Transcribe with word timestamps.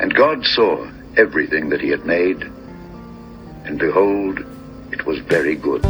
And 0.00 0.14
God 0.14 0.44
saw 0.44 0.88
everything 1.16 1.70
that 1.70 1.80
he 1.80 1.88
had 1.88 2.06
made, 2.06 2.42
and 3.64 3.78
behold, 3.78 4.38
it 4.92 5.04
was 5.04 5.18
very 5.20 5.56
good. 5.56 5.84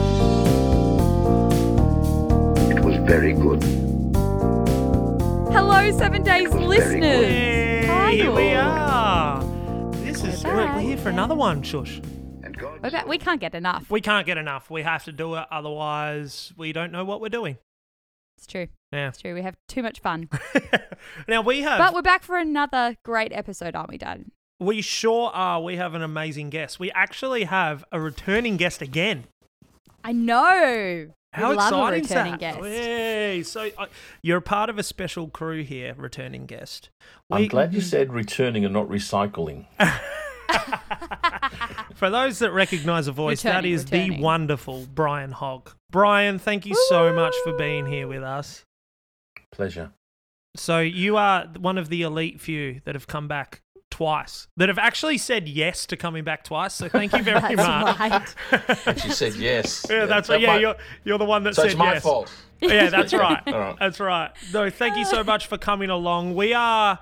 It 2.71 2.81
was 2.84 2.97
very 3.07 3.34
good. 3.34 3.63
Hello, 5.52 5.91
Seven 5.99 6.23
Days 6.23 6.50
listeners. 6.55 7.26
Hey, 7.26 7.86
Hi, 7.86 8.12
here 8.12 8.32
we 8.32 8.52
are. 8.55 9.44
This 9.96 10.25
is 10.25 10.43
We're 10.43 10.56
we're, 10.56 10.80
here 10.80 10.96
for 10.96 11.11
another 11.11 11.34
one, 11.34 11.62
Shush. 11.62 12.00
And 12.43 12.56
God 12.56 12.80
We're 12.82 12.90
back- 12.90 13.06
We 13.06 13.18
can't 13.18 13.40
get 13.40 13.54
enough. 13.54 13.90
We 13.90 14.00
can't 14.00 14.27
get 14.27 14.38
enough. 14.38 14.70
We 14.70 14.82
have 14.82 15.04
to 15.04 15.12
do 15.12 15.34
it, 15.34 15.45
otherwise 15.50 16.52
we 16.56 16.72
don't 16.72 16.93
know 16.93 17.04
what 17.04 17.20
we're 17.20 17.29
doing. 17.29 17.59
It's 18.38 18.46
true. 18.46 18.68
Yeah. 18.93 19.09
It's 19.09 19.20
true. 19.20 19.34
We 19.34 19.43
have 19.43 19.57
too 19.68 19.82
much 19.82 20.00
fun. 20.00 20.29
now 21.29 21.43
we 21.43 21.61
have, 21.61 21.79
But 21.79 21.95
we're 21.95 22.02
back 22.02 22.23
for 22.23 22.39
another 22.39 22.96
great 23.04 23.32
episode, 23.32 23.77
aren't 23.77 23.91
we, 23.91 23.98
Dad? 23.98 24.25
we 24.61 24.80
sure 24.80 25.31
are. 25.32 25.62
We 25.62 25.76
have 25.76 25.95
an 25.95 26.03
amazing 26.03 26.50
guest. 26.50 26.81
We 26.81 26.90
actually 26.93 27.45
have 27.45 27.85
a 27.93 28.00
returning 28.00 28.57
guest 28.57 28.82
again. 28.82 29.25
I 30.03 30.12
know. 30.12 31.09
How 31.32 31.50
we 31.50 31.57
love 31.57 31.72
a 31.72 31.95
exciting 31.96 32.05
is 32.05 32.11
returning 32.11 32.33
that? 32.33 32.41
guest. 32.41 32.65
Yay! 32.65 33.43
So 33.43 33.71
uh, 33.77 33.87
you're 34.23 34.39
a 34.39 34.43
part 34.43 34.71
of 34.71 34.79
a 34.79 34.83
special 34.83 35.29
crew 35.29 35.62
here, 35.62 35.95
returning 35.97 36.47
guest. 36.47 36.89
I'm 37.31 37.48
glad 37.48 37.75
you 37.75 37.83
said 37.83 38.12
returning 38.12 38.65
and 38.65 38.73
not 38.73 38.89
recycling. 38.89 39.67
For 41.95 42.09
those 42.09 42.39
that 42.39 42.53
recognise 42.53 43.07
a 43.09 43.12
voice, 43.12 43.43
that 43.43 43.67
is 43.67 43.84
Returning, 43.84 44.12
the 44.12 44.23
wonderful 44.23 44.87
Brian 44.95 45.33
Hogg. 45.33 45.73
Brian, 45.91 46.39
thank 46.39 46.65
you 46.65 46.75
so 46.89 47.12
much 47.12 47.34
for 47.45 47.53
being 47.59 47.87
here 47.87 48.09
with 48.09 48.23
us. 48.23 48.65
Pleasure. 49.59 49.91
So 50.57 50.79
you 50.80 51.17
are 51.17 51.47
one 51.59 51.77
of 51.79 51.89
the 51.89 52.03
elite 52.03 52.41
few 52.41 52.80
that 52.85 52.95
have 52.95 53.07
come 53.07 53.29
back 53.29 53.61
twice, 53.91 54.47
that 54.57 54.69
have 54.69 54.79
actually 54.79 55.19
said 55.19 55.48
yes 55.48 55.84
to 55.87 55.97
coming 55.97 56.23
back 56.25 56.45
twice. 56.45 56.75
So 56.75 56.89
thank 56.89 57.12
you 57.12 57.23
very 57.23 57.41
That's 57.56 57.56
much. 57.56 57.98
right. 57.98 58.86
And 58.86 59.01
she 59.01 59.11
said 59.11 59.34
yes. 59.34 59.84
Yeah, 59.91 60.06
that's 60.06 60.29
right. 60.29 60.41
Yeah, 60.41 60.53
might- 60.55 60.61
you're 60.61 60.77
you're 61.05 61.19
the 61.19 61.25
one 61.25 61.42
that 61.45 61.56
So 61.56 61.62
said 61.62 61.73
it's 61.73 61.79
my 61.79 61.95
yes. 61.95 62.03
fault. 62.03 62.33
Yeah, 62.61 62.89
that's 62.91 63.12
right. 63.12 63.41
All 63.47 63.59
right. 63.59 63.77
That's 63.79 64.01
right. 64.01 64.31
No, 64.53 64.69
thank 64.69 64.97
you 64.97 65.05
so 65.05 65.23
much 65.23 65.47
for 65.47 65.59
coming 65.59 65.91
along. 65.91 66.34
We 66.34 66.55
are 66.55 66.98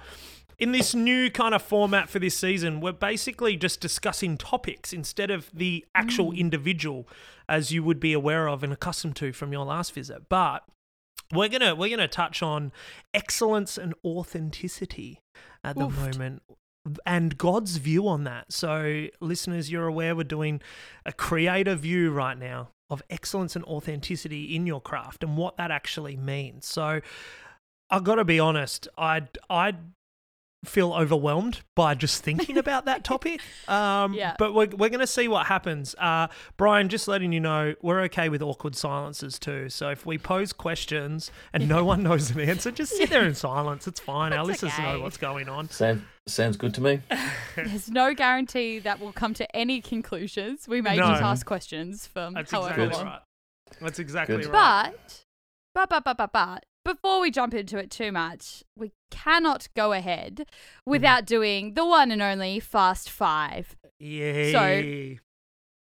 in 0.58 0.72
this 0.72 0.94
new 0.94 1.30
kind 1.30 1.54
of 1.54 1.62
format 1.62 2.10
for 2.10 2.18
this 2.18 2.36
season. 2.36 2.80
We're 2.82 2.92
basically 2.92 3.56
just 3.56 3.80
discussing 3.80 4.36
topics 4.36 4.92
instead 4.92 5.30
of 5.30 5.50
the 5.54 5.84
actual 5.94 6.32
mm. 6.32 6.38
individual, 6.38 7.08
as 7.48 7.72
you 7.72 7.82
would 7.82 8.00
be 8.00 8.12
aware 8.12 8.48
of 8.48 8.62
and 8.62 8.70
accustomed 8.72 9.16
to 9.16 9.32
from 9.32 9.50
your 9.50 9.64
last 9.64 9.94
visit. 9.94 10.28
But 10.28 10.62
we're 11.32 11.48
gonna 11.48 11.74
we're 11.74 11.90
gonna 11.90 12.08
touch 12.08 12.42
on 12.42 12.72
excellence 13.14 13.78
and 13.78 13.94
authenticity 14.04 15.20
at 15.64 15.76
the 15.76 15.86
Oofed. 15.86 15.96
moment. 15.96 16.42
And 17.04 17.36
God's 17.36 17.78
view 17.78 18.06
on 18.06 18.22
that. 18.24 18.52
So, 18.52 19.06
listeners, 19.20 19.72
you're 19.72 19.88
aware 19.88 20.14
we're 20.14 20.22
doing 20.22 20.60
a 21.04 21.12
creator 21.12 21.74
view 21.74 22.12
right 22.12 22.38
now 22.38 22.68
of 22.88 23.02
excellence 23.10 23.56
and 23.56 23.64
authenticity 23.64 24.54
in 24.54 24.68
your 24.68 24.80
craft 24.80 25.24
and 25.24 25.36
what 25.36 25.56
that 25.56 25.72
actually 25.72 26.16
means. 26.16 26.64
So, 26.68 27.00
I've 27.90 28.04
got 28.04 28.16
to 28.16 28.24
be 28.24 28.38
honest, 28.38 28.86
I'd, 28.96 29.36
I'd 29.50 29.78
feel 30.64 30.92
overwhelmed 30.94 31.60
by 31.76 31.94
just 31.94 32.24
thinking 32.24 32.58
about 32.58 32.86
that 32.86 33.04
topic. 33.04 33.40
Um, 33.68 34.14
Yeah. 34.14 34.34
But 34.38 34.52
we're, 34.54 34.66
we're 34.66 34.88
going 34.88 34.98
to 35.00 35.06
see 35.06 35.28
what 35.28 35.46
happens. 35.46 35.94
Uh, 35.98 36.26
Brian, 36.56 36.88
just 36.88 37.06
letting 37.06 37.32
you 37.32 37.38
know, 37.40 37.74
we're 37.82 38.00
okay 38.02 38.28
with 38.28 38.42
awkward 38.42 38.74
silences 38.74 39.38
too. 39.38 39.68
So 39.68 39.90
if 39.90 40.04
we 40.06 40.18
pose 40.18 40.52
questions 40.52 41.30
and 41.52 41.68
no 41.68 41.84
one 41.92 42.02
knows 42.02 42.30
an 42.30 42.40
answer, 42.40 42.70
just 42.72 42.96
sit 42.96 43.10
there 43.10 43.24
in 43.24 43.34
silence. 43.36 43.86
It's 43.86 44.00
fine. 44.00 44.32
Our 44.32 44.46
That's 44.46 44.62
listeners 44.62 44.78
know 44.84 45.00
what's 45.02 45.18
going 45.18 45.48
on. 45.48 45.68
Sound, 45.70 46.02
sounds 46.26 46.56
good 46.56 46.74
to 46.74 46.80
me. 46.80 47.00
There's 47.54 47.90
no 47.90 48.12
guarantee 48.14 48.80
that 48.80 48.98
we'll 48.98 49.12
come 49.12 49.34
to 49.34 49.56
any 49.56 49.80
conclusions. 49.80 50.66
We 50.66 50.80
may 50.82 50.96
No. 50.96 51.08
just 51.08 51.22
ask 51.22 51.46
questions 51.46 52.06
from 52.08 52.34
That's 52.34 52.50
however 52.50 52.82
exactly 52.82 52.96
long. 52.96 53.06
right. 53.12 53.20
That's 53.80 53.98
exactly 53.98 54.36
Good. 54.38 54.46
right. 54.46 54.92
But, 55.74 55.88
but, 55.90 56.04
but, 56.04 56.16
but, 56.16 56.32
but, 56.32 56.32
but, 56.32 56.64
before 56.86 57.20
we 57.20 57.32
jump 57.32 57.52
into 57.52 57.76
it 57.78 57.90
too 57.90 58.12
much, 58.12 58.62
we 58.76 58.92
cannot 59.10 59.68
go 59.74 59.92
ahead 59.92 60.46
without 60.86 61.26
doing 61.26 61.74
the 61.74 61.84
one 61.84 62.12
and 62.12 62.22
only 62.22 62.60
Fast 62.60 63.10
Five. 63.10 63.76
Yay. 63.98 64.52
So, 64.52 65.20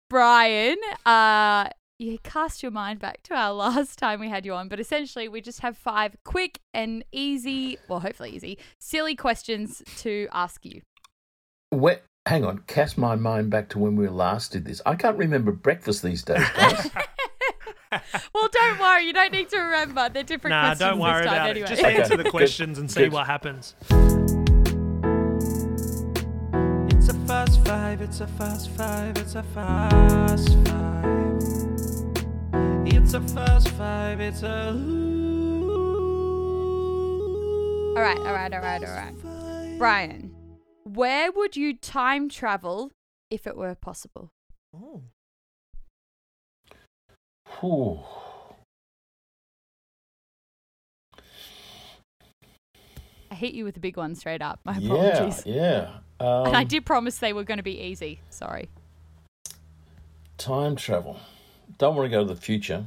Brian, 0.09 0.79
uh, 1.05 1.69
you 1.99 2.19
cast 2.23 2.63
your 2.63 2.73
mind 2.73 3.01
back 3.01 3.23
to 3.25 3.35
our 3.35 3.53
last 3.67 3.99
time 3.99 4.19
we 4.19 4.31
had 4.31 4.47
you 4.47 4.55
on, 4.55 4.69
but 4.69 4.81
essentially 4.81 5.29
we 5.29 5.43
just 5.43 5.61
have 5.61 5.77
five 5.77 6.17
quick 6.25 6.61
and 6.73 7.05
easy, 7.13 7.77
well, 7.87 8.01
hopefully 8.01 8.31
easy, 8.31 8.59
silly 8.79 9.15
questions 9.15 9.83
to 9.99 10.27
ask 10.33 10.65
you. 10.65 10.81
Where, 11.69 12.01
hang 12.27 12.47
on, 12.47 12.63
cast 12.67 12.97
my 12.97 13.15
mind 13.15 13.51
back 13.51 13.69
to 13.71 13.79
when 13.79 13.97
we 13.97 14.09
last 14.09 14.53
did 14.53 14.65
this. 14.65 14.81
I 14.87 14.95
can't 14.95 15.19
remember 15.19 15.53
breakfast 15.53 16.03
these 16.03 16.23
days, 16.23 16.49
guys. 16.57 16.91
Well, 18.35 18.49
don't 18.51 18.79
worry, 18.81 19.05
you 19.07 19.13
don't 19.13 19.33
need 19.33 19.49
to 19.51 19.59
remember. 19.59 20.09
They're 20.09 20.23
different 20.25 20.53
Nah, 20.53 20.63
questions 20.75 20.79
don't 20.81 20.99
worry 20.99 21.23
this 21.23 21.27
time 21.27 21.35
about 21.37 21.51
anyway. 21.51 21.67
it. 21.67 21.69
Just 21.69 21.83
Okay, 21.85 21.97
answer 21.97 22.17
the 22.17 22.23
good, 22.25 22.31
questions 22.33 22.79
and 22.79 22.91
see 22.91 23.01
good. 23.05 23.13
what 23.13 23.27
happens. 23.27 23.75
It's 26.91 27.09
a 27.09 27.15
fast 27.27 27.65
five, 27.65 28.01
it's 28.01 28.21
a 28.21 28.27
fast 28.27 28.71
five, 28.71 29.17
it's 29.19 29.35
a 29.35 29.43
fast 29.43 30.49
five. 30.67 31.15
It's 32.87 33.15
a 33.15 33.21
fast 33.21 33.69
five, 33.71 34.21
it's 34.21 34.43
a. 34.43 34.71
All 37.97 38.03
right, 38.03 38.19
all 38.19 38.33
right, 38.33 38.53
all 38.53 38.61
right, 38.61 38.83
all 38.85 38.95
right. 38.95 39.15
Brian, 39.79 40.35
where 40.85 41.31
would 41.31 41.55
you 41.57 41.77
time 41.77 42.29
travel 42.29 42.91
if 43.31 43.47
it 43.47 43.57
were 43.57 43.75
possible? 43.77 44.33
Oh. 44.75 45.03
Whew. 47.61 48.01
I 53.31 53.35
hit 53.35 53.55
you 53.55 53.65
with 53.65 53.77
a 53.77 53.81
big 53.81 53.97
one 53.97 54.15
straight 54.15 54.43
up. 54.43 54.61
My 54.65 54.77
Yeah, 54.79 54.95
apologies. 54.95 55.43
yeah. 55.47 55.91
Um, 56.21 56.27
and 56.47 56.57
I 56.57 56.65
did 56.65 56.87
promise 56.87 57.19
they 57.19 57.33
were 57.33 57.45
going 57.45 57.57
to 57.59 57.65
be 57.65 57.81
easy. 57.81 58.21
Sorry. 58.31 58.69
Time 60.39 60.77
travel. 60.77 61.19
Don't 61.79 61.97
want 61.97 62.07
to 62.07 62.11
go 62.11 62.27
to 62.27 62.33
the 62.35 62.41
future. 62.41 62.87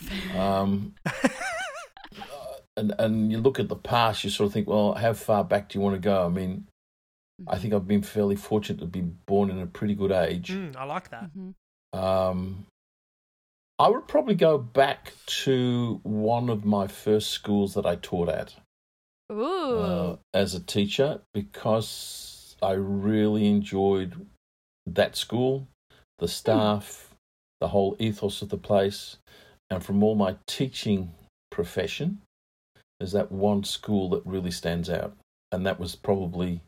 Um, 0.34 0.94
and 2.76 2.94
and 2.98 3.30
you 3.30 3.36
look 3.38 3.60
at 3.60 3.68
the 3.68 3.76
past, 3.76 4.24
you 4.24 4.30
sort 4.30 4.46
of 4.46 4.54
think, 4.54 4.66
well, 4.66 4.94
how 4.94 5.12
far 5.12 5.44
back 5.44 5.68
do 5.68 5.78
you 5.78 5.82
want 5.82 5.94
to 5.96 6.00
go? 6.00 6.24
I 6.24 6.28
mean, 6.30 6.66
I 7.46 7.58
think 7.58 7.74
I've 7.74 7.86
been 7.86 8.00
fairly 8.02 8.36
fortunate 8.36 8.80
to 8.80 8.86
be 8.86 9.02
born 9.02 9.50
in 9.50 9.58
a 9.60 9.66
pretty 9.66 9.94
good 9.94 10.10
age. 10.12 10.52
Mm, 10.52 10.74
I 10.76 10.84
like 10.84 11.10
that. 11.10 11.28
Mhm. 11.36 11.54
Um, 11.92 12.64
I 13.80 13.88
would 13.88 14.06
probably 14.06 14.34
go 14.34 14.58
back 14.58 15.14
to 15.44 16.00
one 16.02 16.50
of 16.50 16.66
my 16.66 16.86
first 16.86 17.30
schools 17.30 17.72
that 17.72 17.86
I 17.86 17.96
taught 17.96 18.28
at 18.28 18.54
Ooh. 19.32 19.78
uh, 19.78 20.16
as 20.34 20.54
a 20.54 20.60
teacher 20.60 21.22
because 21.32 22.56
I 22.62 22.72
really 22.72 23.46
enjoyed 23.46 24.26
that 24.84 25.16
school, 25.16 25.66
the 26.18 26.28
staff, 26.28 27.14
the 27.62 27.68
whole 27.68 27.96
ethos 27.98 28.42
of 28.42 28.50
the 28.50 28.58
place, 28.58 29.16
and 29.70 29.82
from 29.82 30.02
all 30.02 30.14
my 30.14 30.36
teaching 30.46 31.14
profession, 31.50 32.20
there's 32.98 33.12
that 33.12 33.32
one 33.32 33.64
school 33.64 34.10
that 34.10 34.26
really 34.26 34.50
stands 34.50 34.90
out, 34.90 35.16
and 35.50 35.64
that 35.64 35.80
was 35.80 35.96
probably 35.96 36.60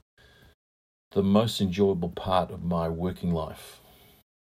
the 1.11 1.23
most 1.23 1.61
enjoyable 1.61 2.09
part 2.09 2.51
of 2.51 2.65
my 2.65 2.89
working 2.89 3.35
life, 3.35 3.82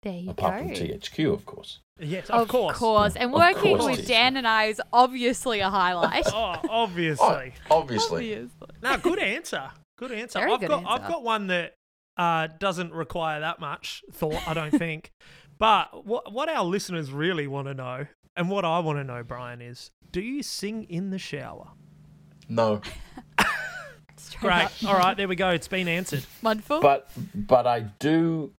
there 0.08 0.20
you 0.20 0.30
apart 0.30 0.68
go. 0.68 0.76
from 0.76 0.88
THQ, 0.88 1.34
of 1.34 1.46
course. 1.46 1.80
Yes, 2.00 2.30
of, 2.30 2.48
course. 2.48 2.74
of 2.76 2.78
course. 2.78 2.78
Course. 2.78 3.16
And 3.16 3.34
Of 3.34 3.40
working 3.40 3.78
course. 3.78 3.98
with 3.98 4.08
Dan 4.08 4.38
and 4.38 4.48
I 4.48 4.66
is 4.66 4.82
obviously 4.94 5.60
a 5.60 5.70
highlight. 5.70 6.26
Oh, 6.28 6.56
obviously. 6.70 7.54
obviously. 7.72 8.34
Obviously. 8.34 8.50
No, 8.84 8.98
good 8.98 9.20
answer. 9.20 9.72
Good 9.98 10.12
answer. 10.12 10.40
Very 10.40 10.54
I've 10.54 10.60
good 10.60 10.70
got 10.70 10.84
I've 10.88 11.08
got 11.08 11.24
one 11.24 11.48
that 11.48 11.74
uh, 12.18 12.48
doesn't 12.60 12.94
require 12.94 13.40
that 13.40 13.60
much 13.60 14.04
thought, 14.12 14.48
I 14.48 14.54
don't 14.54 14.72
think. 14.72 15.10
but 15.58 16.06
what 16.06 16.32
what 16.32 16.50
our 16.50 16.64
listeners 16.64 17.12
really 17.12 17.48
want 17.48 17.68
to 17.68 17.74
know, 17.74 18.06
and 18.36 18.50
what 18.50 18.64
I 18.64 18.80
want 18.80 19.00
to 19.00 19.04
know, 19.04 19.24
Brian, 19.24 19.62
is 19.62 19.90
do 20.12 20.22
you 20.22 20.44
sing 20.44 20.84
in 20.84 21.10
the 21.10 21.20
shower? 21.20 21.70
No, 22.48 22.82
Great. 24.40 24.70
All 24.86 24.96
right, 24.98 25.16
there 25.18 25.28
we 25.28 25.36
go. 25.36 25.50
It's 25.50 25.68
been 25.68 25.88
answered. 25.88 26.26
Mudful? 26.44 26.82
but 26.82 27.10
but 27.34 27.66
I 27.66 27.82
do 28.00 28.52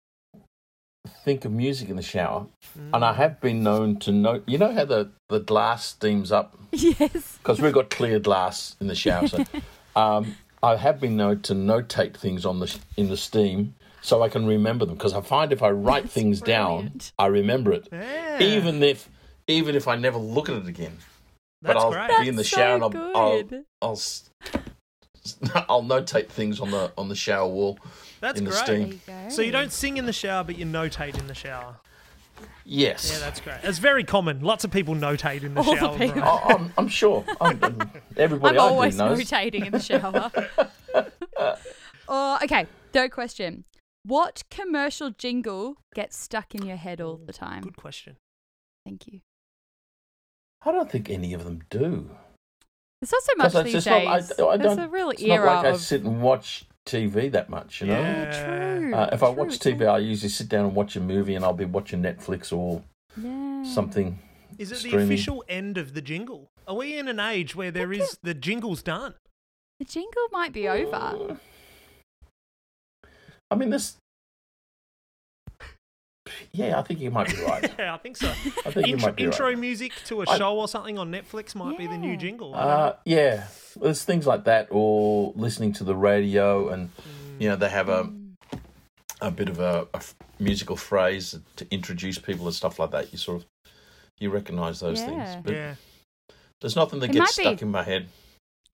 think 1.28 1.44
of 1.44 1.52
music 1.52 1.90
in 1.90 1.96
the 1.96 2.02
shower, 2.02 2.46
and 2.94 3.04
I 3.04 3.12
have 3.12 3.38
been 3.38 3.62
known 3.62 3.98
to 3.98 4.12
note. 4.12 4.44
You 4.46 4.56
know 4.56 4.72
how 4.72 4.86
the 4.86 5.10
the 5.28 5.40
glass 5.40 5.84
steams 5.84 6.32
up 6.32 6.56
yes. 6.72 7.36
because 7.36 7.60
we've 7.60 7.74
got 7.74 7.90
clear 7.90 8.18
glass 8.18 8.76
in 8.80 8.86
the 8.86 8.94
shower. 8.94 9.28
So, 9.28 9.44
um, 9.96 10.36
I 10.62 10.76
have 10.76 11.00
been 11.00 11.18
known 11.18 11.42
to 11.42 11.52
notate 11.52 12.16
things 12.16 12.46
on 12.46 12.60
the 12.60 12.74
in 12.96 13.10
the 13.10 13.16
steam 13.18 13.74
so 14.00 14.22
I 14.22 14.30
can 14.30 14.46
remember 14.46 14.86
them. 14.86 14.94
Because 14.94 15.12
I 15.12 15.20
find 15.20 15.52
if 15.52 15.62
I 15.62 15.70
write 15.70 16.04
That's 16.04 16.14
things 16.14 16.40
down. 16.40 16.98
I 17.18 17.26
remember 17.26 17.72
it, 17.72 17.88
Yeah. 17.92 18.42
even 18.42 18.82
if 18.82 19.10
even 19.46 19.76
if 19.76 19.86
I 19.86 19.96
never 19.96 20.18
look 20.18 20.48
at 20.48 20.56
it 20.56 20.66
again. 20.66 20.96
That's 21.60 21.74
but 21.74 21.76
I'll 21.76 21.92
great. 21.92 22.20
be 22.20 22.28
in 22.28 22.36
the 22.36 22.42
That's 22.42 22.48
shower 22.48 22.78
so 22.80 22.86
and 22.86 22.96
I'll, 22.96 23.16
I'll. 23.16 23.44
I'll 23.82 24.00
I'll 25.68 25.82
notate 25.82 26.28
things 26.28 26.58
on 26.58 26.70
the 26.70 26.90
on 26.96 27.10
the 27.10 27.14
shower 27.14 27.48
wall. 27.48 27.78
That's 28.20 28.38
in 28.38 28.44
the 28.44 28.50
great. 28.50 28.66
There 28.66 28.76
steam. 28.76 28.92
you 28.92 29.00
go. 29.06 29.28
So 29.30 29.42
you 29.42 29.52
don't 29.52 29.72
sing 29.72 29.96
in 29.96 30.06
the 30.06 30.12
shower, 30.12 30.44
but 30.44 30.58
you 30.58 30.64
notate 30.66 31.18
in 31.18 31.26
the 31.26 31.34
shower. 31.34 31.76
Yes. 32.64 33.10
Yeah, 33.12 33.18
that's 33.20 33.40
great. 33.40 33.58
It's 33.62 33.78
very 33.78 34.04
common. 34.04 34.40
Lots 34.42 34.64
of 34.64 34.70
people 34.70 34.94
notate 34.94 35.42
in 35.42 35.54
the 35.54 35.60
All 35.60 35.66
the 35.74 35.76
shower. 35.76 35.98
people. 35.98 36.20
Brian. 36.20 36.28
I- 36.44 36.54
I'm, 36.54 36.72
I'm 36.76 36.88
sure. 36.88 37.24
I'm, 37.40 37.58
I'm- 37.62 37.90
everybody 38.16 38.58
I'm 38.58 38.64
I 38.64 38.68
do 38.68 38.74
always 38.74 38.96
knows. 38.96 39.18
rotating 39.18 39.66
in 39.66 39.72
the 39.72 39.80
shower. 39.80 40.30
oh, 42.08 42.38
okay. 42.44 42.66
Third 42.92 43.10
question. 43.12 43.64
What 44.04 44.42
commercial 44.50 45.10
jingle 45.10 45.76
gets 45.94 46.16
stuck 46.16 46.54
in 46.54 46.64
your 46.64 46.76
head 46.76 47.00
all 47.00 47.16
the 47.16 47.32
time? 47.32 47.62
Good 47.62 47.76
question. 47.76 48.16
Thank 48.86 49.06
you. 49.06 49.20
I 50.64 50.72
don't 50.72 50.90
think 50.90 51.08
any 51.10 51.34
of 51.34 51.44
them 51.44 51.60
do. 51.70 52.10
It's 53.00 53.12
not 53.12 53.22
so 53.22 53.32
much 53.36 53.52
'Cause 53.52 53.54
it's 53.56 53.64
these 53.64 53.72
just 53.84 53.86
days. 53.86 54.04
not- 54.06 54.40
I- 54.48 54.52
I 54.52 54.56
There's 54.56 54.76
don't- 54.76 54.86
a 54.86 54.88
real 54.88 55.10
It's 55.10 55.22
era 55.22 55.46
not 55.46 55.56
like 55.56 55.64
I 55.66 55.68
of. 55.70 55.80
sit 55.80 56.02
and 56.02 56.20
watch 56.22 56.64
TV 56.88 57.30
that 57.32 57.50
much, 57.50 57.80
you 57.80 57.88
know. 57.88 58.00
Yeah. 58.00 58.78
True. 58.78 58.94
Uh, 58.94 59.10
if 59.12 59.22
I 59.22 59.26
true, 59.26 59.34
watch 59.34 59.58
TV, 59.58 59.80
not- 59.80 59.96
I 59.96 59.98
usually 59.98 60.30
sit 60.30 60.48
down 60.48 60.64
and 60.64 60.74
watch 60.74 60.96
a 60.96 61.00
movie, 61.00 61.34
and 61.34 61.44
I'll 61.44 61.52
be 61.52 61.64
watching 61.64 62.02
Netflix 62.02 62.52
or 62.52 62.82
yeah. 63.22 63.62
something. 63.64 64.18
Is 64.58 64.72
it 64.72 64.90
the 64.90 64.96
official 64.96 65.44
end 65.48 65.78
of 65.78 65.94
the 65.94 66.00
jingle? 66.00 66.50
Are 66.66 66.74
we 66.74 66.98
in 66.98 67.08
an 67.08 67.20
age 67.20 67.54
where 67.54 67.70
there 67.70 67.88
Think 67.88 68.02
is 68.02 68.18
the 68.22 68.34
jingle's 68.34 68.82
done? 68.82 69.14
The 69.78 69.84
jingle 69.84 70.26
might 70.32 70.52
be 70.52 70.68
over. 70.68 71.38
I 73.50 73.54
mean, 73.54 73.70
this. 73.70 73.96
Yeah, 76.52 76.78
I 76.78 76.82
think 76.82 77.00
you 77.00 77.10
might 77.10 77.28
be 77.34 77.42
right. 77.42 77.72
yeah, 77.78 77.94
I 77.94 77.98
think 77.98 78.16
so. 78.16 78.28
I 78.28 78.32
think 78.70 78.86
you 78.86 78.94
Intro, 78.94 79.08
might 79.08 79.16
be 79.16 79.24
intro 79.24 79.46
right. 79.48 79.58
music 79.58 79.92
to 80.06 80.22
a 80.22 80.24
I- 80.28 80.38
show 80.38 80.58
or 80.58 80.68
something 80.68 80.98
on 80.98 81.10
Netflix 81.12 81.54
might 81.54 81.76
be 81.78 81.86
the 81.86 81.98
new 81.98 82.16
jingle. 82.16 82.54
I 82.54 82.58
don't 82.58 82.68
know. 82.68 82.74
Uh, 82.74 82.96
yeah, 83.04 83.46
there's 83.80 84.04
things 84.04 84.26
like 84.26 84.44
that, 84.44 84.68
or 84.70 85.32
listening 85.36 85.72
to 85.74 85.84
the 85.84 85.94
radio, 85.96 86.68
and 86.68 86.90
you 87.38 87.48
know 87.48 87.56
they 87.56 87.68
have 87.68 87.88
a 87.88 88.04
Mm. 88.04 88.34
a 89.20 89.30
bit 89.30 89.48
of 89.48 89.58
a 89.60 89.86
musical 90.38 90.76
phrase 90.76 91.38
to 91.56 91.66
introduce 91.72 92.18
people 92.18 92.46
and 92.46 92.54
stuff 92.54 92.78
like 92.78 92.90
that. 92.92 93.12
You 93.12 93.18
sort 93.18 93.42
of 93.42 93.46
you 94.20 94.30
recognise 94.30 94.80
those 94.80 95.00
Yeah. 95.00 95.06
things, 95.06 95.44
but 95.44 95.54
yeah, 95.54 95.74
there's 96.60 96.76
nothing 96.76 97.00
that 97.00 97.10
It 97.10 97.14
gets 97.14 97.34
stuck 97.34 97.58
be. 97.58 97.62
in 97.62 97.70
my 97.70 97.82
head. 97.82 98.08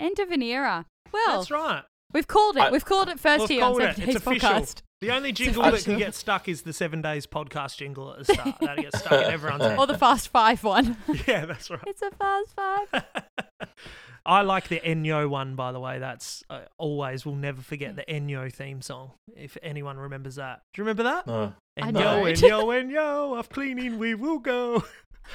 End 0.00 0.18
of 0.18 0.30
an 0.30 0.42
era. 0.42 0.86
Well, 1.12 1.38
that's 1.38 1.50
right. 1.50 1.84
we've 2.12 2.26
called 2.26 2.56
it. 2.56 2.62
I- 2.62 2.70
we've 2.70 2.84
called 2.84 3.08
it 3.08 3.20
first 3.20 3.40
We've 3.42 3.48
here 3.50 3.64
on 3.64 3.70
called 3.72 3.82
it. 3.82 3.96
Days. 3.96 4.16
Podcast. 4.16 4.82
The 5.00 5.10
only 5.10 5.32
jingle 5.32 5.62
that 5.62 5.84
can 5.84 5.98
get 5.98 6.14
stuck 6.14 6.48
is 6.48 6.62
the 6.62 6.72
Seven 6.72 7.02
Days 7.02 7.26
podcast 7.26 7.76
jingle 7.76 8.12
at 8.12 8.26
the 8.26 8.32
start. 8.32 8.56
That 8.60 8.78
gets 8.78 8.98
stuck 8.98 9.12
in 9.12 9.32
everyone's 9.32 9.62
head. 9.62 9.78
Or 9.78 9.86
the 9.86 9.98
Fast 9.98 10.28
Five 10.28 10.64
one. 10.64 10.96
Yeah, 11.26 11.44
that's 11.44 11.68
right. 11.70 11.80
it's 11.86 12.00
a 12.02 12.10
Fast 12.10 12.54
Five. 12.54 13.04
I 14.26 14.40
like 14.40 14.68
the 14.68 14.80
Enjo 14.80 15.28
one, 15.28 15.54
by 15.54 15.72
the 15.72 15.80
way. 15.80 15.98
That's 15.98 16.42
uh, 16.48 16.60
always, 16.78 17.26
we'll 17.26 17.34
never 17.34 17.60
forget 17.60 17.96
the 17.96 18.04
Enjo 18.08 18.50
theme 18.50 18.80
song, 18.80 19.10
if 19.36 19.58
anyone 19.62 19.98
remembers 19.98 20.36
that. 20.36 20.62
Do 20.72 20.80
you 20.80 20.84
remember 20.84 21.02
that? 21.02 21.26
No, 21.26 21.52
Enjo, 21.78 21.92
don't. 21.92 22.24
Enjo, 22.26 22.92
Enjo, 22.92 23.38
off 23.38 23.50
cleaning 23.50 23.98
we 23.98 24.14
will 24.14 24.38
go. 24.38 24.84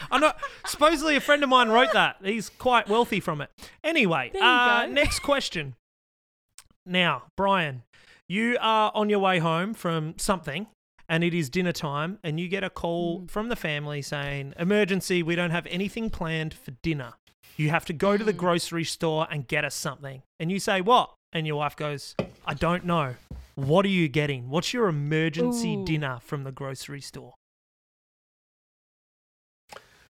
I 0.10 0.18
know. 0.20 0.32
Supposedly, 0.66 1.16
a 1.16 1.20
friend 1.20 1.44
of 1.44 1.50
mine 1.50 1.70
wrote 1.70 1.94
that. 1.94 2.18
He's 2.24 2.50
quite 2.50 2.90
wealthy 2.90 3.20
from 3.20 3.42
it. 3.42 3.52
Anyway, 3.84 4.32
uh, 4.40 4.88
next 4.90 5.20
question. 5.20 5.76
Now, 6.86 7.24
Brian, 7.38 7.84
you 8.30 8.58
are 8.62 8.92
on 8.96 9.10
your 9.10 9.20
way 9.20 9.40
home 9.40 9.74
from 9.74 10.18
something, 10.18 10.68
and 11.10 11.24
it 11.24 11.34
is 11.34 11.50
dinner 11.50 11.72
time, 11.74 12.20
and 12.24 12.40
you 12.40 12.48
get 12.48 12.64
a 12.64 12.70
call 12.70 13.22
Mm. 13.22 13.32
from 13.32 13.50
the 13.50 13.56
family 13.56 14.02
saying, 14.02 14.54
"Emergency! 14.58 15.22
We 15.24 15.36
don't 15.36 15.52
have 15.52 15.66
anything 15.68 16.10
planned 16.10 16.54
for 16.54 16.72
dinner. 16.84 17.16
You 17.58 17.72
have 17.72 17.84
to 17.86 17.94
go 17.94 18.16
to 18.16 18.24
the 18.24 18.34
Mm. 18.34 18.38
grocery 18.38 18.86
store 18.86 19.28
and 19.30 19.48
get 19.48 19.66
us 19.66 19.76
something." 19.76 20.22
And 20.40 20.52
you 20.52 20.60
say, 20.60 20.80
"What?" 20.80 21.14
And 21.34 21.46
your 21.48 21.58
wife 21.58 21.76
goes, 21.76 22.16
"I 22.46 22.54
don't 22.54 22.86
know." 22.86 23.16
What 23.56 23.84
are 23.86 23.90
you 23.90 24.08
getting? 24.08 24.50
What's 24.50 24.74
your 24.74 24.88
emergency 24.88 25.76
Ooh. 25.76 25.84
dinner 25.84 26.20
from 26.22 26.44
the 26.46 26.52
grocery 26.52 27.02
store? 27.02 27.34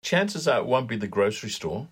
chances 0.02 0.48
are 0.48 0.60
it 0.60 0.66
won't 0.66 0.88
be 0.88 0.96
the 0.96 1.06
grocery 1.06 1.50
store. 1.50 1.86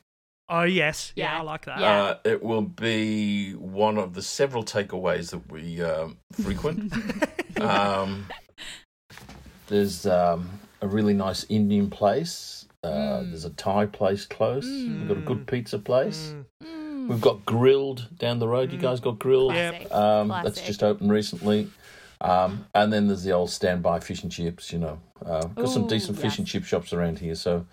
Oh 0.51 0.63
yes, 0.63 1.13
yeah, 1.15 1.33
Yeah. 1.35 1.39
I 1.41 1.43
like 1.43 1.65
that. 1.67 1.81
Yeah. 1.81 2.03
Uh, 2.03 2.19
it 2.25 2.43
will 2.43 2.63
be 2.63 3.53
one 3.53 3.99
of 3.99 4.15
the 4.15 4.23
several 4.23 4.65
takeaways 4.65 5.31
that 5.31 5.51
we 5.53 5.83
um, 5.83 6.17
frequent. 6.33 6.93
um, 7.61 8.27
there's 9.69 10.07
um, 10.07 10.49
a 10.81 10.89
really 10.89 11.15
nice 11.15 11.45
Indian 11.49 11.91
place. 11.91 12.67
Uh, 12.83 12.89
Mm. 12.89 13.31
There's 13.31 13.45
a 13.45 13.51
Thai 13.51 13.87
place 13.87 14.25
close. 14.25 14.65
We've 14.65 15.09
got 15.09 15.17
a 15.17 15.21
good 15.21 15.39
Mm. 15.39 15.47
pizza 15.47 15.79
place. 15.79 16.33
Mm. 16.35 16.45
Mm. 16.65 17.09
We've 17.09 17.21
got 17.21 17.45
Grill'd 17.45 18.17
down 18.19 18.39
the 18.39 18.47
road. 18.49 18.71
You 18.73 18.79
Mm. 18.79 18.83
guys 18.83 19.01
got 19.01 19.19
Grill'd. 19.19 19.55
Yeah. 19.55 19.71
Classic. 19.71 19.93
Um, 19.93 20.29
that's 20.29 20.61
just 20.63 20.83
opened 20.83 21.11
recently. 21.11 21.69
Um, 22.21 22.67
and 22.75 22.93
then 22.93 23.07
there's 23.09 23.25
the 23.25 23.33
old 23.33 23.51
standby 23.51 24.01
fish 24.01 24.23
and 24.23 24.31
chips. 24.33 24.73
You 24.73 24.79
know, 24.79 25.01
uh, 25.27 25.43
got 25.49 25.69
some 25.69 25.85
Ooh, 25.85 25.89
decent 25.89 26.19
fish 26.19 26.39
and 26.39 26.47
chip 26.47 26.65
shops 26.65 26.93
around 26.93 27.19
here. 27.19 27.35
So 27.35 27.67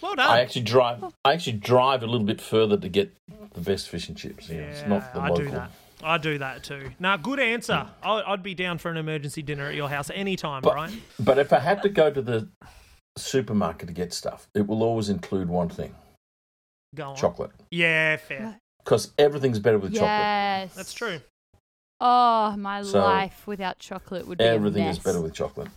Well 0.00 0.14
done. 0.14 0.28
I 0.30 0.40
actually 0.40 0.62
drive. 0.62 1.04
I 1.24 1.32
actually 1.32 1.58
drive 1.58 2.02
a 2.02 2.06
little 2.06 2.26
bit 2.26 2.40
further 2.40 2.76
to 2.76 2.88
get 2.88 3.14
the 3.54 3.60
best 3.60 3.88
fish 3.88 4.08
and 4.08 4.16
chips. 4.16 4.48
You 4.48 4.60
know, 4.60 4.66
it's 4.68 4.86
not 4.86 5.12
the 5.14 5.20
I 5.20 5.28
local. 5.28 5.44
do 5.44 5.50
that. 5.52 5.70
I 6.02 6.18
do 6.18 6.38
that 6.38 6.62
too. 6.64 6.90
Now, 6.98 7.16
good 7.16 7.40
answer. 7.40 7.88
I- 8.02 8.22
I'd 8.26 8.42
be 8.42 8.54
down 8.54 8.76
for 8.78 8.90
an 8.90 8.96
emergency 8.98 9.40
dinner 9.42 9.68
at 9.68 9.74
your 9.74 9.88
house 9.88 10.10
anytime, 10.10 10.60
But- 10.62 10.74
right? 10.74 10.92
But 11.18 11.38
if 11.38 11.52
I 11.52 11.60
had 11.60 11.82
to 11.82 11.88
go 11.88 12.10
to 12.10 12.20
the 12.20 12.48
supermarket 13.16 13.86
to 13.88 13.94
get 13.94 14.12
stuff, 14.12 14.48
it 14.54 14.66
will 14.66 14.82
always 14.82 15.08
include 15.08 15.48
one 15.48 15.68
thing: 15.70 15.94
Go 16.94 17.10
on. 17.10 17.16
chocolate. 17.16 17.52
Yeah, 17.70 18.16
fair. 18.16 18.58
Because 18.84 19.12
everything's 19.18 19.58
better 19.60 19.78
with 19.78 19.92
chocolate. 19.94 20.10
Yes. 20.10 20.74
That's 20.74 20.92
true. 20.92 21.20
Oh, 22.00 22.54
my 22.58 22.82
So, 22.82 22.98
life 23.00 23.46
without 23.46 23.78
chocolate 23.78 24.26
would 24.26 24.36
be 24.38 24.44
Everything 24.44 24.84
a 24.84 24.90
is 24.90 24.98
better 24.98 25.22
with 25.22 25.32
chocolate. 25.32 25.68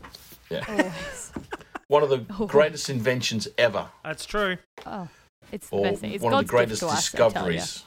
Always. 0.51 1.31
Oh, 1.38 1.42
One 1.89 2.04
of 2.04 2.10
the 2.10 2.25
Oh. 2.39 2.45
greatest 2.48 2.89
inventions 2.89 3.48
ever, 3.57 3.89
That's 4.04 4.25
true. 4.25 4.57
Oh, 4.86 5.07
it's 5.51 5.69
the 5.69 5.75
or 5.75 5.84
best 5.84 6.01
thing. 6.01 6.12
It's 6.13 6.24
one 6.24 6.34
of 6.34 6.39
the 6.39 6.45
greatest 6.45 6.84
us, 6.84 7.13
I 7.13 7.18
tell 7.18 7.28
ya. 7.28 7.30
discoveries. 7.31 7.84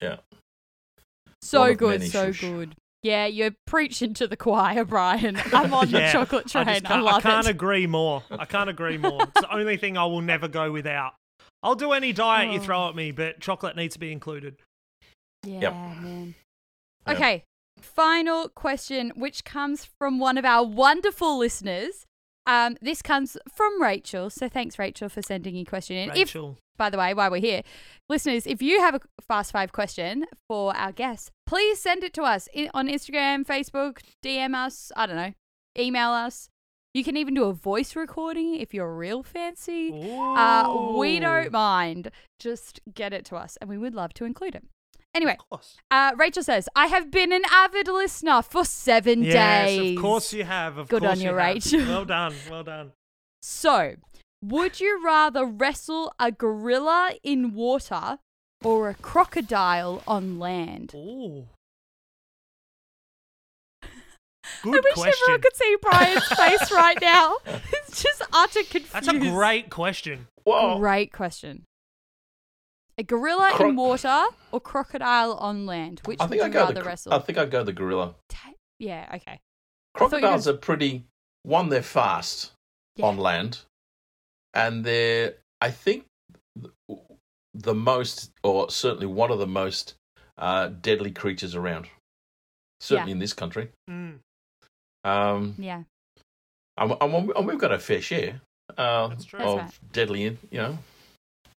Yeah. 0.00 0.16
So 1.42 1.74
good, 1.74 2.00
many, 2.00 2.10
so 2.10 2.30
shush. 2.32 2.40
good. 2.40 2.76
Yeah, 3.02 3.26
you're 3.26 3.50
preaching 3.66 4.14
to 4.14 4.28
the 4.28 4.36
choir, 4.36 4.84
Brian. 4.84 5.36
I'm 5.52 5.74
on 5.74 5.90
the 5.90 6.08
chocolate 6.12 6.46
train. 6.46 6.68
I, 6.68 6.72
I, 6.72 6.74
just 6.74 6.84
can't, 6.86 7.02
love 7.04 7.14
I 7.16 7.20
can't 7.20 7.46
it. 7.48 7.50
agree 7.50 7.88
more. 7.88 8.22
I 8.30 8.44
can't 8.44 8.70
agree 8.70 8.96
more. 8.96 9.20
It's 9.24 9.40
the 9.40 9.52
only 9.52 9.76
thing 9.76 9.98
I 9.98 10.04
will 10.04 10.20
never 10.20 10.46
go 10.46 10.70
without. 10.70 11.14
I'll 11.64 11.74
do 11.74 11.92
any 11.92 12.12
diet 12.12 12.52
you 12.52 12.60
Oh. 12.60 12.62
throw 12.62 12.88
at 12.88 12.94
me, 12.94 13.10
but 13.10 13.40
chocolate 13.40 13.74
needs 13.74 13.94
to 13.94 13.98
be 13.98 14.12
included. 14.12 14.56
Yeah, 15.44 15.60
Yep. 15.62 15.72
man. 15.72 16.34
Yeah. 17.08 17.12
Okay, 17.12 17.44
final 17.80 18.48
question, 18.48 19.10
which 19.16 19.44
comes 19.44 19.88
from 19.98 20.20
one 20.20 20.38
of 20.38 20.44
our 20.44 20.64
wonderful 20.64 21.36
listeners. 21.38 22.06
Um, 22.46 22.76
this 22.80 23.02
comes 23.02 23.36
from 23.54 23.80
Rachel. 23.80 24.30
So 24.30 24.48
thanks, 24.48 24.78
Rachel, 24.78 25.08
for 25.08 25.22
sending 25.22 25.54
your 25.54 25.64
question 25.64 25.96
in. 25.96 26.10
If 26.10 26.16
Rachel. 26.16 26.58
by 26.76 26.90
the 26.90 26.98
way, 26.98 27.14
while 27.14 27.30
we're 27.30 27.40
here, 27.40 27.62
listeners, 28.08 28.46
if 28.46 28.60
you 28.60 28.80
have 28.80 28.94
a 28.94 29.00
Fast 29.20 29.52
Five 29.52 29.72
question 29.72 30.26
for 30.48 30.76
our 30.76 30.92
guests, 30.92 31.30
please 31.46 31.80
send 31.80 32.02
it 32.02 32.12
to 32.14 32.22
us 32.22 32.48
in, 32.52 32.68
on 32.74 32.88
Instagram, 32.88 33.46
Facebook, 33.46 33.98
DM 34.24 34.54
us, 34.54 34.90
I 34.96 35.06
don't 35.06 35.16
know, 35.16 35.32
email 35.78 36.10
us. 36.10 36.48
You 36.94 37.04
can 37.04 37.16
even 37.16 37.32
do 37.32 37.44
a 37.44 37.54
voice 37.54 37.96
recording 37.96 38.56
if 38.56 38.74
you're 38.74 38.94
real 38.94 39.22
fancy. 39.22 39.92
Uh, 40.14 40.92
we 40.94 41.20
don't 41.20 41.50
mind. 41.50 42.10
Just 42.38 42.80
get 42.92 43.14
it 43.14 43.24
to 43.26 43.36
us, 43.36 43.56
and 43.60 43.70
we 43.70 43.78
would 43.78 43.94
love 43.94 44.12
to 44.14 44.26
include 44.26 44.56
it. 44.56 44.64
Anyway, 45.14 45.36
Of 45.38 45.48
course. 45.50 45.76
uh, 45.90 46.12
Rachel 46.16 46.42
says, 46.42 46.68
I 46.74 46.86
have 46.86 47.10
been 47.10 47.32
an 47.32 47.42
avid 47.52 47.86
listener 47.86 48.40
for 48.40 48.64
seven 48.64 49.22
Yes, 49.22 49.34
days. 49.68 49.80
Yes, 49.90 49.96
of 49.98 50.02
course 50.02 50.32
you 50.32 50.44
have. 50.44 50.78
Of 50.78 50.88
Good 50.88 51.02
course 51.02 51.12
on 51.18 51.20
you, 51.20 51.28
have. 51.28 51.36
Rachel. 51.36 51.80
Well 51.80 52.04
done. 52.06 52.34
Well 52.50 52.64
done. 52.64 52.92
So, 53.42 53.96
would 54.42 54.80
you 54.80 55.04
rather 55.04 55.44
wrestle 55.44 56.12
a 56.18 56.32
gorilla 56.32 57.12
in 57.22 57.52
water 57.52 58.18
or 58.64 58.88
a 58.88 58.94
crocodile 58.94 60.02
on 60.06 60.38
land? 60.38 60.92
Ooh. 60.94 61.46
I 64.64 64.68
wish 64.68 64.82
question. 64.94 65.12
everyone 65.24 65.40
could 65.42 65.56
see 65.56 65.76
Brian's 65.82 66.26
face 66.36 66.72
right 66.72 66.98
now. 67.00 67.36
It's 67.84 68.02
just 68.02 68.22
utter 68.32 68.60
confusion. 68.62 68.88
That's 68.92 69.08
a 69.08 69.18
great 69.18 69.68
question. 69.68 70.28
Well, 70.46 70.78
Great 70.78 71.12
question. 71.12 71.64
A 72.98 73.02
gorilla 73.02 73.50
Cro- 73.54 73.70
in 73.70 73.76
water 73.76 74.24
or 74.52 74.60
crocodile 74.60 75.32
on 75.34 75.66
land? 75.66 76.02
Which 76.04 76.20
I 76.20 76.26
think 76.26 76.42
would 76.42 76.44
I 76.44 76.46
you 76.48 76.52
go 76.52 76.60
rather 76.60 76.74
the. 76.74 76.84
wrestle? 76.84 77.14
I 77.14 77.18
think 77.20 77.38
I'd 77.38 77.50
go 77.50 77.64
the 77.64 77.72
gorilla. 77.72 78.14
Ta- 78.28 78.50
yeah, 78.78 79.06
okay. 79.14 79.20
thought 79.20 79.32
you 79.32 80.08
Crocodiles 80.18 80.46
are 80.48 80.54
pretty. 80.54 81.04
One, 81.44 81.68
they're 81.70 81.82
fast 81.82 82.52
Yeah. 82.96 83.06
on 83.06 83.16
land, 83.18 83.60
and 84.54 84.84
they're. 84.84 85.34
I 85.60 85.70
think 85.70 86.04
the 87.54 87.74
most, 87.74 88.30
or 88.42 88.70
certainly 88.70 89.06
one 89.06 89.30
of 89.30 89.38
the 89.38 89.46
most 89.46 89.94
uh, 90.38 90.68
deadly 90.68 91.10
creatures 91.10 91.54
around. 91.54 91.88
Certainly 92.80 93.10
Yeah. 93.10 93.14
in 93.14 93.18
this 93.20 93.32
country. 93.32 93.68
Mm. 93.88 94.18
Um, 95.04 95.54
Yeah. 95.58 95.82
and, 96.76 96.96
and, 97.00 97.30
and 97.36 97.46
we've 97.46 97.58
got 97.58 97.72
a 97.72 97.78
fair 97.78 98.00
share 98.00 98.40
uh, 98.76 99.08
That's 99.08 99.24
true. 99.24 99.40
of 99.40 99.58
That's 99.58 99.78
deadly, 99.92 100.22
you 100.22 100.58
know, 100.58 100.78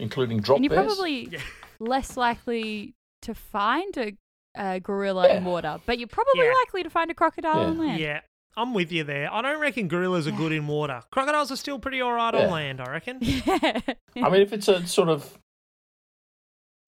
including 0.05 0.41
drop 0.41 0.57
and 0.57 0.65
you're 0.65 0.75
bears. 0.75 0.87
probably 0.95 1.29
Yeah. 1.31 1.41
less 1.81 2.17
likely 2.17 2.95
to 3.23 3.35
find 3.35 3.97
a 3.99 4.13
a 4.57 4.79
gorilla 4.79 5.29
in 5.35 5.45
water, 5.45 5.81
but 5.85 5.99
you're 5.99 6.07
probably 6.07 6.45
Yeah. 6.45 6.53
likely 6.65 6.85
to 6.85 6.91
find 6.91 7.11
a 7.11 7.15
crocodile 7.15 7.57
Yeah. 7.61 7.67
on 7.67 7.79
land. 7.79 8.01
Yeah, 8.01 8.21
I'm 8.57 8.73
with 8.73 8.93
you 8.93 9.03
there. 9.03 9.29
I 9.33 9.43
don't 9.43 9.59
reckon 9.61 9.89
gorillas 9.89 10.29
are 10.29 10.31
good 10.31 10.53
in 10.53 10.69
water. 10.69 11.03
Crocodiles 11.11 11.51
are 11.51 11.57
still 11.57 11.81
pretty 11.81 12.01
alright 12.01 12.37
on 12.37 12.51
land, 12.51 12.81
I 12.81 12.89
reckon. 12.89 13.19
Yeah. 13.23 13.81
I 14.25 14.29
mean, 14.31 14.43
if 14.43 14.53
it's 14.53 14.69
a 14.69 14.87
sort 14.87 15.09
of 15.09 15.39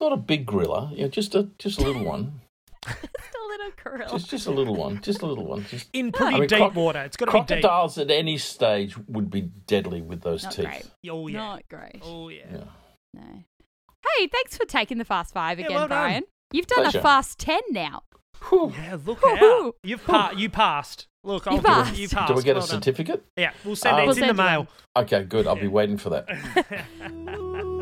not 0.01 0.13
a 0.13 0.17
big 0.17 0.47
gorilla, 0.47 0.93
you 0.95 1.03
know, 1.03 1.09
just 1.09 1.35
a 1.35 1.49
just 1.59 1.81
a 1.81 1.83
little 1.83 2.05
one, 2.05 2.41
Just 2.87 3.03
a 3.35 3.49
little 3.49 3.73
gorilla. 3.83 4.11
just 4.13 4.31
just 4.31 4.47
a 4.47 4.51
little 4.53 4.77
one, 4.77 5.01
just 5.03 5.23
a 5.23 5.27
little 5.27 5.45
one. 5.47 5.65
Just 5.65 5.89
In 5.93 6.13
pretty 6.13 6.37
I 6.37 6.39
mean, 6.41 6.49
deep 6.49 6.59
croc- 6.59 6.75
water. 6.77 7.03
It's 7.03 7.17
got 7.17 7.27
to 7.27 7.33
be 7.33 7.39
deep. 7.41 7.49
crocodiles 7.63 7.99
at 7.99 8.11
any 8.13 8.39
stage 8.39 8.97
would 9.09 9.29
be 9.31 9.41
deadly 9.41 10.03
with 10.03 10.21
those 10.23 10.45
Not 10.45 10.53
teeth. 10.53 10.67
great. 10.67 10.91
Oh 11.11 11.27
yeah. 11.27 11.39
Not 11.39 11.69
great. 11.69 12.01
Oh 12.05 12.29
yeah. 12.29 12.45
Yeah. 12.53 12.65
No. 13.17 13.45
Hey, 14.19 14.29
thanks 14.29 14.57
for 14.57 14.65
taking 14.67 14.99
the 14.99 15.05
fast 15.05 15.33
five 15.35 15.59
Yeah, 15.59 15.67
again, 15.67 15.77
well 15.77 15.89
done. 15.89 15.99
Brian. 15.99 16.23
You've 16.53 16.67
done 16.67 16.83
Pleasure. 16.85 16.99
a 16.99 17.03
fast 17.03 17.39
ten 17.39 17.61
now. 17.71 18.03
Whew. 18.49 18.73
Yeah, 18.77 18.99
look 19.05 19.21
Woohoo. 19.21 19.67
out. 19.69 19.75
You've 19.83 20.05
pa- 20.05 20.33
you 20.37 20.49
passed. 20.51 21.09
Look, 21.25 21.47
I'll 21.47 21.55
You 21.55 21.61
give 21.61 21.65
it- 21.65 21.75
passed. 21.75 21.99
You 21.99 22.09
passed. 22.09 22.29
Do 22.29 22.35
we 22.35 22.43
get 22.45 22.55
well 22.57 22.65
a 22.65 22.69
done. 22.69 22.83
certificate? 22.83 23.25
Yeah, 23.37 23.53
we'll 23.65 23.75
send 23.75 23.95
Um, 23.97 24.03
it. 24.03 24.07
We'll 24.07 24.15
in 24.17 24.21
the 24.21 24.27
send 24.27 24.39
you 24.39 24.45
mail. 24.45 24.69
Okay, 24.97 25.25
good. 25.25 25.47
I'll 25.47 25.57
be 25.57 25.67
waiting 25.67 25.97
for 25.99 26.11
that. 26.11 26.27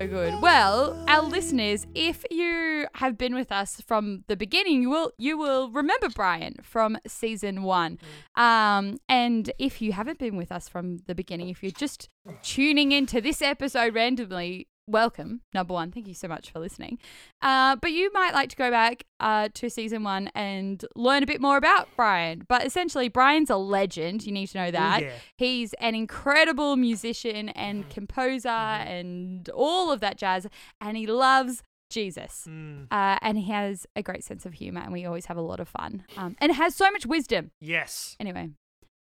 So 0.00 0.08
good. 0.08 0.42
Well, 0.42 1.04
our 1.08 1.22
listeners, 1.22 1.86
if 1.94 2.24
you 2.30 2.86
have 2.94 3.16
been 3.16 3.34
with 3.34 3.52
us 3.52 3.80
from 3.80 4.24
the 4.26 4.36
beginning, 4.36 4.82
you 4.82 4.90
will 4.90 5.12
you 5.18 5.38
will 5.38 5.70
remember 5.70 6.08
Brian 6.08 6.56
from 6.62 6.98
season 7.06 7.62
one. 7.62 7.98
Um, 8.34 8.98
and 9.08 9.52
if 9.58 9.80
you 9.80 9.92
haven't 9.92 10.18
been 10.18 10.36
with 10.36 10.50
us 10.50 10.68
from 10.68 10.98
the 11.06 11.14
beginning, 11.14 11.48
if 11.48 11.62
you're 11.62 11.70
just 11.70 12.08
tuning 12.42 12.90
into 12.90 13.20
this 13.20 13.40
episode 13.40 13.94
randomly, 13.94 14.66
welcome. 14.86 15.40
Number 15.52 15.74
one, 15.74 15.90
thank 15.90 16.06
you 16.08 16.14
so 16.14 16.28
much 16.28 16.50
for 16.50 16.58
listening. 16.58 16.98
Uh, 17.42 17.76
but 17.76 17.92
you 17.92 18.10
might 18.12 18.32
like 18.34 18.48
to 18.50 18.56
go 18.56 18.70
back 18.70 19.04
uh, 19.20 19.48
to 19.54 19.70
season 19.70 20.02
one 20.04 20.30
and 20.34 20.84
learn 20.94 21.22
a 21.22 21.26
bit 21.26 21.40
more 21.40 21.56
about 21.56 21.88
Brian. 21.96 22.44
But 22.48 22.66
essentially, 22.66 23.08
Brian's 23.08 23.50
a 23.50 23.56
legend. 23.56 24.26
You 24.26 24.32
need 24.32 24.48
to 24.48 24.58
know 24.58 24.70
that. 24.70 25.02
yeah. 25.02 25.12
He's 25.38 25.72
an 25.74 25.94
incredible 25.94 26.76
musician 26.76 27.48
and 27.50 27.88
composer 27.90 28.48
and 28.48 29.48
all 29.50 29.90
of 29.90 30.00
that 30.00 30.18
jazz, 30.18 30.46
and 30.80 30.96
he 30.96 31.06
loves 31.06 31.62
Jesus. 31.90 32.44
Mm, 32.48 32.86
Uh, 32.90 33.18
and 33.22 33.38
he 33.38 33.50
has 33.50 33.86
a 33.94 34.02
great 34.02 34.24
sense 34.24 34.44
of 34.46 34.54
humor, 34.54 34.80
and 34.80 34.92
we 34.92 35.04
always 35.04 35.26
have 35.26 35.36
a 35.36 35.42
lot 35.42 35.60
of 35.60 35.68
fun. 35.68 36.04
Um, 36.16 36.34
and 36.38 36.52
has 36.52 36.74
so 36.74 36.90
much 36.90 37.06
wisdom. 37.06 37.50
yes. 37.60 38.16
Anyway, 38.18 38.50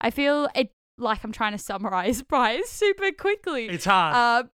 I 0.00 0.11
feel 0.11 0.49
it 0.54 0.73
like 0.98 1.24
I'm 1.24 1.32
trying 1.32 1.52
to 1.52 1.58
summarize 1.58 2.22
Brian 2.28 2.62
super 2.66 3.10
quickly. 3.12 3.66
It's 3.66 3.84
hard. 3.84 4.14
Uh, 4.14 4.48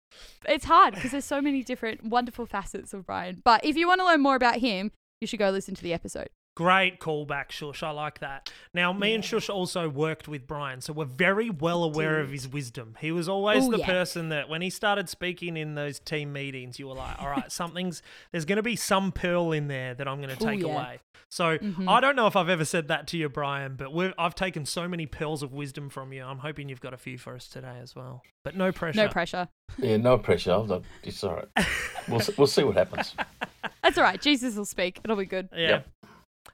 it's 0.48 0.66
hard 0.66 0.96
because 0.96 1.12
there's 1.12 1.26
so 1.26 1.42
many 1.42 1.64
different 1.64 2.04
wonderful 2.04 2.46
facets 2.46 2.94
of 2.94 3.06
Brian. 3.06 3.42
But 3.44 3.64
if 3.64 3.76
you 3.78 3.88
want 3.88 4.00
to 4.02 4.06
learn 4.06 4.22
more 4.22 4.36
about 4.36 4.58
him, 4.58 4.92
you 5.20 5.28
should 5.28 5.40
go 5.40 5.50
listen 5.50 5.76
to 5.76 5.84
the 5.84 5.94
episode. 5.94 6.30
Great 6.56 7.00
callback, 7.00 7.50
Shush. 7.50 7.82
I 7.82 7.92
like 7.92 8.20
that. 8.20 8.52
Now, 8.74 8.92
me 8.92 9.14
and 9.14 9.24
Shush 9.24 9.50
also 9.50 9.88
worked 9.88 10.28
with 10.28 10.48
Brian, 10.48 10.82
so 10.82 10.92
we're 10.92 11.06
very 11.06 11.50
well 11.50 11.84
aware 11.84 12.20
of 12.20 12.30
his 12.32 12.48
wisdom. 12.48 12.98
He 13.00 13.12
was 13.12 13.30
always 13.30 13.66
Ooh, 13.68 13.72
the 13.72 13.78
yeah. 13.80 13.86
person 13.86 14.30
that 14.30 14.50
when 14.50 14.62
he 14.62 14.70
started 14.70 15.08
speaking 15.08 15.56
in 15.56 15.76
those 15.76 16.00
team 16.00 16.34
meetings, 16.34 16.78
you 16.78 16.88
were 16.90 16.94
like, 16.94 17.22
all 17.22 17.30
right, 17.30 17.50
something's, 17.52 18.02
there's 18.32 18.44
going 18.46 18.58
to 18.58 18.64
be 18.64 18.76
some 18.76 19.14
pearl 19.14 19.54
in 19.54 19.70
there 19.70 19.94
that 19.94 20.08
I'm 20.10 20.22
going 20.22 20.36
to 20.36 20.44
Ooh, 20.44 20.48
take 20.50 20.60
yeah. 20.62 20.68
away. 20.74 21.00
So 21.30 21.58
Mhm. 21.58 21.88
I 21.88 22.02
don't 22.02 22.18
know 22.18 22.28
if 22.28 22.36
I've 22.36 22.50
ever 22.50 22.66
said 22.66 22.90
that 22.90 23.08
to 23.08 23.18
you, 23.18 23.30
Brian, 23.30 23.76
but 23.78 23.94
we're, 23.94 24.14
I've 24.20 24.36
taken 24.36 24.66
so 24.66 24.90
many 24.90 25.06
pearls 25.06 25.42
of 25.44 25.54
wisdom 25.54 25.90
from 25.90 26.12
you. 26.12 26.22
I'm 26.26 26.40
hoping 26.40 26.68
you've 26.68 26.82
got 26.82 26.94
a 26.94 26.98
few 26.98 27.18
for 27.18 27.36
us 27.36 27.48
today 27.48 27.80
as 27.82 27.96
well. 27.96 28.24
But 28.44 28.58
no 28.58 28.74
pressure. 28.74 28.98
No 28.98 29.08
pressure. 29.08 29.48
Yeah, 29.78 29.96
no 29.96 30.18
pressure. 30.18 30.52
I'll, 30.52 30.70
I'll- 30.74 30.84
it's 31.04 31.24
all 31.24 31.36
right. 31.36 31.66
We'll 32.10 32.20
we'll 32.38 32.48
see 32.48 32.64
what 32.64 32.76
happens. 32.76 33.16
That's 33.84 33.98
all 33.98 34.04
right. 34.04 34.20
Jesus 34.20 34.56
will 34.56 34.66
speak. 34.66 35.00
It'll 35.04 35.16
be 35.16 35.26
good. 35.26 35.48
Yeah. 35.54 35.68
Yep. 35.70 35.88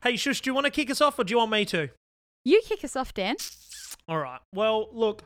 Hey, 0.03 0.15
Shush, 0.15 0.41
do 0.41 0.49
you 0.49 0.53
want 0.53 0.65
to 0.65 0.71
kick 0.71 0.89
us 0.89 1.01
off 1.01 1.17
or 1.19 1.23
do 1.23 1.31
you 1.31 1.37
want 1.37 1.51
me 1.51 1.65
to? 1.65 1.89
You 2.45 2.61
kick 2.65 2.83
us 2.83 2.95
off, 2.95 3.13
Dan. 3.13 3.35
All 4.07 4.19
right. 4.19 4.39
Well, 4.53 4.89
look, 4.93 5.23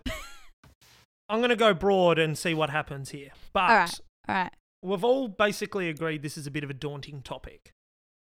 I'm 1.29 1.39
going 1.39 1.49
to 1.49 1.55
go 1.55 1.73
broad 1.73 2.19
and 2.19 2.37
see 2.37 2.53
what 2.53 2.69
happens 2.69 3.09
here. 3.09 3.31
But 3.53 3.69
All 3.69 3.75
right. 3.75 3.99
All 4.27 4.35
right. 4.35 4.51
we've 4.81 5.03
all 5.03 5.27
basically 5.27 5.89
agreed 5.89 6.23
this 6.23 6.37
is 6.37 6.47
a 6.47 6.51
bit 6.51 6.63
of 6.63 6.69
a 6.69 6.73
daunting 6.73 7.21
topic. 7.21 7.71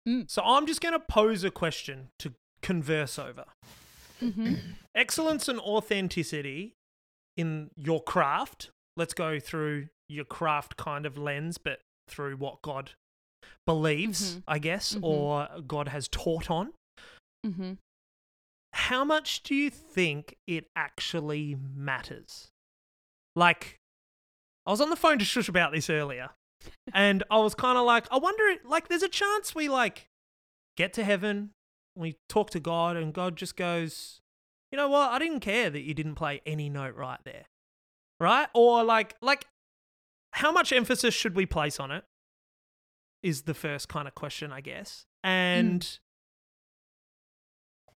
Mm. 0.08 0.30
So 0.30 0.42
I'm 0.44 0.66
just 0.66 0.82
going 0.82 0.94
to 0.94 1.00
pose 1.00 1.44
a 1.44 1.52
question 1.52 2.10
to 2.20 2.34
converse 2.62 3.18
over. 3.20 3.46
Mm-hmm. 4.22 4.56
Excellence 4.96 5.48
and 5.48 5.60
authenticity 5.60 6.74
in 7.38 7.70
your 7.78 8.02
craft. 8.04 8.72
Let's 8.98 9.14
go 9.14 9.40
through 9.40 9.88
your 10.10 10.26
craft 10.26 10.76
kind 10.76 11.06
of 11.06 11.18
lens, 11.18 11.58
but 11.58 11.80
through 12.08 12.36
what 12.36 12.62
God 12.62 12.92
believes, 13.66 14.38
Mhm. 14.38 14.44
I 14.48 14.60
guess, 14.60 14.96
Mhm. 14.96 15.04
or 15.04 15.62
God 15.62 15.90
has 15.90 16.08
taught 16.08 16.50
on. 16.50 16.74
Mm-hmm. 17.46 17.74
how 18.74 19.04
much 19.04 19.42
do 19.44 19.56
you 19.56 19.70
think 19.70 20.36
it 20.46 20.68
actually 20.76 21.56
matters? 21.56 22.50
Like, 23.36 23.78
I 24.66 24.72
was 24.72 24.80
on 24.82 24.90
the 24.90 24.96
phone 24.96 25.18
to 25.20 25.26
Shush 25.26 25.50
about 25.50 25.72
this 25.72 25.90
earlier, 25.90 26.30
and 26.94 27.24
I 27.32 27.38
was 27.40 27.56
kind 27.56 27.78
of 27.78 27.86
like, 27.86 28.06
I 28.12 28.18
wonder, 28.18 28.58
like, 28.64 28.88
there's 28.88 29.02
a 29.04 29.10
chance 29.10 29.56
we, 29.56 29.70
like, 29.70 30.08
get 30.78 30.94
to 30.94 31.04
heaven, 31.04 31.52
we 31.96 32.18
talk 32.28 32.52
to 32.52 32.60
God, 32.60 32.96
and 32.96 33.12
God 33.14 33.36
just 33.38 33.56
goes, 33.56 34.20
you 34.72 34.78
know 34.78 34.88
what? 34.90 35.12
I 35.12 35.18
didn't 35.20 35.40
care 35.40 35.70
that 35.72 35.82
you 35.82 35.94
didn't 35.96 36.16
play 36.16 36.42
any 36.46 36.70
note 36.70 36.94
right 36.96 37.20
there. 37.24 37.46
Right? 38.20 38.50
Or, 38.54 38.84
like, 38.84 39.16
like, 39.22 39.48
how 40.34 40.52
much 40.52 40.72
emphasis 40.72 41.14
should 41.16 41.36
we 41.36 41.46
place 41.48 41.80
on 41.80 41.90
it? 41.90 42.04
Is 43.22 43.44
the 43.44 43.54
first 43.54 43.90
kind 43.90 44.08
of 44.08 44.16
question, 44.16 44.52
I 44.52 44.62
guess. 44.62 45.06
And 45.24 46.00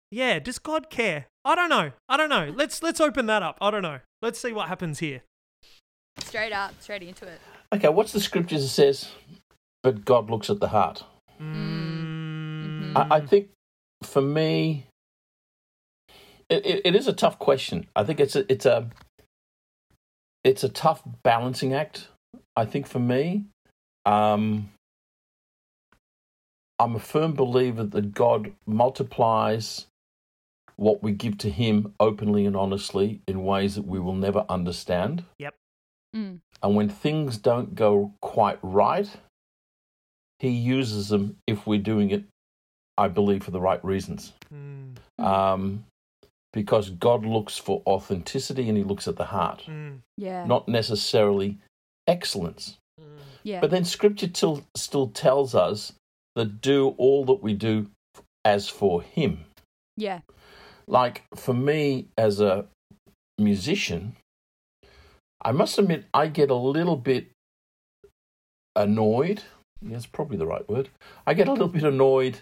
yeah, 0.10 0.40
does 0.40 0.60
God 0.60 0.90
care? 0.90 1.28
I 1.46 1.56
don't 1.56 1.70
know. 1.70 1.92
I 2.10 2.18
don't 2.18 2.30
know. 2.30 2.52
Let's 2.56 2.84
let's 2.84 3.00
open 3.00 3.28
that 3.28 3.44
up. 3.44 3.58
I 3.62 3.72
don't 3.72 3.82
know. 3.82 4.00
Let's 4.22 4.40
see 4.40 4.52
what 4.52 4.68
happens 4.68 5.00
here. 5.00 5.22
Straight 6.20 6.54
up, 6.54 6.74
straight 6.82 7.04
into 7.04 7.28
it. 7.28 7.40
Okay, 7.74 7.88
what's 7.90 8.12
the 8.12 8.20
scripture 8.20 8.58
that 8.58 8.68
says, 8.68 9.12
but 9.84 10.04
God 10.04 10.30
looks 10.30 10.50
at 10.50 10.60
the 10.60 10.68
heart? 10.68 11.04
Mm. 11.42 12.94
I, 12.96 13.16
I 13.16 13.20
think 13.22 13.50
for 14.04 14.22
me, 14.22 14.88
it, 16.50 16.66
it, 16.66 16.82
it 16.86 16.96
is 16.96 17.08
a 17.08 17.14
tough 17.14 17.40
question. 17.40 17.88
I 17.96 18.04
think 18.04 18.20
it's 18.20 18.36
a, 18.36 18.52
it's 18.52 18.66
a 18.66 18.90
it's 20.44 20.64
a 20.64 20.70
tough 20.70 21.02
balancing 21.24 21.74
act. 21.74 22.10
I 22.56 22.66
think 22.66 22.88
for 22.88 23.00
me, 23.00 23.46
um, 24.06 24.70
I'm 26.82 26.96
a 26.96 27.00
firm 27.00 27.34
believer 27.34 27.84
that 27.84 28.16
God 28.16 28.52
multiplies 28.66 29.86
what 30.78 31.04
we 31.04 31.12
give 31.12 31.38
to 31.40 31.50
Him 31.52 31.94
openly 32.00 32.48
and 32.48 32.56
honestly 32.58 33.22
in 33.28 33.44
ways 33.44 33.76
that 33.76 33.86
we 33.86 34.00
will 34.00 34.16
never 34.16 34.46
understand. 34.50 35.24
Mm. 36.16 36.40
And 36.64 36.76
when 36.76 36.90
things 36.90 37.38
don't 37.38 37.76
go 37.76 38.14
quite 38.20 38.58
right, 38.64 39.08
He 40.40 40.50
uses 40.50 41.10
them 41.10 41.38
if 41.46 41.68
we're 41.68 41.80
doing 41.80 42.10
it, 42.10 42.24
I 42.98 43.10
believe, 43.10 43.44
for 43.44 43.52
the 43.52 43.62
right 43.62 43.84
reasons. 43.86 44.34
Mm, 44.52 44.98
Um, 45.20 45.86
because 46.52 46.90
God 46.90 47.26
looks 47.26 47.58
for 47.58 47.84
authenticity 47.86 48.68
and 48.68 48.78
He 48.78 48.84
looks 48.84 49.08
at 49.08 49.18
the 49.18 49.26
heart, 49.26 49.66
mm, 49.68 50.00
Yeah. 50.18 50.46
not 50.46 50.68
necessarily 50.68 51.60
excellence. 52.08 52.80
mm. 53.00 53.06
yeah. 53.44 53.62
But 53.62 53.70
then 53.70 53.86
Scripture 53.86 54.28
till, 54.28 54.64
still 54.76 55.10
tells 55.10 55.54
us 55.54 55.94
that 56.36 56.62
do 56.62 56.96
all 56.98 57.26
that 57.26 57.42
we 57.44 57.54
do 57.54 57.90
as 58.46 58.70
for 58.70 59.02
Him. 59.02 59.46
yeah. 59.98 60.20
Like 60.88 61.24
for 61.36 61.54
me 61.54 62.08
as 62.18 62.42
a 62.42 62.66
musician, 63.38 64.18
I 65.42 65.52
must 65.52 65.78
admit 65.78 66.06
I 66.14 66.28
get 66.28 66.50
a 66.50 66.56
little 66.56 66.98
bit 66.98 67.28
annoyed. 68.76 69.44
That's 69.82 70.06
probably 70.06 70.38
the 70.38 70.46
right 70.46 70.68
word. 70.68 70.90
I 71.26 71.34
get 71.34 71.48
a 71.48 71.52
little 71.52 71.68
bit 71.68 71.84
annoyed 71.84 72.40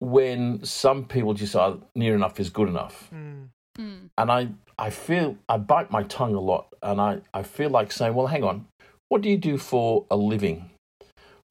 when 0.00 0.64
some 0.64 1.04
people 1.04 1.34
just 1.34 1.54
are 1.54 1.78
near 1.94 2.14
enough 2.14 2.40
is 2.40 2.50
good 2.50 2.68
enough. 2.68 3.08
Mm. 3.14 3.48
Mm. 3.78 4.10
And 4.18 4.30
I, 4.32 4.48
I 4.76 4.90
feel 4.90 5.36
I 5.48 5.56
bite 5.58 5.90
my 5.90 6.02
tongue 6.02 6.34
a 6.34 6.40
lot 6.40 6.66
and 6.82 7.00
I, 7.00 7.20
I 7.32 7.42
feel 7.42 7.70
like 7.70 7.92
saying, 7.92 8.14
Well, 8.14 8.26
hang 8.26 8.44
on, 8.44 8.66
what 9.08 9.22
do 9.22 9.30
you 9.30 9.38
do 9.38 9.56
for 9.56 10.04
a 10.10 10.16
living? 10.16 10.71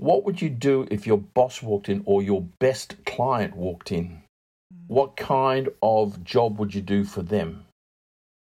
What 0.02 0.26
would 0.26 0.42
you 0.42 0.50
do 0.50 0.88
if 0.90 1.06
your 1.06 1.20
boss 1.20 1.62
walked 1.62 1.88
in 1.88 2.02
or 2.08 2.24
your 2.24 2.42
best 2.58 3.06
client 3.06 3.56
walked 3.56 3.92
in? 3.92 4.24
What 4.88 5.16
kind 5.16 5.70
of 5.84 6.24
job 6.24 6.58
would 6.58 6.74
you 6.74 6.82
do 6.82 7.04
for 7.04 7.22
them? 7.22 7.66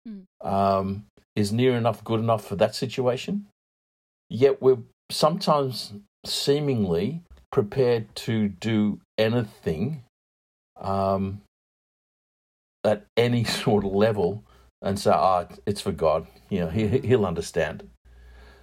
Mm. 0.07 0.25
Um, 0.45 1.07
is 1.35 1.51
near 1.51 1.75
enough 1.75 2.05
good 2.05 2.21
enough 2.21 2.47
for 2.47 2.55
that 2.57 2.75
situation? 2.75 3.47
Yet 4.29 4.61
we're 4.61 4.83
sometimes 5.11 5.95
seemingly 6.27 7.23
prepared 7.51 8.15
to 8.17 8.49
do 8.49 9.01
anything 9.17 10.03
um, 10.79 11.41
at 12.85 13.07
any 13.17 13.45
sort 13.65 13.87
of 13.87 13.93
level 13.93 14.45
and 14.83 15.01
say, 15.01 15.13
ah, 15.15 15.47
it's 15.65 15.81
for 15.81 15.93
God. 15.93 16.27
You 16.51 16.61
know, 16.61 16.69
he, 16.69 16.89
he'll 16.99 17.25
understand. 17.25 17.89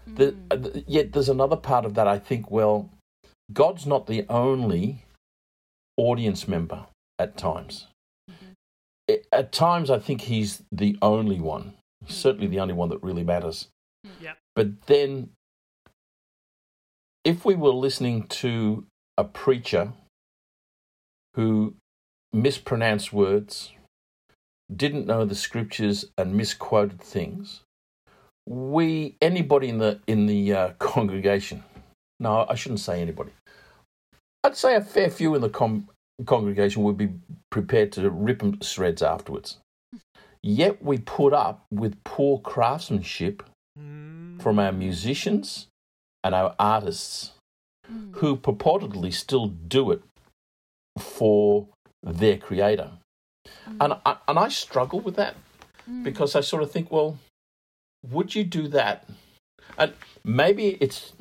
The, 0.07 0.35
uh, 0.51 0.81
yet 0.87 1.13
there's 1.13 1.29
another 1.29 1.55
part 1.55 1.85
of 1.85 1.95
that 1.95 2.07
I 2.07 2.19
think, 2.19 2.51
well, 2.51 2.89
God's 3.51 3.85
not 3.85 4.07
the 4.07 4.25
only 4.29 5.03
audience 5.97 6.47
member 6.47 6.85
at 7.19 7.37
times. 7.37 7.87
Mm-hmm. 8.29 8.51
I- 9.09 9.37
At 9.37 9.51
times, 9.51 9.89
I 9.89 9.99
think 9.99 10.21
He's 10.21 10.63
the 10.71 10.97
only 11.01 11.39
one, 11.39 11.73
mm-hmm. 12.03 12.11
certainly 12.13 12.47
the 12.47 12.59
only 12.59 12.73
one 12.73 12.89
that 12.89 13.03
really 13.03 13.23
matters. 13.23 13.67
Mm-hmm. 14.05 14.23
Yep. 14.23 14.37
But 14.55 14.81
then, 14.83 15.29
if 17.23 17.43
we 17.43 17.55
were 17.55 17.71
listening 17.71 18.27
to 18.27 18.85
a 19.17 19.23
preacher 19.23 19.93
who 21.35 21.75
mispronounced 22.31 23.11
words, 23.11 23.71
didn't 24.73 25.05
know 25.05 25.25
the 25.25 25.35
scriptures, 25.35 26.05
and 26.17 26.35
misquoted 26.35 27.01
things, 27.01 27.61
we 28.47 29.15
anybody 29.21 29.69
in 29.69 29.77
the 29.79 29.99
in 30.07 30.25
the 30.27 30.53
uh, 30.53 30.69
congregation, 30.79 31.63
no, 32.19 32.45
I 32.49 32.55
shouldn't 32.55 32.79
say 32.81 33.01
anybody. 33.01 33.31
I'd 34.43 34.55
say 34.55 34.75
a 34.75 34.81
fair 34.81 35.09
few 35.09 35.33
in 35.35 35.41
the 35.41 35.49
com- 35.49 35.89
congregation 36.25 36.83
would 36.83 36.97
be 36.97 37.09
prepared 37.49 37.91
to 37.93 38.09
rip 38.09 38.39
them 38.39 38.57
to 38.57 38.65
shreds 38.65 39.01
afterwards. 39.01 39.57
Yet 40.43 40.83
we 40.83 40.99
put 40.99 41.33
up 41.33 41.65
with 41.71 42.03
poor 42.03 42.39
craftsmanship 42.39 43.43
Mm. 43.77 44.41
from 44.41 44.57
our 44.57 44.71
musicians 44.71 45.67
and 46.23 46.33
our 46.33 46.55
artists 46.57 47.31
Mm. 47.91 48.15
who 48.15 48.37
purportedly 48.37 49.11
still 49.13 49.47
do 49.47 49.91
it 49.91 50.01
for 50.97 51.67
their 52.01 52.37
creator. 52.37 52.91
And 53.81 53.93
I, 54.05 54.15
and 54.29 54.39
I 54.39 54.47
struggle 54.49 55.01
with 55.01 55.15
that 55.17 55.35
Mm. 55.89 56.03
because 56.03 56.35
I 56.35 56.41
sort 56.41 56.63
of 56.63 56.71
think, 56.71 56.89
well, 56.89 57.17
would 58.11 58.35
you 58.35 58.43
do 58.43 58.67
that? 58.69 59.07
And 59.77 59.93
maybe 60.23 60.77
it's 60.81 61.13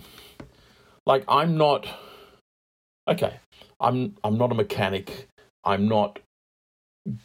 like 1.06 1.24
I'm 1.28 1.56
not 1.56 1.86
okay. 3.08 3.40
I'm 3.80 4.16
I'm 4.22 4.38
not 4.38 4.52
a 4.52 4.54
mechanic. 4.54 5.28
I'm 5.64 5.88
not 5.88 6.20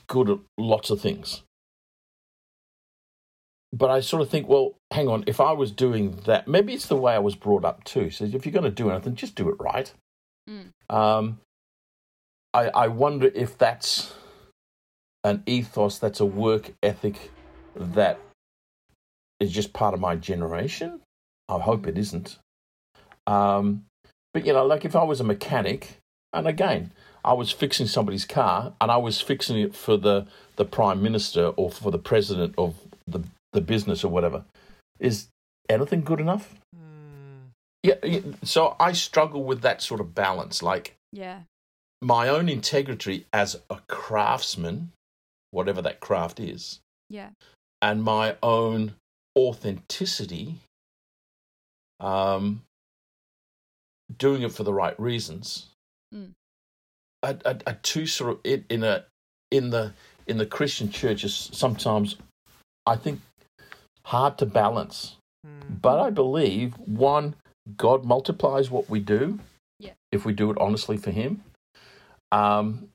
good 0.08 0.30
at 0.30 0.40
lots 0.58 0.90
of 0.90 1.02
things. 1.02 1.44
But 3.72 3.92
I 3.92 4.00
sort 4.00 4.24
of 4.24 4.30
think, 4.30 4.48
well, 4.48 4.74
hang 4.92 5.08
on. 5.08 5.24
If 5.28 5.40
I 5.40 5.52
was 5.52 5.72
doing 5.72 6.22
that, 6.26 6.48
maybe 6.48 6.74
it's 6.74 6.88
the 6.88 6.96
way 6.96 7.14
I 7.14 7.20
was 7.20 7.36
brought 7.36 7.64
up 7.64 7.84
too. 7.84 8.10
So 8.10 8.26
if 8.26 8.46
you're 8.46 8.54
going 8.54 8.64
to 8.64 8.72
do 8.72 8.90
anything, 8.90 9.14
just 9.16 9.36
do 9.36 9.48
it 9.50 9.56
right. 9.60 9.94
Mm. 10.50 10.72
Um, 10.94 11.40
I 12.54 12.70
I 12.70 12.88
wonder 12.88 13.30
if 13.36 13.58
that's 13.58 14.14
an 15.24 15.44
ethos, 15.46 16.00
that's 16.00 16.20
a 16.20 16.26
work 16.26 16.72
ethic 16.82 17.32
that 17.76 18.20
is 19.40 19.52
just 19.52 19.74
part 19.74 19.94
of 19.94 20.00
my 20.00 20.16
generation. 20.16 21.02
I 21.48 21.60
hope 21.60 21.88
it 21.88 21.98
isn't. 21.98 22.38
Um, 23.28 23.86
but 24.34 24.46
you 24.46 24.54
know, 24.54 24.66
like 24.66 24.86
if 24.86 24.96
I 24.96 25.04
was 25.04 25.20
a 25.20 25.24
mechanic, 25.24 25.98
and 26.34 26.48
again, 26.48 26.92
I 27.24 27.34
was 27.34 27.52
fixing 27.52 27.88
somebody's 27.88 28.26
car, 28.26 28.74
and 28.80 28.92
I 28.92 28.98
was 28.98 29.22
fixing 29.22 29.58
it 29.60 29.76
for 29.76 29.98
the 29.98 30.28
the 30.56 30.66
prime 30.66 31.02
minister 31.02 31.48
or 31.56 31.72
for 31.72 31.92
the 31.92 31.98
president 32.00 32.54
of 32.58 32.76
the 33.08 33.24
the 33.54 33.62
business 33.62 34.04
or 34.04 34.10
whatever, 34.10 34.44
is 35.00 35.28
anything 35.70 36.02
good 36.02 36.20
enough? 36.20 36.56
Mm. 36.76 37.50
Yeah. 37.82 37.96
yeah, 38.04 38.20
So 38.44 38.76
I 38.80 38.92
struggle 38.92 39.44
with 39.44 39.62
that 39.62 39.82
sort 39.82 40.02
of 40.02 40.14
balance, 40.14 40.62
like 40.62 40.96
Yeah. 41.12 41.42
my 42.02 42.28
own 42.28 42.48
integrity 42.50 43.26
as 43.34 43.60
a 43.70 43.80
craftsman, 43.88 44.92
whatever 45.52 45.82
that 45.82 46.00
craft 46.00 46.40
is, 46.40 46.80
Yeah. 47.10 47.30
and 47.82 48.04
my 48.04 48.36
own 48.44 48.94
authenticity, 49.48 50.56
um, 52.00 52.62
doing 54.18 54.42
it 54.44 54.52
for 54.52 54.64
the 54.64 54.74
right 54.74 55.00
reasons, 55.00 55.68
Mm. 56.14 56.32
are, 57.22 57.38
are, 57.46 57.58
are 57.68 57.78
two 57.84 58.08
sort 58.08 58.32
of 58.32 58.40
in, 58.44 58.66
in 58.70 58.84
a 58.84 59.06
in 59.52 59.70
the 59.70 59.94
in 60.26 60.38
the 60.38 60.46
Christian 60.48 60.90
churches 60.90 61.50
sometimes 61.54 62.16
I 62.88 62.96
think 62.96 63.22
hard 64.06 64.40
to 64.40 64.46
balance. 64.48 65.16
Mm. 65.46 65.82
But 65.82 66.00
I 66.00 66.10
believe 66.10 66.74
one, 66.80 67.36
God 67.78 68.06
multiplies 68.06 68.72
what 68.72 68.90
we 68.90 69.00
do 69.00 69.40
Yeah. 69.78 69.94
if 70.12 70.26
we 70.26 70.34
do 70.34 70.50
it 70.50 70.58
honestly 70.58 70.98
for 70.98 71.12
Him. 71.12 71.44
Um, 72.32 72.90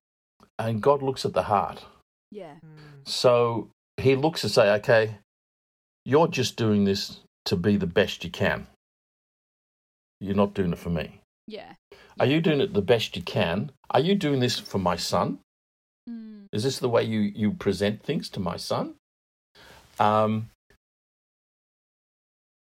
and 0.58 0.82
God 0.82 1.00
looks 1.02 1.24
at 1.24 1.32
the 1.34 1.44
heart. 1.44 1.84
Yeah. 2.32 2.54
Mm. 2.64 3.08
So 3.08 3.68
He 3.96 4.16
looks 4.16 4.40
to 4.40 4.48
say, 4.48 4.72
okay, 4.80 5.18
you're 6.04 6.28
just 6.28 6.56
doing 6.56 6.84
this 6.84 7.20
to 7.46 7.56
be 7.56 7.76
the 7.76 7.86
best 7.86 8.24
you 8.24 8.30
can. 8.30 8.66
You're 10.20 10.34
not 10.36 10.54
doing 10.54 10.72
it 10.72 10.78
for 10.78 10.90
me. 10.90 11.20
Yeah. 11.46 11.74
Are 12.18 12.26
you 12.26 12.40
doing 12.40 12.60
it 12.60 12.72
the 12.72 12.82
best 12.82 13.16
you 13.16 13.22
can? 13.22 13.70
Are 13.90 14.00
you 14.00 14.14
doing 14.14 14.40
this 14.40 14.58
for 14.58 14.78
my 14.78 14.96
son? 14.96 15.38
Mm. 16.08 16.46
Is 16.52 16.62
this 16.62 16.78
the 16.78 16.88
way 16.88 17.02
you, 17.04 17.20
you 17.20 17.52
present 17.52 18.02
things 18.02 18.28
to 18.30 18.40
my 18.40 18.56
son? 18.56 18.94
Um, 19.98 20.48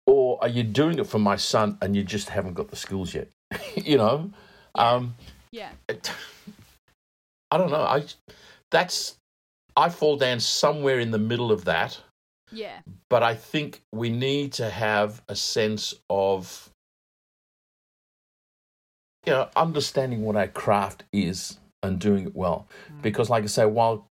or 0.06 0.38
are 0.42 0.48
you 0.50 0.64
doing 0.64 1.00
it 1.00 1.08
for 1.08 1.20
my 1.20 1.36
son 1.36 1.78
and 1.82 1.96
you 1.96 2.04
just 2.04 2.30
haven't 2.30 2.54
got 2.54 2.70
the 2.70 2.76
skills 2.76 3.14
yet? 3.14 3.30
you 3.76 3.98
know, 3.98 4.32
um, 4.76 5.16
Yeah. 5.52 5.72
it- 5.88 6.12
I 7.50 7.58
don't 7.58 7.72
know. 7.72 7.82
I 7.82 8.04
that's 8.72 9.16
I 9.78 9.88
fall 9.88 10.18
down 10.18 10.42
somewhere 10.42 11.00
in 11.00 11.12
the 11.12 11.18
middle 11.18 11.50
of 11.50 11.64
that, 11.64 11.98
Yeah. 12.52 12.80
but 13.10 13.24
I 13.24 13.36
think 13.36 13.82
we 13.92 14.10
need 14.10 14.54
to 14.54 14.70
have 14.70 15.22
a 15.28 15.36
sense 15.36 15.94
of 16.10 16.70
you 19.26 19.34
know 19.34 19.50
understanding 19.56 20.22
what 20.24 20.36
our 20.36 20.48
craft 20.48 21.04
is 21.12 21.60
and 21.84 22.00
doing 22.00 22.26
it 22.26 22.36
well. 22.36 22.68
Because, 23.02 23.30
like 23.30 23.44
I 23.44 23.48
say, 23.48 23.66
while 23.66 24.08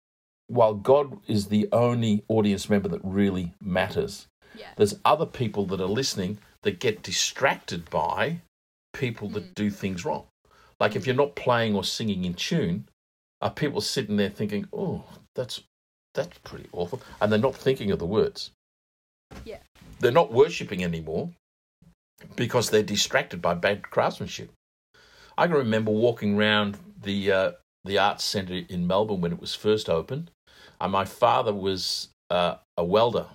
while 0.47 0.73
God 0.73 1.19
is 1.27 1.47
the 1.47 1.69
only 1.71 2.23
audience 2.27 2.69
member 2.69 2.89
that 2.89 3.01
really 3.03 3.53
matters, 3.61 4.27
Yeah. 4.55 4.73
there's 4.75 4.95
other 5.05 5.25
people 5.25 5.65
that 5.67 5.79
are 5.79 5.85
listening 5.87 6.37
that 6.63 6.79
get 6.79 7.01
distracted 7.01 7.89
by 7.89 8.41
people 8.93 9.29
that 9.29 9.43
Mm. 9.51 9.55
do 9.55 9.69
things 9.71 10.03
wrong. 10.05 10.27
Like 10.79 10.95
if 10.95 11.05
you're 11.07 11.15
not 11.15 11.35
playing 11.35 11.75
or 11.75 11.83
singing 11.83 12.25
in 12.25 12.33
tune, 12.33 12.87
are 13.41 13.51
people 13.51 13.81
sitting 13.81 14.17
there 14.17 14.29
thinking, 14.29 14.67
"Oh, 14.73 15.03
that's 15.35 15.61
that's 16.13 16.37
pretty 16.39 16.69
awful," 16.71 17.01
and 17.21 17.31
they're 17.31 17.39
not 17.39 17.55
thinking 17.55 17.91
of 17.91 17.99
the 17.99 18.05
words. 18.05 18.51
Yeah. 19.45 19.59
They're 19.99 20.11
not 20.11 20.31
worshiping 20.31 20.83
anymore 20.83 21.29
because 22.35 22.69
they're 22.69 22.83
distracted 22.83 23.41
by 23.41 23.53
bad 23.53 23.89
craftsmanship. 23.89 24.51
I 25.37 25.47
can 25.47 25.55
remember 25.55 25.91
walking 25.91 26.37
around 26.37 26.77
the 27.01 27.31
uh, 27.31 27.51
the 27.83 27.97
arts 27.97 28.23
centre 28.23 28.61
in 28.69 28.87
Melbourne 28.87 29.21
when 29.21 29.31
it 29.31 29.41
was 29.41 29.55
first 29.55 29.89
opened, 29.89 30.31
and 30.79 30.91
my 30.91 31.05
father 31.05 31.53
was 31.53 32.09
uh, 32.29 32.55
a 32.77 32.83
welder. 32.83 33.27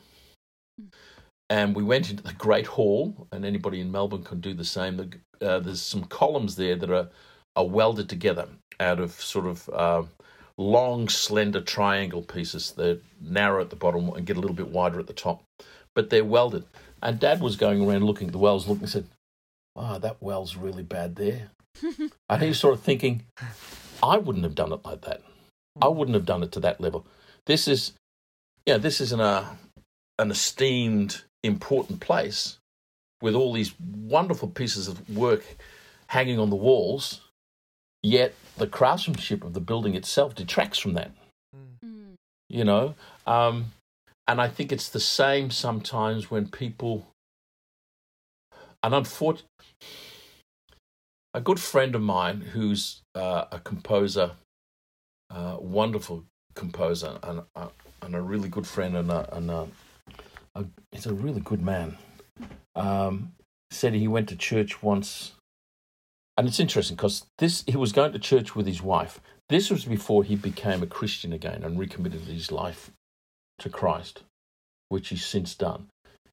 And 1.50 1.74
we 1.74 1.82
went 1.82 2.10
into 2.10 2.22
the 2.22 2.34
Great 2.34 2.66
Hall, 2.66 3.26
and 3.32 3.44
anybody 3.44 3.80
in 3.80 3.90
Melbourne 3.90 4.22
can 4.22 4.40
do 4.40 4.52
the 4.52 4.64
same. 4.64 4.96
The, 4.96 5.10
uh, 5.46 5.60
there's 5.60 5.80
some 5.80 6.04
columns 6.04 6.56
there 6.56 6.76
that 6.76 6.90
are, 6.90 7.08
are 7.56 7.66
welded 7.66 8.08
together 8.08 8.48
out 8.80 9.00
of 9.00 9.12
sort 9.12 9.46
of 9.46 9.68
uh, 9.72 10.02
long, 10.58 11.08
slender 11.08 11.62
triangle 11.62 12.22
pieces. 12.22 12.72
They're 12.76 12.98
narrow 13.20 13.62
at 13.62 13.70
the 13.70 13.76
bottom 13.76 14.10
and 14.10 14.26
get 14.26 14.36
a 14.36 14.40
little 14.40 14.56
bit 14.56 14.68
wider 14.68 14.98
at 14.98 15.06
the 15.06 15.12
top, 15.14 15.42
but 15.94 16.10
they're 16.10 16.24
welded. 16.24 16.64
And 17.02 17.18
Dad 17.18 17.40
was 17.40 17.56
going 17.56 17.82
around 17.82 18.04
looking 18.04 18.26
at 18.26 18.32
the 18.32 18.38
welds, 18.38 18.66
looking 18.66 18.82
and 18.82 18.90
said, 18.90 19.06
"Ah, 19.76 19.98
that 19.98 20.20
well's 20.20 20.56
really 20.56 20.82
bad 20.82 21.16
there." 21.16 21.50
and 22.28 22.42
he 22.42 22.48
was 22.48 22.58
sort 22.58 22.74
of 22.74 22.80
thinking, 22.80 23.24
"I 24.02 24.18
wouldn't 24.18 24.44
have 24.44 24.56
done 24.56 24.72
it 24.72 24.84
like 24.84 25.02
that. 25.02 25.22
I 25.80 25.88
wouldn't 25.88 26.16
have 26.16 26.26
done 26.26 26.42
it 26.42 26.52
to 26.52 26.60
that 26.60 26.80
level. 26.80 27.06
This 27.46 27.68
is, 27.68 27.92
yeah, 28.66 28.78
this 28.78 29.00
is 29.00 29.12
an 29.12 29.20
uh, 29.20 29.56
an 30.18 30.30
esteemed, 30.30 31.22
important 31.44 32.00
place 32.00 32.58
with 33.22 33.34
all 33.34 33.52
these 33.52 33.74
wonderful 33.80 34.48
pieces 34.48 34.88
of 34.88 35.08
work 35.16 35.44
hanging 36.08 36.38
on 36.38 36.50
the 36.50 36.56
walls. 36.56 37.20
Yet 38.02 38.34
the 38.56 38.66
craftsmanship 38.66 39.44
of 39.44 39.54
the 39.54 39.60
building 39.60 39.94
itself 39.94 40.34
detracts 40.34 40.78
from 40.78 40.94
that. 40.94 41.10
Mm. 41.84 42.14
You 42.48 42.64
know, 42.64 42.94
um, 43.26 43.72
and 44.26 44.40
I 44.40 44.48
think 44.48 44.72
it's 44.72 44.88
the 44.88 45.00
same 45.00 45.50
sometimes 45.50 46.30
when 46.30 46.48
people. 46.48 47.06
And 48.82 48.94
unfortunately, 48.94 49.48
a 51.34 51.40
good 51.40 51.58
friend 51.58 51.94
of 51.94 52.02
mine 52.02 52.40
who's 52.40 53.02
uh, 53.14 53.46
a 53.50 53.58
composer, 53.58 54.32
uh, 55.30 55.56
wonderful 55.60 56.24
composer, 56.54 57.18
and 57.22 57.42
uh, 57.56 57.68
and 58.02 58.14
a 58.14 58.20
really 58.20 58.48
good 58.48 58.66
friend, 58.66 58.96
and 58.96 59.10
a, 59.10 59.36
and 59.36 59.50
a, 59.50 59.66
a, 60.54 60.64
he's 60.92 61.06
a 61.06 61.14
really 61.14 61.40
good 61.40 61.62
man. 61.62 61.98
Um, 62.76 63.32
said 63.70 63.94
he 63.94 64.08
went 64.08 64.28
to 64.28 64.36
church 64.36 64.82
once, 64.82 65.32
and 66.38 66.46
it's 66.46 66.60
interesting 66.60 66.96
because 66.96 67.26
this 67.38 67.64
he 67.66 67.76
was 67.76 67.92
going 67.92 68.12
to 68.12 68.18
church 68.18 68.56
with 68.56 68.66
his 68.66 68.80
wife. 68.80 69.20
This 69.48 69.70
was 69.70 69.84
before 69.84 70.24
he 70.24 70.36
became 70.36 70.82
a 70.82 70.86
Christian 70.86 71.32
again 71.32 71.64
and 71.64 71.78
recommitted 71.78 72.22
his 72.22 72.52
life 72.52 72.90
to 73.58 73.68
Christ, 73.68 74.22
which 74.88 75.08
he's 75.08 75.26
since 75.26 75.54
done. 75.54 75.88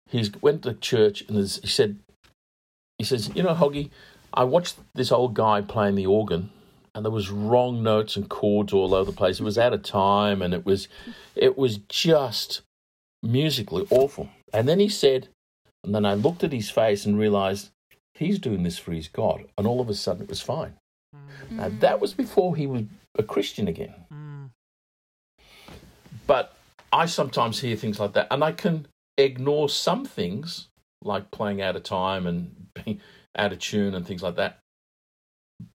He 0.09 0.29
went 0.41 0.63
to 0.63 0.73
church 0.75 1.23
and 1.27 1.35
he 1.35 1.67
said, 1.67 1.97
he 2.99 3.03
says, 3.03 3.31
you 3.35 3.43
know, 3.43 3.55
Hoggy, 3.55 3.89
I 4.33 4.43
watched 4.43 4.77
this 4.93 5.11
old 5.11 5.33
guy 5.33 5.61
playing 5.61 5.95
the 5.95 6.05
organ, 6.05 6.51
and 6.93 7.03
there 7.03 7.11
was 7.11 7.31
wrong 7.31 7.81
notes 7.81 8.15
and 8.15 8.29
chords 8.29 8.73
all 8.73 8.93
over 8.93 9.09
the 9.11 9.17
place. 9.17 9.39
It 9.39 9.43
was 9.43 9.57
out 9.57 9.73
of 9.73 9.83
time, 9.83 10.41
and 10.41 10.53
it 10.53 10.65
was, 10.65 10.87
it 11.35 11.57
was 11.57 11.77
just 11.89 12.61
musically 13.23 13.87
awful. 13.89 14.29
And 14.53 14.67
then 14.67 14.79
he 14.79 14.89
said, 14.89 15.29
and 15.83 15.95
then 15.95 16.05
I 16.05 16.13
looked 16.13 16.43
at 16.43 16.53
his 16.53 16.69
face 16.69 17.05
and 17.05 17.17
realized 17.17 17.69
he's 18.15 18.39
doing 18.39 18.63
this 18.63 18.77
for 18.77 18.91
his 18.91 19.07
God, 19.07 19.45
and 19.57 19.67
all 19.67 19.79
of 19.81 19.89
a 19.89 19.93
sudden 19.93 20.23
it 20.23 20.29
was 20.29 20.41
fine. 20.41 20.73
Now 21.49 21.69
that 21.79 21.99
was 21.99 22.13
before 22.13 22.55
he 22.55 22.65
was 22.67 22.83
a 23.17 23.23
Christian 23.23 23.67
again. 23.67 23.93
Mm. 24.13 24.49
But 26.27 26.55
I 26.91 27.05
sometimes 27.05 27.59
hear 27.59 27.75
things 27.75 27.99
like 27.99 28.13
that, 28.13 28.27
and 28.31 28.43
I 28.43 28.51
can 28.51 28.87
ignore 29.17 29.69
some 29.69 30.05
things 30.05 30.67
like 31.03 31.31
playing 31.31 31.61
out 31.61 31.75
of 31.75 31.83
time 31.83 32.25
and 32.25 32.67
being 32.73 32.99
out 33.37 33.53
of 33.53 33.59
tune 33.59 33.93
and 33.93 34.05
things 34.05 34.23
like 34.23 34.35
that. 34.35 34.59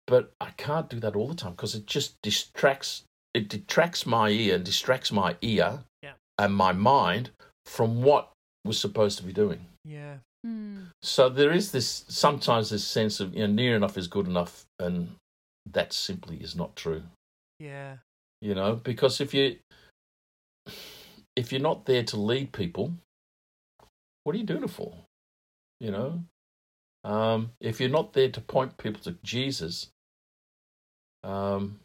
But 0.05 0.33
I 0.39 0.51
can't 0.57 0.89
do 0.89 0.99
that 0.99 1.15
all 1.15 1.27
the 1.27 1.35
time 1.35 1.51
because 1.51 1.73
it 1.73 1.85
just 1.85 2.21
distracts. 2.21 3.03
It 3.33 3.47
detracts 3.49 4.05
my 4.05 4.29
ear 4.29 4.55
and 4.55 4.63
distracts 4.65 5.11
my 5.11 5.37
ear 5.41 5.79
Yeah. 6.03 6.13
and 6.37 6.53
my 6.53 6.73
mind 6.73 7.31
from 7.65 8.03
what 8.03 8.31
we're 8.65 8.73
supposed 8.73 9.17
to 9.19 9.23
be 9.23 9.31
doing. 9.33 9.65
Yeah. 9.85 10.17
Mm. 10.45 10.87
So 11.03 11.29
there 11.29 11.51
is 11.51 11.71
this 11.71 12.05
sometimes 12.07 12.69
this 12.69 12.85
sense 12.85 13.19
of 13.19 13.33
you 13.33 13.47
know 13.47 13.53
near 13.53 13.75
enough 13.75 13.97
is 13.97 14.07
good 14.07 14.27
enough, 14.27 14.65
and 14.79 15.15
that 15.71 15.93
simply 15.93 16.37
is 16.37 16.55
not 16.55 16.75
true. 16.75 17.03
Yeah. 17.59 17.97
You 18.41 18.55
know, 18.55 18.75
because 18.75 19.21
if 19.21 19.33
you 19.33 19.57
if 21.35 21.51
you're 21.51 21.61
not 21.61 21.85
there 21.85 22.03
to 22.03 22.17
lead 22.17 22.51
people, 22.51 22.93
what 24.23 24.35
are 24.35 24.39
you 24.39 24.45
doing 24.45 24.63
it 24.63 24.69
for? 24.69 24.95
You 25.79 25.91
know, 25.91 26.23
um, 27.03 27.51
if 27.59 27.79
you're 27.79 27.89
not 27.89 28.13
there 28.13 28.29
to 28.29 28.41
point 28.41 28.77
people 28.77 29.01
to 29.03 29.17
Jesus, 29.23 29.89
um, 31.23 31.79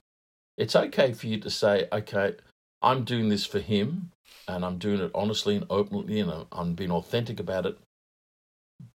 it's 0.59 0.77
okay 0.77 1.13
for 1.13 1.27
you 1.27 1.39
to 1.41 1.51
say, 1.51 1.89
okay, 1.93 2.37
I'm 2.83 3.05
doing 3.05 3.29
this 3.29 3.47
for 3.47 3.59
Him, 3.59 4.11
and 4.49 4.65
I'm 4.65 4.79
doing 4.79 5.01
it 5.01 5.11
honestly 5.15 5.57
and 5.57 5.67
openly, 5.71 6.21
and 6.21 6.31
I'm- 6.31 6.47
I'm 6.53 6.75
being 6.75 6.91
authentic 6.91 7.41
about 7.41 7.67
it. 7.67 7.79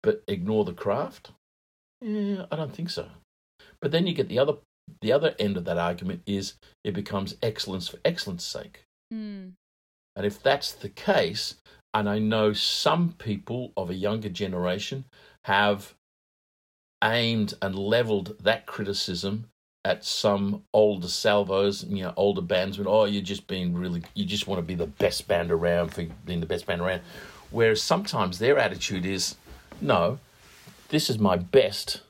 But 0.03 0.23
ignore 0.27 0.65
the 0.65 0.73
craft? 0.73 1.31
Yeah, 2.01 2.45
I 2.51 2.55
don't 2.55 2.73
think 2.73 2.89
so. 2.89 3.07
But 3.81 3.91
then 3.91 4.07
you 4.07 4.13
get 4.13 4.29
the 4.29 4.39
other 4.39 4.55
the 5.01 5.11
other 5.11 5.35
end 5.37 5.57
of 5.57 5.65
that 5.65 5.77
argument 5.77 6.21
is 6.25 6.53
it 6.83 6.93
becomes 6.93 7.35
excellence 7.43 7.87
for 7.87 7.99
excellence 8.05 8.43
sake. 8.43 8.83
Mm. 9.13 9.53
And 10.15 10.25
if 10.25 10.41
that's 10.41 10.71
the 10.71 10.89
case, 10.89 11.55
and 11.93 12.09
I 12.09 12.19
know 12.19 12.53
some 12.53 13.13
people 13.17 13.73
of 13.75 13.89
a 13.89 13.95
younger 13.95 14.29
generation 14.29 15.05
have 15.43 15.93
aimed 17.03 17.53
and 17.61 17.75
leveled 17.75 18.35
that 18.41 18.65
criticism 18.65 19.49
at 19.85 20.03
some 20.03 20.63
older 20.73 21.07
salvos, 21.07 21.85
you 21.85 22.03
know, 22.03 22.13
older 22.17 22.41
bandsmen. 22.41 22.85
Oh, 22.87 23.05
you're 23.05 23.21
just 23.21 23.47
being 23.47 23.73
really, 23.73 24.03
you 24.15 24.25
just 24.25 24.47
want 24.47 24.59
to 24.59 24.65
be 24.65 24.75
the 24.75 24.87
best 24.87 25.27
band 25.27 25.51
around 25.51 25.93
for 25.93 26.05
being 26.25 26.41
the 26.41 26.45
best 26.45 26.65
band 26.65 26.81
around. 26.81 27.01
Whereas 27.51 27.81
sometimes 27.81 28.39
their 28.39 28.57
attitude 28.57 29.05
is, 29.05 29.35
no, 29.81 30.19
this 30.89 31.09
is 31.09 31.19
my 31.19 31.35
best 31.37 32.01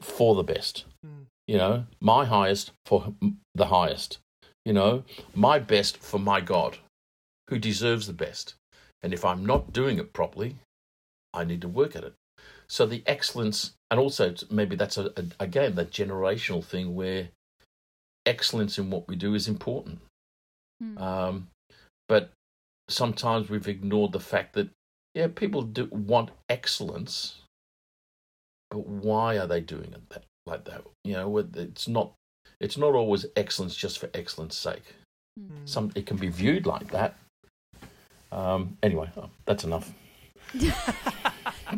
for 0.00 0.34
the 0.34 0.42
best. 0.42 0.84
Mm. 1.04 1.26
You 1.46 1.58
know, 1.58 1.86
my 2.00 2.24
highest 2.24 2.72
for 2.86 3.14
the 3.54 3.66
highest. 3.66 4.18
You 4.64 4.72
know, 4.72 5.04
my 5.34 5.58
best 5.58 5.98
for 5.98 6.18
my 6.18 6.40
God, 6.40 6.78
who 7.48 7.58
deserves 7.58 8.06
the 8.06 8.12
best. 8.12 8.54
And 9.02 9.12
if 9.12 9.24
I'm 9.24 9.44
not 9.44 9.72
doing 9.72 9.98
it 9.98 10.14
properly, 10.14 10.56
I 11.34 11.44
need 11.44 11.60
to 11.60 11.68
work 11.68 11.94
at 11.94 12.04
it. 12.04 12.14
So 12.66 12.86
the 12.86 13.02
excellence, 13.06 13.72
and 13.90 14.00
also 14.00 14.34
maybe 14.50 14.76
that's 14.76 14.96
a, 14.96 15.12
a, 15.16 15.24
again 15.38 15.74
that 15.74 15.90
generational 15.90 16.64
thing 16.64 16.94
where 16.94 17.28
excellence 18.24 18.78
in 18.78 18.88
what 18.88 19.06
we 19.06 19.16
do 19.16 19.34
is 19.34 19.46
important. 19.46 19.98
Mm. 20.82 21.00
Um, 21.00 21.48
but 22.08 22.30
sometimes 22.88 23.50
we've 23.50 23.68
ignored 23.68 24.12
the 24.12 24.20
fact 24.20 24.54
that 24.54 24.70
yeah, 25.14 25.28
people 25.34 25.62
do 25.62 25.88
want 25.90 26.30
excellence, 26.48 27.40
but 28.70 28.86
why 28.86 29.38
are 29.38 29.46
they 29.46 29.60
doing 29.60 29.92
it 29.92 30.08
that, 30.10 30.24
like 30.46 30.64
that? 30.64 30.82
You 31.04 31.14
know, 31.14 31.38
it's 31.38 31.88
not 31.88 32.12
it's 32.60 32.76
not 32.76 32.94
always 32.94 33.26
excellence 33.36 33.74
just 33.76 33.98
for 33.98 34.08
excellence 34.14 34.56
sake. 34.56 34.94
Mm. 35.40 35.68
Some 35.68 35.92
it 35.94 36.06
can 36.06 36.16
be 36.16 36.28
viewed 36.28 36.66
like 36.66 36.90
that. 36.90 37.16
Um, 38.32 38.76
anyway, 38.82 39.10
oh, 39.16 39.30
that's 39.46 39.64
enough. 39.64 39.92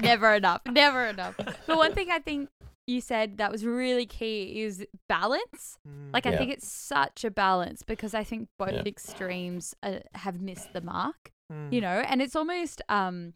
never 0.01 0.35
enough. 0.35 0.63
Never 0.71 1.07
enough. 1.07 1.37
But 1.67 1.77
one 1.77 1.93
thing 1.95 2.09
I 2.11 2.19
think 2.19 2.49
you 2.87 3.01
said 3.01 3.39
that 3.39 3.51
was 3.51 3.65
really 3.65 4.07
key 4.07 4.63
is 4.63 4.87
balance. 5.09 5.79
Mm. 5.89 6.13
Like, 6.15 6.27
I 6.27 6.31
Yeah. 6.33 6.39
think 6.39 6.53
it's 6.53 6.69
such 6.69 7.25
a 7.25 7.31
balance 7.31 7.83
because 7.83 8.15
I 8.15 8.23
think 8.25 8.49
both 8.59 8.73
Yeah. 8.73 8.83
extremes 8.87 9.75
uh, 9.83 10.01
have 10.15 10.41
missed 10.41 10.73
the 10.73 10.81
mark, 10.81 11.33
Mm. 11.53 11.73
you 11.73 11.81
know, 11.81 12.03
and 12.09 12.21
it's 12.21 12.35
almost, 12.35 12.83
um, 12.89 13.35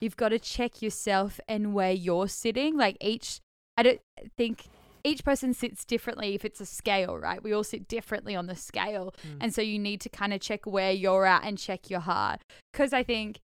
you've 0.00 0.16
got 0.16 0.28
to 0.28 0.38
check 0.38 0.82
yourself 0.82 1.40
and 1.48 1.72
where 1.72 1.92
you're 1.92 2.28
sitting. 2.28 2.76
Like, 2.76 2.98
each, 3.00 3.40
I 3.76 3.82
don't 3.82 4.00
think 4.36 4.64
each 5.04 5.24
person 5.24 5.54
sits 5.54 5.84
differently 5.84 6.34
if 6.34 6.44
it's 6.44 6.60
a 6.60 6.66
scale, 6.66 7.16
right? 7.16 7.42
We 7.42 7.52
all 7.52 7.64
sit 7.64 7.88
differently 7.88 8.34
on 8.34 8.46
the 8.46 8.56
scale. 8.56 9.14
Mm. 9.26 9.36
And 9.40 9.54
so 9.54 9.62
you 9.62 9.78
need 9.78 10.00
to 10.02 10.08
kind 10.08 10.34
of 10.34 10.40
check 10.40 10.66
where 10.66 10.92
you're 10.92 11.24
at 11.24 11.44
and 11.44 11.56
check 11.56 11.88
your 11.88 12.00
heart. 12.00 12.42
Because 12.72 12.92
I 12.92 13.02
think 13.02 13.40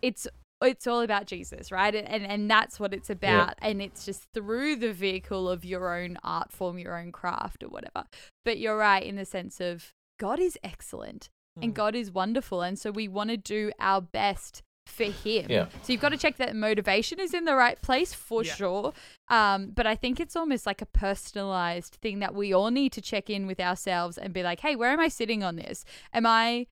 it's 0.00 0.26
it's 0.62 0.86
all 0.86 1.02
about 1.02 1.26
Jesus, 1.26 1.70
right? 1.72 1.94
And 1.94 2.24
and 2.24 2.50
that's 2.50 2.78
what 2.78 2.94
it's 2.94 3.10
about. 3.10 3.54
And 3.60 3.82
it's 3.82 4.06
just 4.06 4.24
through 4.32 4.76
the 4.76 4.92
vehicle 4.92 5.48
of 5.48 5.64
your 5.64 5.94
own 5.98 6.16
art 6.22 6.52
form, 6.52 6.78
your 6.78 6.98
own 6.98 7.12
craft 7.12 7.62
or 7.62 7.68
whatever. 7.68 8.04
But 8.44 8.58
you're 8.58 8.78
right 8.78 9.02
in 9.02 9.16
the 9.16 9.24
sense 9.24 9.60
of 9.60 9.92
God 10.18 10.38
is 10.38 10.56
excellent 10.62 11.28
and 11.60 11.72
Mm. 11.72 11.74
God 11.74 11.94
is 11.94 12.10
wonderful. 12.10 12.62
And 12.62 12.78
so 12.78 12.90
we 12.90 13.08
want 13.08 13.30
to 13.30 13.36
do 13.36 13.72
our 13.78 14.00
best 14.00 14.62
for 14.86 15.04
him. 15.04 15.46
Yeah. 15.48 15.68
So 15.82 15.92
you've 15.92 16.02
got 16.02 16.10
to 16.10 16.18
check 16.18 16.36
that 16.36 16.54
motivation 16.54 17.18
is 17.18 17.32
in 17.32 17.44
the 17.46 17.54
right 17.54 17.80
place 17.80 18.12
for 18.12 18.44
Yeah. 18.44 18.54
sure. 18.54 18.92
Um, 19.28 19.70
but 19.70 19.86
I 19.86 19.96
think 19.96 20.20
it's 20.20 20.36
almost 20.36 20.66
like 20.66 20.82
a 20.82 20.86
personalized 20.86 21.94
thing 22.02 22.18
that 22.18 22.34
we 22.34 22.52
all 22.52 22.70
need 22.70 22.92
to 22.92 23.00
check 23.00 23.30
in 23.30 23.46
with 23.46 23.60
ourselves 23.60 24.18
and 24.18 24.34
be 24.34 24.42
like, 24.42 24.60
hey, 24.60 24.76
where 24.76 24.90
am 24.90 25.00
I 25.00 25.08
sitting 25.08 25.42
on 25.42 25.56
this? 25.56 25.84
Am 26.12 26.26
I 26.26 26.66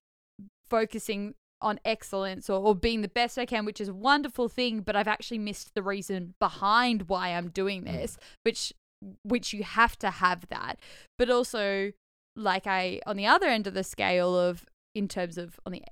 focusing 0.69 1.35
on 1.61 1.79
excellence 1.85 2.49
or, 2.49 2.59
or 2.61 2.75
being 2.75 3.01
the 3.01 3.07
best 3.07 3.37
I 3.37 3.45
can, 3.45 3.63
which 3.65 3.79
is 3.79 3.87
a 3.87 3.93
wonderful 3.93 4.49
thing, 4.49 4.81
but 4.81 4.95
I've 4.95 5.07
actually 5.07 5.39
missed 5.39 5.73
the 5.73 5.81
reason 5.83 6.35
behind 6.39 7.03
why 7.03 7.29
I'm 7.29 7.49
doing 7.49 7.83
this, 7.85 8.17
which 8.43 8.73
which 9.23 9.53
you 9.53 9.63
have 9.63 9.97
to 9.99 10.09
have 10.09 10.47
that. 10.49 10.79
But 11.17 11.29
also 11.29 11.91
like 12.35 12.67
I 12.67 12.99
on 13.05 13.15
the 13.17 13.27
other 13.27 13.47
end 13.47 13.65
of 13.67 13.73
the 13.73 13.83
scale 13.83 14.37
of 14.37 14.65
in 14.95 15.07
terms 15.07 15.37
of 15.37 15.59
on 15.65 15.71
the 15.71 15.83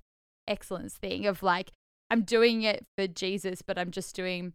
excellence 0.47 0.95
thing 0.95 1.25
of 1.25 1.43
like 1.43 1.71
I'm 2.09 2.23
doing 2.23 2.63
it 2.63 2.85
for 2.97 3.07
Jesus, 3.07 3.61
but 3.61 3.77
I'm 3.77 3.91
just 3.91 4.15
doing 4.15 4.53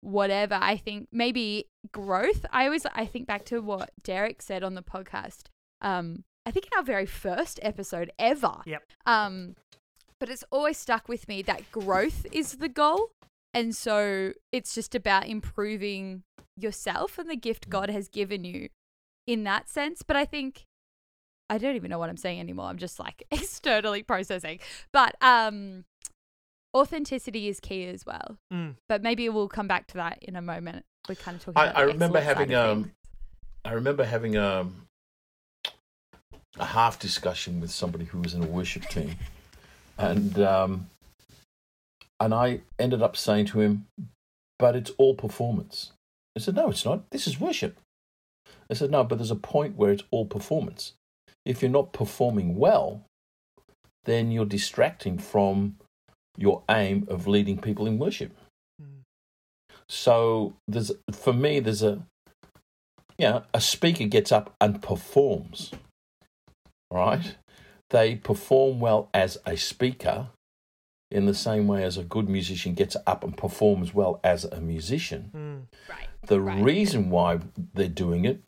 whatever. 0.00 0.58
I 0.60 0.76
think 0.76 1.08
maybe 1.10 1.66
growth. 1.90 2.44
I 2.52 2.66
always 2.66 2.86
I 2.94 3.06
think 3.06 3.26
back 3.26 3.44
to 3.46 3.60
what 3.60 3.90
Derek 4.02 4.42
said 4.42 4.62
on 4.62 4.74
the 4.74 4.82
podcast. 4.82 5.44
Um, 5.80 6.24
I 6.46 6.50
think 6.50 6.66
in 6.66 6.76
our 6.76 6.84
very 6.84 7.06
first 7.06 7.58
episode 7.62 8.12
ever. 8.18 8.56
Yep. 8.66 8.82
Um, 9.06 9.56
but 10.20 10.28
it's 10.28 10.44
always 10.50 10.78
stuck 10.78 11.08
with 11.08 11.28
me 11.28 11.42
that 11.42 11.70
growth 11.72 12.26
is 12.30 12.56
the 12.56 12.68
goal, 12.68 13.10
and 13.52 13.74
so 13.74 14.32
it's 14.52 14.74
just 14.74 14.94
about 14.94 15.26
improving 15.26 16.22
yourself 16.56 17.18
and 17.18 17.28
the 17.28 17.36
gift 17.36 17.68
God 17.68 17.90
has 17.90 18.08
given 18.08 18.44
you 18.44 18.68
in 19.26 19.44
that 19.44 19.68
sense. 19.68 20.02
But 20.02 20.16
I 20.16 20.24
think 20.24 20.64
I 21.50 21.58
don't 21.58 21.76
even 21.76 21.90
know 21.90 21.98
what 21.98 22.08
I'm 22.08 22.16
saying 22.16 22.40
anymore. 22.40 22.66
I'm 22.66 22.78
just 22.78 22.98
like 22.98 23.24
externally 23.30 24.02
processing. 24.02 24.58
But 24.92 25.14
um 25.20 25.84
authenticity 26.74 27.48
is 27.48 27.60
key 27.60 27.86
as 27.86 28.04
well. 28.04 28.36
Mm. 28.52 28.74
But 28.88 29.02
maybe 29.02 29.28
we'll 29.28 29.48
come 29.48 29.68
back 29.68 29.86
to 29.88 29.94
that 29.94 30.18
in 30.22 30.36
a 30.36 30.42
moment. 30.42 30.84
We're 31.08 31.14
kind 31.14 31.36
of 31.36 31.44
talking 31.44 31.60
I- 31.60 31.66
about 31.66 31.76
I 31.76 31.82
remember 31.82 32.20
having, 32.20 32.54
um. 32.54 32.92
I 33.64 33.72
remember 33.72 34.04
having 34.04 34.36
um, 34.36 34.86
a 36.58 36.64
half 36.66 36.98
discussion 36.98 37.60
with 37.60 37.70
somebody 37.70 38.04
who 38.04 38.18
was 38.20 38.34
in 38.34 38.42
a 38.42 38.46
worship 38.46 38.86
team, 38.88 39.16
and 39.96 40.38
um, 40.38 40.90
and 42.20 42.34
I 42.34 42.60
ended 42.78 43.00
up 43.02 43.16
saying 43.16 43.46
to 43.46 43.60
him, 43.60 43.86
"But 44.58 44.76
it's 44.76 44.90
all 44.98 45.14
performance." 45.14 45.92
I 46.36 46.40
said, 46.40 46.56
"No, 46.56 46.68
it's 46.68 46.84
not. 46.84 47.08
This 47.10 47.26
is 47.26 47.40
worship." 47.40 47.78
I 48.70 48.74
said, 48.74 48.90
"No, 48.90 49.02
but 49.02 49.16
there's 49.16 49.30
a 49.30 49.36
point 49.36 49.76
where 49.76 49.92
it's 49.92 50.04
all 50.10 50.26
performance. 50.26 50.92
If 51.44 51.62
you're 51.62 51.70
not 51.70 51.92
performing 51.92 52.56
well, 52.56 53.02
then 54.04 54.30
you're 54.30 54.46
distracting 54.46 55.18
from 55.18 55.76
your 56.36 56.62
aim 56.70 57.06
of 57.08 57.26
leading 57.26 57.58
people 57.58 57.86
in 57.86 57.98
worship." 57.98 58.32
Mm. 58.82 59.02
So 59.88 60.54
there's 60.68 60.90
for 61.12 61.32
me 61.32 61.60
there's 61.60 61.82
a 61.82 62.02
you 63.16 63.28
know, 63.28 63.44
a 63.54 63.60
speaker 63.60 64.06
gets 64.06 64.32
up 64.32 64.54
and 64.60 64.82
performs. 64.82 65.70
Right? 66.90 67.36
They 67.90 68.16
perform 68.16 68.80
well 68.80 69.08
as 69.14 69.38
a 69.46 69.56
speaker, 69.56 70.28
in 71.12 71.26
the 71.26 71.34
same 71.34 71.68
way 71.68 71.84
as 71.84 71.96
a 71.96 72.02
good 72.02 72.28
musician 72.28 72.74
gets 72.74 72.96
up 73.06 73.22
and 73.22 73.36
performs 73.36 73.94
well 73.94 74.18
as 74.24 74.44
a 74.44 74.60
musician. 74.60 75.30
Mm. 75.32 75.78
Right. 75.88 76.08
The 76.26 76.40
Right. 76.40 76.60
reason 76.64 77.08
why 77.10 77.38
they're 77.74 77.88
doing 77.88 78.24
it 78.24 78.42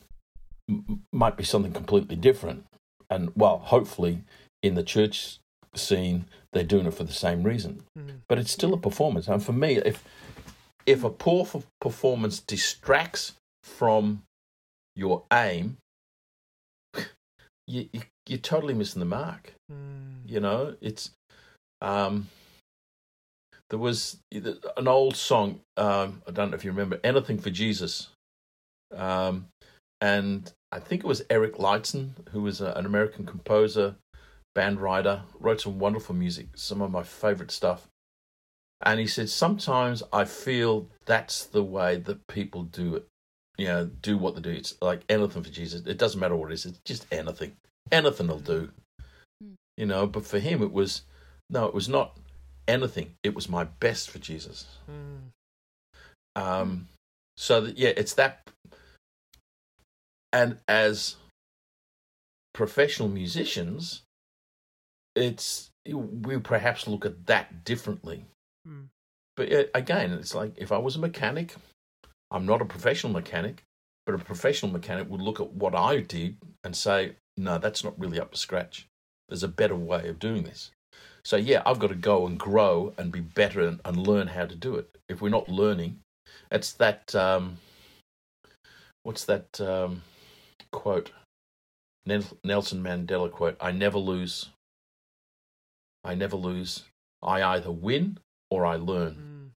m- 0.69 0.85
m- 0.89 1.03
might 1.13 1.37
be 1.37 1.45
something 1.45 1.73
completely 1.73 2.17
different. 2.17 2.65
And, 3.11 3.33
well, 3.37 3.59
hopefully 3.59 4.25
in 4.63 4.75
the 4.75 4.83
church 4.83 5.39
scene, 5.75 6.27
they're 6.53 6.65
doing 6.65 6.87
it 6.87 6.95
for 6.95 7.05
the 7.05 7.13
same 7.13 7.43
reason. 7.43 7.83
Mm. 7.99 8.21
But 8.29 8.39
it's 8.39 8.51
still 8.51 8.75
a 8.75 8.79
performance. 8.79 9.29
And 9.29 9.43
for 9.43 9.53
me, 9.53 9.77
if 9.77 10.03
if 10.87 11.03
a 11.03 11.11
poor 11.11 11.47
performance 11.81 12.41
distracts 12.41 13.35
from 13.65 14.23
your 14.95 15.25
aim, 15.33 15.77
you, 17.67 17.89
you 17.93 18.03
you're 18.27 18.39
totally 18.39 18.75
missing 18.75 19.01
the 19.01 19.07
mark. 19.07 19.55
Mm. 19.71 20.29
You 20.29 20.41
know, 20.41 20.77
it's 20.81 21.11
um, 21.83 22.29
there 23.71 23.79
was 23.79 24.19
an 24.33 24.89
old 24.89 25.17
song. 25.17 25.61
Um, 25.77 26.23
I 26.27 26.31
don't 26.31 26.51
know 26.51 26.57
if 26.57 26.65
you 26.65 26.71
remember 26.71 27.01
anything 27.05 27.39
for 27.39 27.51
Jesus, 27.51 28.09
um, 28.95 29.49
and 30.01 30.53
I 30.73 30.79
think 30.79 31.05
it 31.05 31.07
was 31.07 31.23
Erik 31.31 31.55
Leidzén, 31.55 32.11
who 32.31 32.43
was 32.43 32.61
a, 32.61 32.73
an 32.73 32.87
American 32.87 33.25
composer, 33.25 33.97
band 34.55 34.81
writer, 34.81 35.23
wrote 35.39 35.61
some 35.61 35.79
wonderful 35.79 36.15
music, 36.15 36.49
some 36.55 36.83
of 36.83 36.91
my 36.91 37.03
favorite 37.03 37.51
stuff. 37.51 37.89
And 38.85 39.01
he 39.01 39.07
said, 39.07 39.31
sometimes 39.31 40.03
I 40.13 40.25
feel 40.25 40.89
that's 41.07 41.45
the 41.45 41.63
way 41.63 41.97
that 41.97 42.27
people 42.27 42.65
do 42.65 42.97
it. 42.97 43.07
You 43.57 43.69
know, 43.69 43.87
do 43.87 44.19
what 44.19 44.35
they 44.35 44.43
do. 44.43 44.51
It's 44.51 44.75
like 44.83 45.01
anything 45.09 45.43
for 45.43 45.51
Jesus. 45.51 45.81
It 45.87 45.97
doesn't 45.97 46.21
matter 46.21 46.37
what 46.37 46.51
it 46.51 46.55
is. 46.55 46.67
It's 46.67 46.81
just 46.85 47.07
anything. 47.11 47.57
Anything 47.91 48.27
will 48.27 48.39
do. 48.39 48.71
Mm. 49.43 49.55
You 49.79 49.87
know, 49.87 50.07
but 50.07 50.27
for 50.27 50.39
him, 50.39 50.63
it 50.63 50.73
was 50.73 51.03
no, 51.49 51.65
it 51.65 51.73
was 51.73 51.89
not 51.89 52.19
anything. 52.69 53.15
It 53.23 53.35
was 53.35 53.49
my 53.49 53.65
best 53.65 54.11
for 54.11 54.19
Jesus. 54.19 54.67
Mm. 54.91 56.41
Um, 56.43 56.89
so 57.39 57.63
that 57.63 57.79
yeah, 57.79 57.93
it's 57.97 58.15
that. 58.15 58.46
And 60.37 60.59
as 60.69 61.17
professional 62.53 63.09
musicians, 63.09 64.03
it's 65.15 65.71
we 65.91 66.37
perhaps 66.37 66.87
look 66.87 67.07
at 67.07 67.25
that 67.25 67.65
differently. 67.65 68.27
Mm. 68.69 68.89
But 69.35 69.51
uh, 69.51 69.65
again, 69.75 70.13
it's 70.13 70.35
like 70.35 70.53
if 70.59 70.73
I 70.73 70.77
was 70.77 70.95
a 70.95 70.99
mechanic, 70.99 71.57
I'm 72.31 72.45
not 72.45 72.61
a 72.61 72.67
professional 72.67 73.15
mechanic, 73.15 73.63
but 74.05 74.15
a 74.15 74.19
professional 74.19 74.71
mechanic 74.71 75.09
would 75.09 75.23
look 75.23 75.41
at 75.41 75.55
what 75.55 75.75
I 75.75 76.01
did 76.01 76.37
and 76.63 76.77
say, 76.77 77.17
no, 77.39 77.57
that's 77.57 77.83
not 77.83 77.99
really 77.99 78.21
up 78.21 78.33
to 78.33 78.39
scratch. 78.39 78.87
There's 79.31 79.43
a 79.43 79.49
better 79.49 79.75
way 79.75 80.07
of 80.07 80.19
doing 80.19 80.43
this. 80.43 80.71
So 81.25 81.37
yeah, 81.37 81.63
I've 81.65 81.79
got 81.79 81.89
to 81.89 81.95
go 82.13 82.27
and 82.27 82.39
grow 82.39 82.93
and 82.99 83.11
be 83.11 83.21
better 83.21 83.63
and, 83.67 83.81
and 83.87 84.07
learn 84.07 84.27
how 84.27 84.45
to 84.45 84.55
do 84.55 84.75
it. 84.75 84.99
If 85.09 85.23
we're 85.23 85.31
not 85.31 85.49
learning, 85.49 86.01
it's 86.53 86.73
that 86.75 87.15
um, 87.15 87.57
what's 89.03 89.25
that 89.25 89.59
um, 89.63 90.03
quote? 90.77 91.11
Nelson 92.07 92.83
Mandela 92.83 93.31
quote: 93.31 93.57
"I 93.61 93.73
never 93.73 93.99
lose. 93.99 94.51
I 96.05 96.15
never 96.15 96.37
lose. 96.37 96.85
I 97.23 97.43
either 97.43 97.73
win 97.73 98.19
or 98.51 98.65
I 98.65 98.77
learn. 98.77 99.53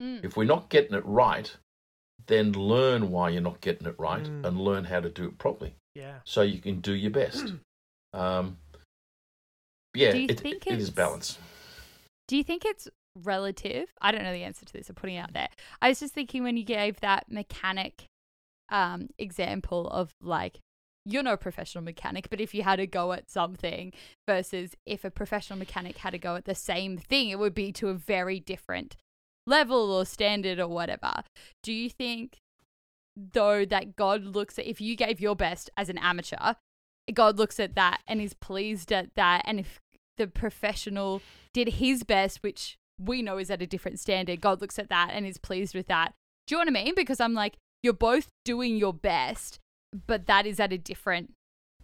Mm. 0.00 0.06
Mm. 0.20 0.24
If 0.24 0.36
we're 0.36 0.44
not 0.44 0.68
getting 0.68 0.94
it 0.96 1.04
right, 1.04 1.56
then 2.26 2.52
learn 2.52 3.10
why 3.10 3.30
you're 3.30 3.40
not 3.42 3.60
getting 3.60 3.86
it 3.88 3.96
right 3.98 4.22
Mm. 4.22 4.44
and 4.46 4.60
learn 4.60 4.84
how 4.84 5.00
to 5.00 5.08
do 5.10 5.26
it 5.26 5.38
properly, 5.38 5.74
Yeah. 5.94 6.20
so 6.24 6.42
you 6.42 6.60
can 6.60 6.80
do 6.80 6.92
your 6.94 7.10
best. 7.10 7.52
um, 8.12 8.58
yeah, 9.94 10.12
Do 10.12 10.18
you 10.18 10.26
it, 10.28 10.38
think 10.40 10.66
it 10.66 10.74
is 10.74 10.88
it's- 10.88 10.90
balance. 10.90 11.38
Do 12.28 12.36
you 12.36 12.44
think 12.44 12.64
it's 12.64 12.88
relative? 13.16 13.88
I 14.00 14.12
don't 14.12 14.22
know 14.22 14.32
the 14.32 14.44
answer 14.44 14.64
to 14.66 14.72
this. 14.72 14.88
I'm 14.88 14.94
putting 14.96 15.16
it 15.16 15.20
out 15.20 15.32
there. 15.32 15.48
I 15.80 15.88
was 15.88 16.00
just 16.00 16.12
thinking 16.14 16.42
when 16.44 16.56
you 16.56 16.64
gave 16.64 17.00
that 17.00 17.30
mechanic 17.30 18.04
um, 18.68 19.08
example 19.18 19.88
of 19.88 20.14
like, 20.20 20.60
you're 21.04 21.22
no 21.22 21.36
professional 21.36 21.84
mechanic, 21.84 22.28
but 22.30 22.40
if 22.40 22.52
you 22.52 22.62
had 22.62 22.80
a 22.80 22.86
go 22.86 23.12
at 23.12 23.30
something 23.30 23.92
versus 24.26 24.74
if 24.84 25.04
a 25.04 25.10
professional 25.10 25.58
mechanic 25.58 25.98
had 25.98 26.14
a 26.14 26.18
go 26.18 26.34
at 26.34 26.46
the 26.46 26.54
same 26.54 26.98
thing, 26.98 27.28
it 27.28 27.38
would 27.38 27.54
be 27.54 27.70
to 27.72 27.88
a 27.88 27.94
very 27.94 28.40
different 28.40 28.96
level 29.46 29.92
or 29.92 30.04
standard 30.04 30.58
or 30.58 30.66
whatever. 30.66 31.22
Do 31.62 31.72
you 31.72 31.88
think, 31.88 32.38
though, 33.16 33.64
that 33.64 33.94
God 33.94 34.24
looks 34.24 34.58
at 34.58 34.66
if 34.66 34.80
you 34.80 34.96
gave 34.96 35.20
your 35.20 35.36
best 35.36 35.70
as 35.76 35.88
an 35.88 35.98
amateur, 35.98 36.54
God 37.14 37.38
looks 37.38 37.60
at 37.60 37.76
that 37.76 38.00
and 38.08 38.20
is 38.20 38.34
pleased 38.34 38.92
at 38.92 39.14
that, 39.14 39.42
and 39.44 39.60
if 39.60 39.78
the 40.16 40.26
professional 40.26 41.22
did 41.52 41.74
his 41.74 42.02
best, 42.02 42.42
which 42.42 42.78
we 42.98 43.22
know 43.22 43.38
is 43.38 43.50
at 43.50 43.62
a 43.62 43.66
different 43.66 44.00
standard. 44.00 44.40
God 44.40 44.60
looks 44.60 44.78
at 44.78 44.88
that 44.88 45.10
and 45.12 45.26
is 45.26 45.38
pleased 45.38 45.74
with 45.74 45.86
that. 45.88 46.14
Do 46.46 46.54
you 46.54 46.58
know 46.58 46.70
what 46.70 46.80
I 46.80 46.84
mean? 46.84 46.94
Because 46.94 47.20
I'm 47.20 47.34
like, 47.34 47.56
you're 47.86 47.94
both 47.94 48.26
doing 48.44 48.76
your 48.76 48.92
best, 48.92 49.60
but 50.06 50.26
that 50.26 50.44
is 50.44 50.58
at 50.60 50.72
a 50.72 50.78
different 50.78 51.32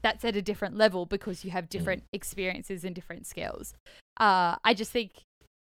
that's 0.03 0.25
at 0.25 0.35
a 0.35 0.43
different 0.43 0.77
level 0.77 1.07
because 1.07 1.45
you 1.45 1.53
have 1.53 1.69
different 1.69 2.03
experiences 2.12 2.85
and 2.85 2.93
different 2.93 3.25
skills. 3.25 3.73
Uh, 4.19 4.57
I 4.65 4.75
just 4.75 4.91
think 4.91 5.12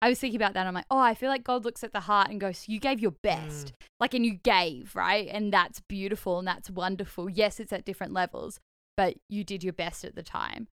I 0.00 0.08
was 0.08 0.20
thinking 0.20 0.40
about 0.40 0.54
that. 0.54 0.68
I'm 0.68 0.74
like, 0.74 0.86
oh, 0.88 0.98
I 0.98 1.14
feel 1.14 1.28
like 1.28 1.42
God 1.42 1.64
looks 1.64 1.82
at 1.82 1.92
the 1.92 2.00
heart 2.00 2.30
and 2.30 2.40
goes, 2.40 2.66
you 2.68 2.78
gave 2.78 3.00
your 3.00 3.14
best, 3.22 3.72
like, 3.98 4.14
and 4.14 4.24
you 4.24 4.34
gave, 4.42 4.94
right? 4.94 5.28
And 5.30 5.52
that's 5.52 5.80
beautiful 5.88 6.38
and 6.38 6.46
that's 6.46 6.70
wonderful. 6.70 7.28
Yes, 7.28 7.58
it's 7.58 7.72
at 7.72 7.84
different 7.84 8.12
levels, 8.12 8.60
but 8.96 9.16
you 9.28 9.42
did 9.42 9.64
your 9.64 9.72
best 9.72 10.04
at 10.04 10.14
the 10.14 10.22
time. 10.22 10.68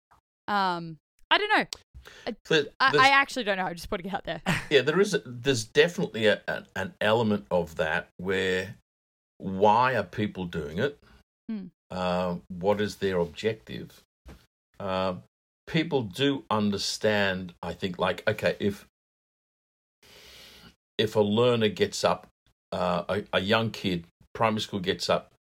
Um, 0.47 0.97
I 1.29 1.37
don't 1.37 1.49
know. 1.57 1.65
I, 2.79 2.97
I 2.97 3.09
actually 3.09 3.43
don't 3.45 3.57
know. 3.57 3.65
I'm 3.65 3.75
just 3.75 3.89
putting 3.89 4.07
it 4.07 4.13
out 4.13 4.25
there. 4.25 4.41
yeah, 4.69 4.81
there 4.81 4.99
is. 4.99 5.13
A, 5.13 5.21
there's 5.25 5.63
definitely 5.63 6.25
a, 6.25 6.41
an, 6.47 6.65
an 6.75 6.93
element 6.99 7.45
of 7.49 7.75
that 7.75 8.09
where 8.17 8.75
why 9.43 9.95
are 9.95 10.03
people 10.03 10.45
doing 10.45 10.79
it? 10.79 10.97
Hmm. 11.49 11.65
Uh, 11.91 12.37
what 12.47 12.81
is 12.81 12.95
their 12.97 13.17
objective? 13.19 14.01
Uh, 14.79 15.15
people 15.67 16.03
do 16.03 16.43
understand. 16.49 17.53
I 17.61 17.73
think, 17.73 17.99
like, 17.99 18.23
okay, 18.27 18.55
if 18.59 18.87
if 20.97 21.15
a 21.15 21.21
learner 21.21 21.69
gets 21.69 22.03
up, 22.03 22.27
uh, 22.71 23.03
a, 23.09 23.23
a 23.33 23.39
young 23.41 23.71
kid, 23.71 24.05
primary 24.33 24.61
school 24.61 24.79
gets 24.79 25.09
up, 25.09 25.33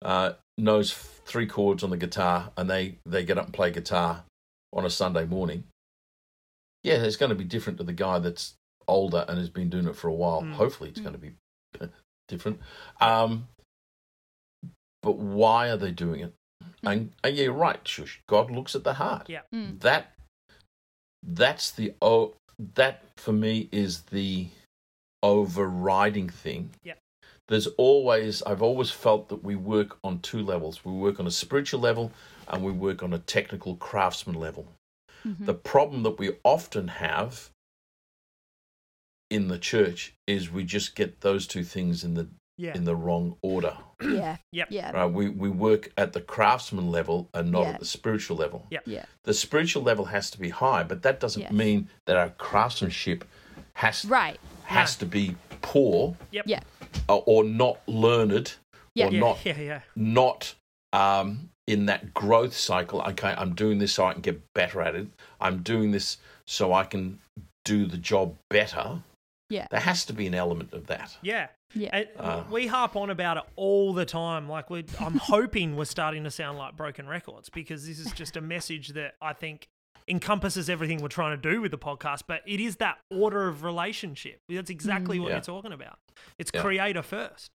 uh, 0.00 0.32
knows 0.56 0.92
three 0.92 1.46
chords 1.46 1.82
on 1.82 1.90
the 1.90 1.96
guitar, 1.96 2.50
and 2.56 2.68
they 2.70 2.96
they 3.06 3.24
get 3.24 3.38
up 3.38 3.46
and 3.46 3.54
play 3.54 3.70
guitar 3.70 4.24
on 4.72 4.84
a 4.84 4.90
Sunday 4.90 5.26
morning 5.26 5.64
yeah, 6.82 6.94
it's 6.94 7.16
going 7.16 7.30
to 7.30 7.36
be 7.36 7.44
different 7.44 7.78
to 7.78 7.84
the 7.84 7.92
guy 7.92 8.18
that's 8.18 8.54
older 8.88 9.24
and 9.28 9.38
has 9.38 9.48
been 9.48 9.70
doing 9.70 9.86
it 9.86 9.96
for 9.96 10.08
a 10.08 10.12
while. 10.12 10.42
Mm. 10.42 10.54
Hopefully, 10.54 10.90
it's 10.90 11.00
Mm. 11.00 11.04
going 11.04 11.14
to 11.14 11.18
be 11.20 11.32
different. 12.32 12.58
Um, 13.00 13.46
but 15.02 15.16
why 15.18 15.68
are 15.68 15.76
they 15.76 15.90
doing 15.90 16.20
it? 16.20 16.32
And, 16.84 17.12
and 17.22 17.36
yeah, 17.36 17.44
you're 17.44 17.52
right, 17.52 17.86
Shush. 17.86 18.20
God 18.26 18.50
looks 18.50 18.74
at 18.74 18.84
the 18.84 18.94
heart. 18.94 19.28
Yeah. 19.28 19.42
Mm. 19.54 19.80
That 19.80 20.12
that's 21.24 21.70
the 21.70 21.94
oh 22.02 22.34
that 22.74 23.04
for 23.16 23.32
me 23.32 23.68
is 23.70 24.02
the 24.10 24.48
overriding 25.22 26.28
thing. 26.28 26.70
Yeah. 26.82 26.94
There's 27.48 27.68
always 27.76 28.42
I've 28.42 28.62
always 28.62 28.90
felt 28.90 29.28
that 29.28 29.44
we 29.44 29.54
work 29.54 29.98
on 30.02 30.18
two 30.20 30.42
levels. 30.42 30.84
We 30.84 30.92
work 30.92 31.20
on 31.20 31.26
a 31.26 31.30
spiritual 31.30 31.80
level 31.80 32.10
and 32.48 32.64
we 32.64 32.72
work 32.72 33.02
on 33.02 33.12
a 33.12 33.18
technical 33.18 33.76
craftsman 33.76 34.36
level. 34.36 34.66
Mhm. 35.24 35.46
The 35.46 35.54
problem 35.54 36.02
that 36.02 36.18
we 36.18 36.32
often 36.42 36.88
have 36.88 37.50
in 39.32 39.48
the 39.48 39.58
church 39.58 40.14
is 40.26 40.50
we 40.50 40.62
just 40.64 40.94
get 40.94 41.20
those 41.22 41.46
two 41.46 41.64
things 41.64 42.04
in 42.04 42.14
the 42.14 42.26
Yeah. 42.58 42.74
in 42.76 42.84
the 42.84 42.94
wrong 42.94 43.36
order. 43.42 43.76
yeah. 44.02 44.36
Yep. 44.52 44.68
Yeah. 44.70 44.90
Right? 44.92 45.06
We 45.18 45.28
we 45.30 45.48
work 45.48 45.90
at 45.96 46.12
the 46.12 46.20
craftsman 46.20 46.90
level 46.90 47.28
and 47.34 47.50
not 47.50 47.62
Yeah. 47.62 47.68
at 47.70 47.80
the 47.80 47.86
spiritual 47.86 48.36
level. 48.36 48.66
Yep. 48.70 48.82
Yeah. 48.86 49.04
The 49.24 49.34
spiritual 49.34 49.82
level 49.82 50.04
has 50.06 50.30
to 50.32 50.38
be 50.38 50.50
high, 50.50 50.82
but 50.84 51.02
that 51.02 51.18
doesn't 51.20 51.42
Yes. 51.42 51.52
mean 51.52 51.88
that 52.06 52.16
our 52.16 52.30
craftsmanship 52.30 53.24
has 53.74 54.04
Right. 54.04 54.38
has 54.64 54.96
to 54.96 55.06
be 55.06 55.36
poor 55.62 56.16
Yep. 56.32 56.44
Yeah. 56.46 56.60
or, 57.08 57.22
or 57.26 57.44
not 57.44 57.76
learned 57.88 58.54
Yeah. 58.94 59.06
or 59.08 59.12
yeah, 59.12 59.20
not 59.20 59.38
yeah, 59.46 59.60
yeah. 59.60 59.80
not 59.96 60.54
um, 60.92 61.48
in 61.66 61.86
that 61.86 62.12
growth 62.12 62.54
cycle. 62.54 63.00
Okay, 63.00 63.34
I'm 63.38 63.54
doing 63.54 63.78
this 63.78 63.94
so 63.94 64.04
I 64.04 64.12
can 64.12 64.20
get 64.20 64.38
better 64.52 64.82
at 64.82 64.94
it. 64.94 65.06
I'm 65.40 65.62
doing 65.62 65.90
this 65.92 66.18
so 66.46 66.74
I 66.74 66.84
can 66.84 67.18
do 67.64 67.86
the 67.86 67.96
job 67.96 68.36
better. 68.50 69.00
Yeah. 69.52 69.66
There 69.70 69.80
has 69.80 70.04
to 70.06 70.12
be 70.12 70.26
an 70.26 70.34
element 70.34 70.72
of 70.72 70.86
that. 70.86 71.16
Yeah. 71.22 71.48
Yeah. 71.74 71.90
And 71.92 72.08
Uh. 72.18 72.44
we 72.50 72.66
harp 72.66 72.96
on 72.96 73.10
about 73.10 73.36
it 73.36 73.42
all 73.56 73.92
the 73.92 74.04
time. 74.06 74.48
Like 74.48 74.70
we 74.70 74.84
I'm 74.98 75.16
hoping 75.22 75.76
we're 75.76 75.84
starting 75.84 76.24
to 76.24 76.30
sound 76.30 76.58
like 76.58 76.76
broken 76.76 77.06
records 77.06 77.48
because 77.50 77.86
this 77.86 77.98
is 77.98 78.12
just 78.12 78.36
a 78.36 78.40
message 78.40 78.88
that 78.90 79.14
I 79.20 79.32
think 79.34 79.68
encompasses 80.08 80.68
everything 80.68 81.00
we're 81.00 81.08
trying 81.08 81.40
to 81.40 81.50
do 81.50 81.60
with 81.60 81.70
the 81.70 81.78
podcast, 81.78 82.22
but 82.26 82.42
it 82.46 82.60
is 82.60 82.76
that 82.76 82.98
order 83.10 83.46
of 83.48 83.62
relationship. 83.62 84.40
That's 84.48 84.70
exactly 84.70 85.18
what 85.20 85.28
Yeah. 85.28 85.34
you're 85.36 85.42
talking 85.42 85.72
about. 85.72 85.98
It's 86.38 86.50
Yeah. 86.52 86.60
creator 86.62 87.02
first. 87.02 87.50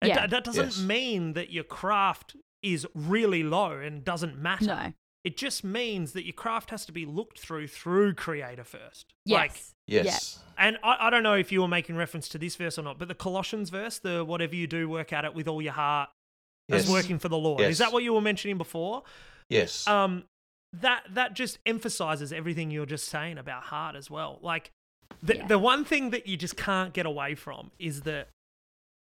And 0.00 0.08
Yeah. 0.08 0.14
that- 0.20 0.30
that 0.30 0.44
doesn't 0.44 0.64
Yes. 0.66 0.80
mean 0.80 1.34
that 1.34 1.50
your 1.50 1.64
craft 1.64 2.36
is 2.62 2.86
really 2.94 3.42
low 3.42 3.72
and 3.72 4.04
doesn't 4.04 4.38
matter. 4.38 4.64
No. 4.66 4.92
It 5.24 5.36
just 5.36 5.62
means 5.62 6.14
that 6.14 6.24
your 6.24 6.32
craft 6.32 6.70
has 6.70 6.84
to 6.86 6.92
be 6.92 7.06
looked 7.06 7.38
through 7.38 7.68
through 7.68 8.14
creator 8.14 8.64
first. 8.64 9.14
Yes. 9.24 9.36
Like, 9.38 9.62
Yes. 9.86 10.38
and 10.58 10.78
I, 10.82 10.96
I 11.06 11.10
don't 11.10 11.22
know 11.22 11.34
if 11.34 11.50
you 11.52 11.60
were 11.60 11.68
making 11.68 11.96
reference 11.96 12.28
to 12.30 12.38
this 12.38 12.56
verse 12.56 12.78
or 12.78 12.82
not, 12.82 12.98
but 12.98 13.08
the 13.08 13.14
Colossians 13.14 13.70
verse, 13.70 13.98
the 13.98 14.24
whatever 14.24 14.54
you 14.54 14.66
do, 14.66 14.88
work 14.88 15.12
at 15.12 15.24
it 15.24 15.34
with 15.34 15.48
all 15.48 15.60
your 15.62 15.72
heart 15.72 16.08
as 16.70 16.84
Yes. 16.84 16.92
working 16.92 17.18
for 17.18 17.28
the 17.28 17.36
Lord. 17.38 17.60
Yes. 17.60 17.72
Is 17.72 17.78
that 17.78 17.92
what 17.92 18.02
you 18.02 18.12
were 18.14 18.20
mentioning 18.20 18.58
before? 18.58 19.02
Yes. 19.48 19.86
um 19.86 20.24
that 20.74 21.02
that 21.10 21.34
just 21.34 21.58
emphasizes 21.66 22.32
everything 22.32 22.70
you're 22.70 22.86
just 22.86 23.06
saying 23.08 23.36
about 23.36 23.64
heart 23.64 23.94
as 23.94 24.10
well 24.10 24.38
like 24.40 24.70
the 25.22 25.36
Yeah. 25.36 25.46
the 25.46 25.58
one 25.58 25.84
thing 25.84 26.08
that 26.10 26.26
you 26.26 26.38
just 26.38 26.56
can't 26.56 26.94
get 26.94 27.04
away 27.04 27.34
from 27.34 27.70
is 27.78 28.02
that 28.02 28.28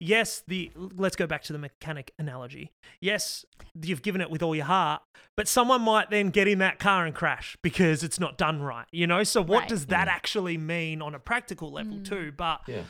yes 0.00 0.42
the 0.46 0.70
let's 0.76 1.16
go 1.16 1.26
back 1.26 1.42
to 1.42 1.52
the 1.52 1.58
mechanic 1.58 2.12
analogy 2.18 2.70
yes 3.00 3.44
you've 3.82 4.02
given 4.02 4.20
it 4.20 4.30
with 4.30 4.42
all 4.42 4.54
your 4.54 4.64
heart 4.66 5.02
but 5.36 5.48
someone 5.48 5.82
might 5.82 6.08
then 6.10 6.30
get 6.30 6.46
in 6.46 6.58
that 6.58 6.78
car 6.78 7.04
and 7.04 7.14
crash 7.14 7.56
because 7.62 8.02
it's 8.04 8.20
not 8.20 8.38
done 8.38 8.62
right 8.62 8.86
you 8.92 9.06
know 9.06 9.24
so 9.24 9.42
what 9.42 9.60
Right. 9.60 9.68
does 9.68 9.86
that 9.86 10.06
actually 10.08 10.56
mean 10.56 11.02
on 11.02 11.14
a 11.14 11.18
practical 11.18 11.72
level 11.72 11.94
Mm. 11.94 12.04
too 12.08 12.32
but 12.36 12.60
yeah. 12.68 12.82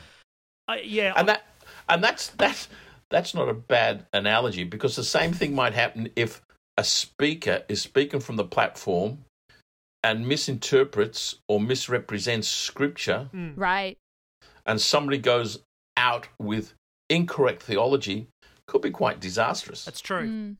uh, 0.67 0.75
yeah 0.83 1.13
and 1.15 1.27
that 1.29 1.43
and 1.87 2.03
that's 2.03 2.27
that's 2.29 2.67
that's 3.09 3.33
not 3.33 3.49
a 3.49 3.53
bad 3.55 4.05
analogy 4.13 4.63
because 4.63 4.95
the 4.95 5.03
same 5.03 5.33
thing 5.33 5.55
might 5.55 5.73
happen 5.73 6.09
if 6.15 6.41
a 6.77 6.83
speaker 6.83 7.63
is 7.67 7.81
speaking 7.81 8.19
from 8.19 8.35
the 8.35 8.43
platform 8.43 9.19
and 10.03 10.27
misinterprets 10.27 11.39
or 11.47 11.59
misrepresents 11.59 12.47
scripture 12.47 13.29
mm, 13.33 13.53
Right. 13.55 13.97
and 14.65 14.79
somebody 14.79 15.17
goes 15.17 15.59
out 15.97 16.27
with 16.39 16.73
incorrect 17.09 17.61
theology 17.63 18.27
could 18.67 18.81
be 18.81 18.91
quite 18.91 19.19
disastrous. 19.19 19.85
That's 19.85 20.01
true. 20.01 20.27
Mm. 20.27 20.55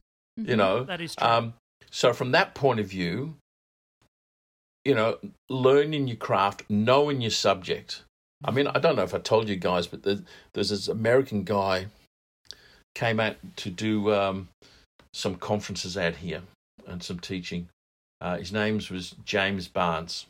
you 0.48 0.56
know 0.56 0.84
that 0.84 1.00
is 1.00 1.14
true. 1.16 1.26
um, 1.26 1.54
so 1.90 2.12
from 2.12 2.32
that 2.32 2.54
point 2.54 2.80
of 2.80 2.86
view 2.86 3.36
you 4.84 4.94
know 4.94 5.18
learning 5.48 6.08
your 6.08 6.16
craft 6.16 6.64
knowing 6.68 7.20
your 7.20 7.30
subject. 7.30 8.02
I 8.44 8.50
mean 8.50 8.66
i 8.68 8.78
don't 8.78 8.96
know 8.96 9.02
if 9.02 9.14
i 9.14 9.18
told 9.18 9.48
you 9.48 9.56
guys 9.56 9.86
but 9.86 10.02
there's, 10.02 10.22
there's 10.54 10.70
this 10.70 10.88
american 10.88 11.44
guy 11.44 11.86
came 12.94 13.20
out 13.20 13.36
to 13.56 13.70
do 13.70 14.12
um, 14.14 14.48
some 15.12 15.34
conferences 15.36 15.96
out 15.96 16.16
here 16.16 16.42
and 16.86 17.02
some 17.02 17.18
teaching. 17.20 17.68
Uh, 18.20 18.38
his 18.38 18.52
name 18.52 18.80
was 18.90 19.14
james 19.24 19.68
barnes. 19.68 20.26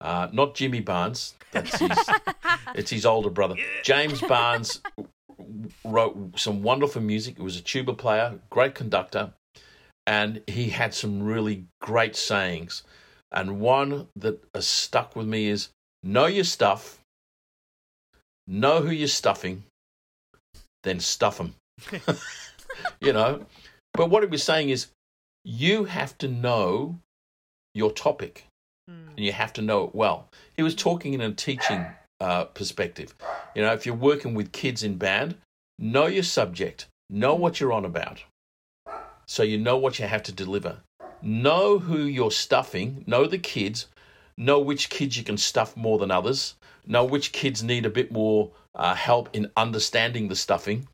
Uh, 0.00 0.28
not 0.32 0.54
jimmy 0.54 0.80
barnes. 0.80 1.34
That's 1.52 1.78
his 1.78 1.90
it's 2.74 2.90
his 2.90 3.06
older 3.06 3.30
brother. 3.30 3.56
James 3.82 4.20
Barnes 4.20 4.80
wrote 5.84 6.38
some 6.38 6.62
wonderful 6.62 7.02
music. 7.02 7.36
He 7.36 7.42
was 7.42 7.56
a 7.56 7.62
tuba 7.62 7.94
player, 7.94 8.38
great 8.50 8.74
conductor, 8.74 9.32
and 10.06 10.42
he 10.46 10.70
had 10.70 10.94
some 10.94 11.22
really 11.22 11.66
great 11.80 12.16
sayings. 12.16 12.82
And 13.30 13.60
one 13.60 14.08
that 14.16 14.42
has 14.54 14.66
stuck 14.66 15.16
with 15.16 15.26
me 15.26 15.48
is 15.48 15.70
know 16.02 16.26
your 16.26 16.44
stuff, 16.44 17.00
know 18.46 18.80
who 18.82 18.90
you're 18.90 19.08
stuffing, 19.08 19.64
then 20.82 21.00
stuff 21.00 21.38
them. 21.38 21.54
you 23.00 23.12
know? 23.12 23.46
But 23.94 24.10
what 24.10 24.22
he 24.22 24.28
was 24.28 24.42
saying 24.42 24.70
is 24.70 24.88
you 25.44 25.84
have 25.84 26.16
to 26.18 26.28
know 26.28 26.98
your 27.74 27.90
topic 27.92 28.46
Mm. 28.90 29.10
and 29.10 29.20
you 29.20 29.32
have 29.32 29.52
to 29.52 29.62
know 29.62 29.84
it 29.84 29.94
well. 29.94 30.28
He 30.56 30.62
was 30.62 30.74
talking 30.74 31.14
in 31.14 31.20
a 31.20 31.32
teaching 31.32 31.86
uh, 32.22 32.44
perspective. 32.44 33.14
You 33.56 33.62
know, 33.62 33.72
if 33.72 33.84
you're 33.84 33.94
working 33.96 34.34
with 34.34 34.52
kids 34.52 34.84
in 34.84 34.96
band, 34.96 35.34
know 35.78 36.06
your 36.06 36.22
subject, 36.22 36.86
know 37.10 37.34
what 37.34 37.58
you're 37.58 37.72
on 37.72 37.84
about, 37.84 38.22
so 39.26 39.42
you 39.42 39.58
know 39.58 39.76
what 39.76 39.98
you 39.98 40.06
have 40.06 40.22
to 40.24 40.32
deliver. 40.32 40.78
Know 41.20 41.80
who 41.80 42.04
you're 42.04 42.30
stuffing, 42.30 43.02
know 43.08 43.26
the 43.26 43.38
kids, 43.38 43.88
know 44.36 44.60
which 44.60 44.88
kids 44.88 45.16
you 45.16 45.24
can 45.24 45.36
stuff 45.36 45.76
more 45.76 45.98
than 45.98 46.12
others, 46.12 46.54
know 46.86 47.04
which 47.04 47.32
kids 47.32 47.62
need 47.62 47.86
a 47.86 47.90
bit 47.90 48.12
more 48.12 48.50
uh, 48.76 48.94
help 48.94 49.28
in 49.32 49.50
understanding 49.56 50.28
the 50.28 50.36
stuffing, 50.36 50.86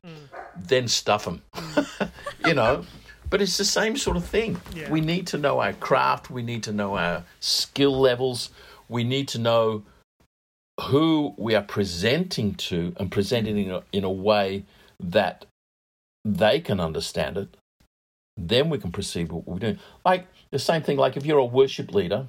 then 0.57 0.87
stuff 0.87 1.25
them. 1.25 1.43
you 2.45 2.55
know, 2.55 2.83
but 3.29 3.39
it's 3.39 3.57
the 3.57 3.65
same 3.65 3.97
sort 3.97 4.17
of 4.17 4.25
thing. 4.25 4.59
Yeah. 4.73 4.89
We 4.89 5.01
need 5.01 5.27
to 5.27 5.37
know 5.37 5.59
our 5.59 5.73
craft, 5.73 6.31
we 6.31 6.41
need 6.41 6.63
to 6.63 6.71
know 6.71 6.97
our 6.97 7.23
skill 7.39 7.99
levels, 7.99 8.49
we 8.87 9.03
need 9.03 9.27
to 9.29 9.39
know 9.39 9.83
who 10.81 11.33
we 11.37 11.55
are 11.55 11.63
presenting 11.63 12.55
to 12.55 12.93
and 12.97 13.11
presenting 13.11 13.57
in 13.57 13.71
a, 13.71 13.83
in 13.91 14.03
a 14.03 14.11
way 14.11 14.63
that 14.99 15.45
they 16.23 16.59
can 16.59 16.79
understand 16.79 17.37
it. 17.37 17.57
Then 18.37 18.69
we 18.69 18.77
can 18.77 18.91
perceive 18.91 19.31
what 19.31 19.47
we're 19.47 19.59
doing. 19.59 19.79
Like 20.05 20.27
the 20.51 20.59
same 20.59 20.81
thing, 20.81 20.97
like 20.97 21.17
if 21.17 21.25
you're 21.25 21.39
a 21.39 21.45
worship 21.45 21.93
leader 21.93 22.27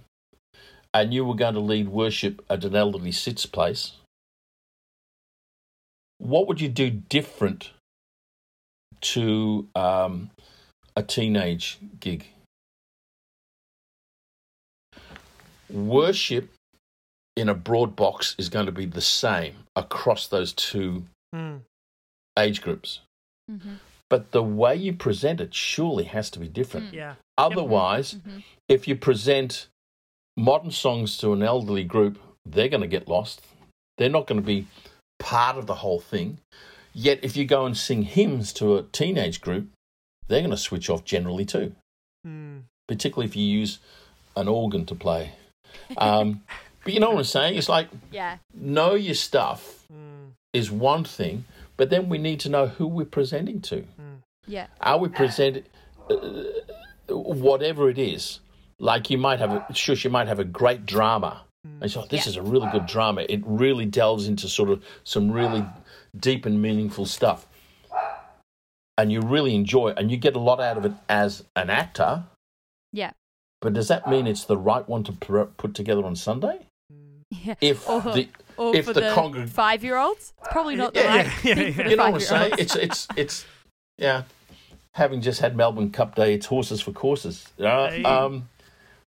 and 0.92 1.14
you 1.14 1.24
were 1.24 1.34
going 1.34 1.54
to 1.54 1.60
lead 1.60 1.88
worship 1.88 2.44
at 2.50 2.64
an 2.64 2.74
elderly 2.74 3.12
sits 3.12 3.46
place, 3.46 3.92
what 6.18 6.48
would 6.48 6.60
you 6.60 6.68
do 6.68 6.90
different 6.90 7.70
to 9.00 9.68
um, 9.74 10.30
a 10.96 11.02
teenage 11.02 11.78
gig? 12.00 12.26
Worship 15.70 16.50
in 17.36 17.48
a 17.48 17.54
broad 17.54 17.96
box 17.96 18.34
is 18.38 18.48
going 18.48 18.66
to 18.66 18.72
be 18.72 18.86
the 18.86 19.00
same 19.00 19.54
across 19.76 20.26
those 20.26 20.52
two 20.52 21.04
Mm. 21.34 21.60
age 22.38 22.60
groups. 22.60 23.00
Mhm. 23.50 23.78
But 24.08 24.32
the 24.32 24.42
way 24.42 24.74
you 24.74 24.92
present 24.92 25.40
it 25.40 25.54
surely 25.54 26.04
has 26.04 26.30
to 26.30 26.38
be 26.40 26.48
different. 26.48 26.90
Mm. 26.90 26.94
yeah 26.94 27.14
Otherwise, 27.38 28.14
Mhm. 28.16 28.42
if 28.68 28.86
you 28.88 28.96
present 28.96 29.68
modern 30.36 30.70
songs 30.70 31.16
to 31.18 31.32
an 31.32 31.42
elderly 31.42 31.84
group, 31.84 32.18
they're 32.44 32.68
going 32.68 32.82
to 32.82 32.86
get 32.88 33.08
lost. 33.08 33.40
They're 33.96 34.10
not 34.10 34.26
going 34.26 34.40
to 34.40 34.46
be 34.46 34.66
part 35.18 35.56
of 35.56 35.66
the 35.66 35.76
whole 35.76 36.00
thing. 36.00 36.38
Yet, 36.92 37.20
if 37.22 37.36
you 37.36 37.44
go 37.46 37.64
and 37.64 37.76
sing 37.76 38.02
hymns 38.02 38.52
to 38.54 38.76
a 38.76 38.82
teenage 38.82 39.40
group, 39.40 39.68
they're 40.26 40.40
going 40.40 40.50
to 40.50 40.56
switch 40.56 40.90
off 40.90 41.04
generally 41.04 41.44
too, 41.46 41.74
Mm. 42.26 42.64
particularly 42.88 43.26
if 43.28 43.36
you 43.36 43.44
use 43.44 43.78
an 44.36 44.48
organ 44.48 44.84
to 44.86 44.94
play. 44.94 45.32
Um, 45.96 46.42
but 46.84 46.92
you 46.92 47.00
know 47.00 47.10
what 47.10 47.18
I'm 47.18 47.24
saying? 47.24 47.56
It's 47.56 47.68
like 47.68 47.88
Yeah. 48.10 48.38
know 48.54 48.94
your 48.94 49.14
stuff 49.14 49.86
Mm. 49.92 50.32
is 50.52 50.70
one 50.70 51.04
thing, 51.04 51.44
but 51.76 51.90
then 51.90 52.08
we 52.08 52.18
need 52.18 52.40
to 52.40 52.48
know 52.48 52.66
who 52.68 52.86
we're 52.86 53.04
presenting 53.06 53.60
to. 53.62 53.84
Yeah. 54.46 54.66
Are 54.80 54.98
we 54.98 55.08
presenting 55.08 55.64
uh, 56.10 57.14
whatever 57.14 57.88
it 57.90 57.98
is? 57.98 58.40
Like 58.78 59.10
you 59.10 59.18
might 59.18 59.38
have 59.40 59.52
a 59.52 59.74
shush, 59.74 60.04
you 60.04 60.10
might 60.10 60.28
have 60.28 60.38
a 60.38 60.44
great 60.44 60.86
drama. 60.86 61.42
And 61.64 61.82
you 61.82 61.88
say, 61.88 62.00
"Oh, 62.00 62.06
this 62.08 62.24
Yeah. 62.24 62.30
is 62.30 62.36
a 62.36 62.42
really 62.42 62.68
good 62.72 62.86
drama. 62.86 63.26
It 63.28 63.42
really 63.44 63.84
delves 63.84 64.26
into 64.26 64.48
sort 64.48 64.70
of 64.70 64.82
some 65.04 65.30
really 65.30 65.64
deep 66.18 66.46
and 66.46 66.60
meaningful 66.62 67.04
stuff. 67.04 67.46
And 68.96 69.12
you 69.12 69.20
really 69.20 69.54
enjoy 69.54 69.90
it 69.90 69.98
and 69.98 70.10
you 70.10 70.16
get 70.16 70.36
a 70.36 70.38
lot 70.38 70.60
out 70.60 70.76
of 70.78 70.84
it 70.84 70.92
as 71.08 71.44
an 71.56 71.70
actor. 71.70 72.24
Yeah. 72.92 73.12
But 73.60 73.74
does 73.74 73.88
that 73.88 74.08
mean 74.08 74.26
it's 74.26 74.44
the 74.44 74.56
right 74.56 74.86
one 74.88 75.04
to 75.04 75.12
put 75.12 75.74
together 75.74 76.04
on 76.04 76.16
Sunday? 76.16 76.66
Yeah. 77.44 77.54
If 77.60 77.88
Or, 77.88 78.00
the 78.00 78.28
or 78.56 78.74
if 78.74 78.84
for 78.86 78.92
the 78.92 79.00
the, 79.02 79.06
congreg- 79.08 79.48
five-year-olds, 79.50 80.32
it's 80.38 80.48
probably 80.50 80.74
not 80.76 80.94
the 80.94 81.00
Yeah, 81.00 81.16
right 81.16 81.26
yeah, 81.26 81.30
thing 81.30 81.46
yeah, 81.46 81.54
for 81.54 81.60
yeah. 81.60 81.84
the 81.84 81.90
you 81.90 81.96
know 81.96 82.04
what 82.10 82.14
I'm 82.14 82.20
saying? 82.20 82.52
It's 82.58 82.74
it's 82.76 83.08
it's 83.16 83.46
yeah. 83.98 84.22
Having 84.94 85.20
just 85.20 85.40
had 85.40 85.56
Melbourne 85.56 85.90
Cup 85.92 86.16
Day, 86.16 86.34
it's 86.34 86.46
horses 86.46 86.80
for 86.80 86.90
courses. 86.92 87.46
Uh, 87.60 87.88
Hey. 87.90 88.02
um, 88.02 88.48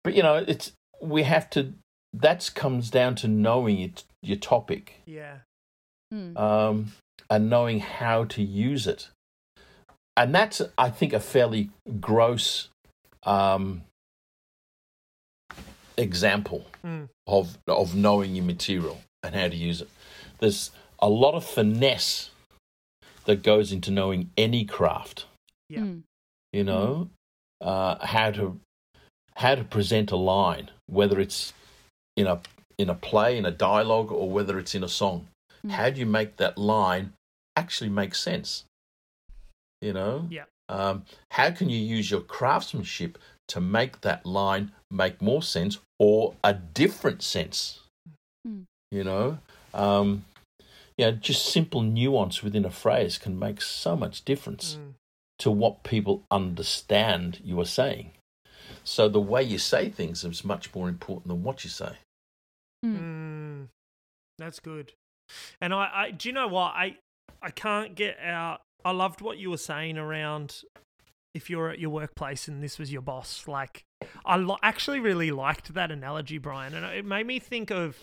but 0.03 0.13
you 0.13 0.21
know, 0.21 0.35
it's 0.35 0.71
we 1.01 1.23
have 1.23 1.49
to. 1.51 1.73
That 2.13 2.51
comes 2.53 2.89
down 2.91 3.15
to 3.15 3.27
knowing 3.27 3.79
it, 3.79 4.03
your 4.21 4.37
topic 4.37 5.01
yeah 5.05 5.37
Mm. 6.13 6.37
um, 6.37 6.91
and 7.29 7.49
knowing 7.49 7.79
how 7.79 8.25
to 8.25 8.43
use 8.43 8.85
it, 8.85 9.09
and 10.17 10.35
that's 10.35 10.61
I 10.77 10.89
think 10.89 11.13
a 11.13 11.19
fairly 11.21 11.69
gross 12.01 12.67
um, 13.23 13.83
example 15.97 16.65
Mm. 16.83 17.09
of 17.27 17.57
of 17.67 17.95
knowing 17.95 18.35
your 18.35 18.45
material 18.45 19.01
and 19.23 19.35
how 19.35 19.47
to 19.47 19.55
use 19.55 19.81
it. 19.81 19.89
There's 20.39 20.71
a 20.99 21.09
lot 21.09 21.35
of 21.35 21.45
finesse 21.45 22.29
that 23.25 23.43
goes 23.43 23.71
into 23.71 23.91
knowing 23.91 24.31
any 24.37 24.65
craft. 24.65 25.25
Yeah. 25.69 25.79
Mm. 25.81 26.03
You 26.53 26.63
know, 26.63 27.09
uh, 27.61 28.05
how 28.05 28.31
to 28.31 28.59
how 29.35 29.55
to 29.55 29.63
present 29.63 30.11
a 30.11 30.15
line, 30.17 30.71
whether 30.87 31.19
it's 31.19 31.53
in 32.17 32.27
a 32.27 32.41
in 32.77 32.89
a 32.89 32.95
play, 32.95 33.37
in 33.37 33.45
a 33.45 33.51
dialogue, 33.51 34.11
or 34.11 34.29
whether 34.29 34.57
it's 34.57 34.73
in 34.75 34.83
a 34.83 34.89
song. 34.89 35.27
Mm. 35.65 35.71
How 35.71 35.89
do 35.91 35.99
you 35.99 36.05
make 36.07 36.37
that 36.37 36.57
line 36.57 37.13
actually 37.55 37.89
make 37.89 38.15
sense? 38.15 38.65
You 39.81 39.93
know, 39.93 40.27
Yeah. 40.29 40.45
Um, 40.69 41.05
how 41.31 41.51
can 41.51 41.69
you 41.69 41.79
use 41.79 42.09
your 42.09 42.21
craftsmanship 42.21 43.17
to 43.51 43.61
make 43.61 44.01
that 44.01 44.25
line 44.25 44.71
make 44.89 45.21
more 45.21 45.43
sense 45.43 45.77
or 45.99 46.33
a 46.43 46.53
different 46.53 47.21
sense? 47.21 47.79
Mm. 48.47 48.63
You 48.91 49.03
know, 49.03 49.37
um, 49.73 50.25
yeah, 50.97 51.11
just 51.11 51.45
simple 51.45 51.81
nuance 51.81 52.43
within 52.43 52.65
a 52.65 52.69
phrase 52.69 53.17
can 53.17 53.37
make 53.39 53.61
so 53.61 53.95
much 53.95 54.23
difference 54.25 54.75
Mm. 54.75 54.93
to 55.39 55.51
what 55.51 55.83
people 55.83 56.23
understand 56.29 57.39
you 57.43 57.59
are 57.59 57.65
saying. 57.65 58.11
So 58.83 59.09
the 59.09 59.19
way 59.19 59.43
you 59.43 59.57
say 59.57 59.89
things 59.89 60.23
is 60.23 60.43
much 60.43 60.73
more 60.73 60.89
important 60.89 61.27
than 61.27 61.43
what 61.43 61.63
you 61.63 61.69
say. 61.69 61.97
Mm, 62.85 63.67
that's 64.37 64.59
good. 64.59 64.93
And 65.59 65.73
I, 65.73 65.89
I, 65.93 66.11
do 66.11 66.29
you 66.29 66.33
know 66.33 66.47
what 66.47 66.73
I, 66.75 66.97
I 67.41 67.51
can't 67.51 67.95
get 67.95 68.19
out. 68.19 68.61
I 68.83 68.91
loved 68.91 69.21
what 69.21 69.37
you 69.37 69.49
were 69.49 69.57
saying 69.57 69.97
around 69.97 70.63
if 71.33 71.49
you're 71.49 71.69
at 71.69 71.79
your 71.79 71.89
workplace 71.89 72.47
and 72.47 72.61
this 72.61 72.77
was 72.77 72.91
your 72.91 73.01
boss. 73.01 73.47
Like, 73.47 73.83
I 74.25 74.35
lo- 74.35 74.57
actually 74.61 74.99
really 74.99 75.31
liked 75.31 75.73
that 75.73 75.91
analogy, 75.91 76.37
Brian, 76.37 76.73
and 76.73 76.85
it 76.85 77.05
made 77.05 77.25
me 77.27 77.39
think 77.39 77.71
of. 77.71 77.97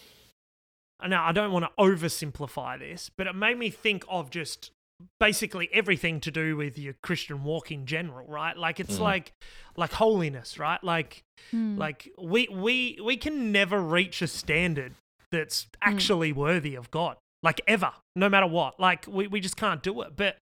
Now, 1.06 1.24
I 1.24 1.32
don't 1.32 1.52
want 1.52 1.64
to 1.64 1.70
oversimplify 1.78 2.78
this, 2.80 3.08
but 3.16 3.26
it 3.28 3.34
made 3.34 3.56
me 3.56 3.70
think 3.70 4.04
of 4.08 4.30
just 4.30 4.72
basically 5.20 5.68
everything 5.72 6.18
to 6.20 6.30
do 6.32 6.56
with 6.56 6.76
your 6.76 6.94
Christian 7.04 7.44
walk 7.44 7.70
in 7.70 7.86
general, 7.86 8.26
right? 8.26 8.56
Like 8.56 8.80
it's 8.80 8.96
Mm. 8.96 9.02
like 9.02 9.32
like 9.76 9.92
holiness, 9.92 10.58
right? 10.58 10.82
Like 10.82 11.22
Mm. 11.52 11.78
like 11.78 12.10
we 12.20 12.48
we 12.50 12.98
we 13.00 13.16
can 13.16 13.52
never 13.52 13.80
reach 13.80 14.22
a 14.22 14.26
standard 14.26 14.94
that's 15.30 15.68
actually 15.82 16.32
worthy 16.32 16.74
of 16.74 16.90
God. 16.90 17.16
Like 17.44 17.60
ever, 17.68 17.92
no 18.16 18.28
matter 18.28 18.48
what. 18.48 18.80
Like 18.80 19.06
we, 19.06 19.28
we 19.28 19.38
just 19.38 19.56
can't 19.56 19.84
do 19.84 20.00
it. 20.02 20.16
But 20.16 20.38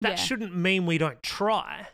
that 0.00 0.10
Yeah. 0.10 0.16
shouldn't 0.16 0.56
mean 0.56 0.84
we 0.84 0.98
don't 0.98 1.22
try. 1.22 1.86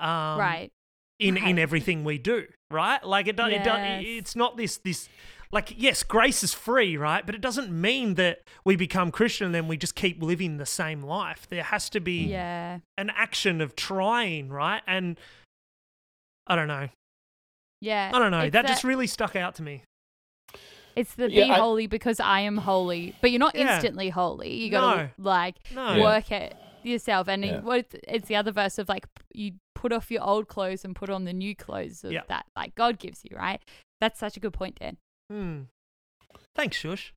Um, 0.00 0.38
right. 0.38 0.70
in 1.18 1.36
in 1.36 1.58
everything 1.58 2.04
we 2.04 2.18
do, 2.18 2.46
right? 2.70 3.04
Like 3.04 3.26
it, 3.28 3.36
do, 3.36 3.44
it, 3.46 3.62
do, 3.64 3.70
Yes. 3.70 4.02
it's 4.06 4.36
not 4.36 4.56
this 4.56 4.78
this 4.78 5.08
like 5.52 5.74
yes, 5.76 6.02
grace 6.02 6.42
is 6.42 6.54
free, 6.54 6.96
right? 6.96 7.26
But 7.26 7.34
it 7.34 7.40
doesn't 7.40 7.70
mean 7.70 8.14
that 8.14 8.42
we 8.64 8.76
become 8.76 9.10
Christian 9.10 9.46
and 9.46 9.54
then 9.54 9.66
we 9.68 9.76
just 9.76 9.94
keep 9.94 10.22
living 10.22 10.56
the 10.58 10.66
same 10.66 11.02
life. 11.02 11.46
There 11.48 11.62
has 11.64 11.90
to 11.90 12.00
be 12.00 12.24
Yeah. 12.28 12.78
an 12.96 13.10
action 13.10 13.60
of 13.60 13.74
trying, 13.76 14.48
right? 14.48 14.82
And 14.86 15.18
I 16.46 16.56
don't 16.56 16.68
know. 16.68 16.88
Yeah. 17.80 18.10
I 18.14 18.18
don't 18.18 18.30
know. 18.30 18.40
It's 18.40 18.52
That, 18.52 18.66
just 18.66 18.84
really 18.84 19.06
stuck 19.06 19.34
out 19.36 19.54
to 19.56 19.62
me. 19.62 19.82
It's 20.96 21.14
the 21.14 21.30
Yeah, 21.30 21.44
be 21.46 21.50
I- 21.50 21.56
holy 21.58 21.86
because 21.86 22.20
I 22.20 22.40
am 22.40 22.58
holy, 22.58 23.14
but 23.20 23.30
you're 23.30 23.38
not 23.38 23.54
Yeah. 23.54 23.74
instantly 23.74 24.10
holy. 24.10 24.54
You 24.54 24.70
got 24.70 24.94
to 24.94 25.02
No. 25.04 25.10
like 25.18 25.56
No. 25.72 25.94
Yeah. 25.94 26.02
work 26.02 26.30
it 26.32 26.56
yourself. 26.82 27.28
And 27.28 27.44
Yeah. 27.44 27.56
it, 27.58 27.64
what 27.64 27.78
it's, 27.80 27.94
it's 28.08 28.28
the 28.28 28.36
other 28.36 28.52
verse 28.52 28.78
of 28.78 28.88
like 28.88 29.06
you 29.32 29.52
put 29.74 29.92
off 29.92 30.10
your 30.10 30.22
old 30.22 30.48
clothes 30.48 30.84
and 30.84 30.94
put 30.94 31.10
on 31.10 31.24
the 31.24 31.32
new 31.32 31.54
clothes 31.54 32.04
of 32.04 32.12
Yeah. 32.12 32.22
that 32.28 32.46
like 32.56 32.74
God 32.74 32.98
gives 32.98 33.20
you, 33.24 33.36
right? 33.36 33.60
That's 34.00 34.18
such 34.18 34.36
a 34.36 34.40
good 34.40 34.52
point, 34.52 34.78
Dan. 34.80 34.96
Hmm. 35.30 35.60
Thanks, 36.56 36.76
Shush. 36.76 37.12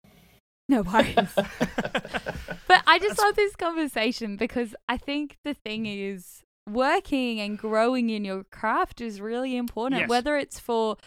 No 0.70 0.82
worries. 0.82 1.16
but 1.36 2.84
I 2.88 3.00
just 3.00 3.20
love 3.20 3.36
this 3.36 3.56
conversation 3.56 4.38
because 4.38 4.76
I 4.88 4.98
think 4.98 5.38
the 5.44 5.54
thing 5.54 5.86
is 5.86 6.42
working 6.70 7.42
and 7.42 7.58
growing 7.58 8.10
in 8.10 8.24
your 8.24 8.46
craft 8.46 9.02
is 9.02 9.20
really 9.20 9.58
important, 9.58 10.02
Yes. 10.02 10.10
whether 10.10 10.38
it's 10.38 10.60
for 10.60 10.98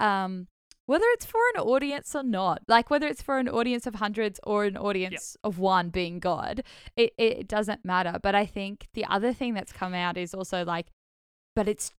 um 0.00 0.48
whether 0.86 1.04
it's 1.14 1.24
for 1.24 1.40
an 1.54 1.60
audience 1.60 2.14
or 2.14 2.22
not. 2.22 2.62
Like 2.68 2.90
whether 2.90 3.06
it's 3.06 3.22
for 3.22 3.38
an 3.38 3.48
audience 3.48 3.86
of 3.86 3.94
hundreds 3.96 4.38
or 4.44 4.64
an 4.64 4.76
audience 4.76 5.36
of 5.42 5.58
one 5.58 5.88
being 5.88 6.18
God, 6.18 6.62
it, 6.96 7.12
it 7.18 7.48
doesn't 7.48 7.84
matter. 7.84 8.18
But 8.22 8.34
I 8.34 8.44
think 8.46 8.86
the 8.94 9.04
other 9.06 9.32
thing 9.32 9.54
that's 9.54 9.72
come 9.72 9.94
out 9.94 10.16
is 10.18 10.34
also 10.34 10.64
like 10.64 10.86
but 11.56 11.68
it's 11.68 11.92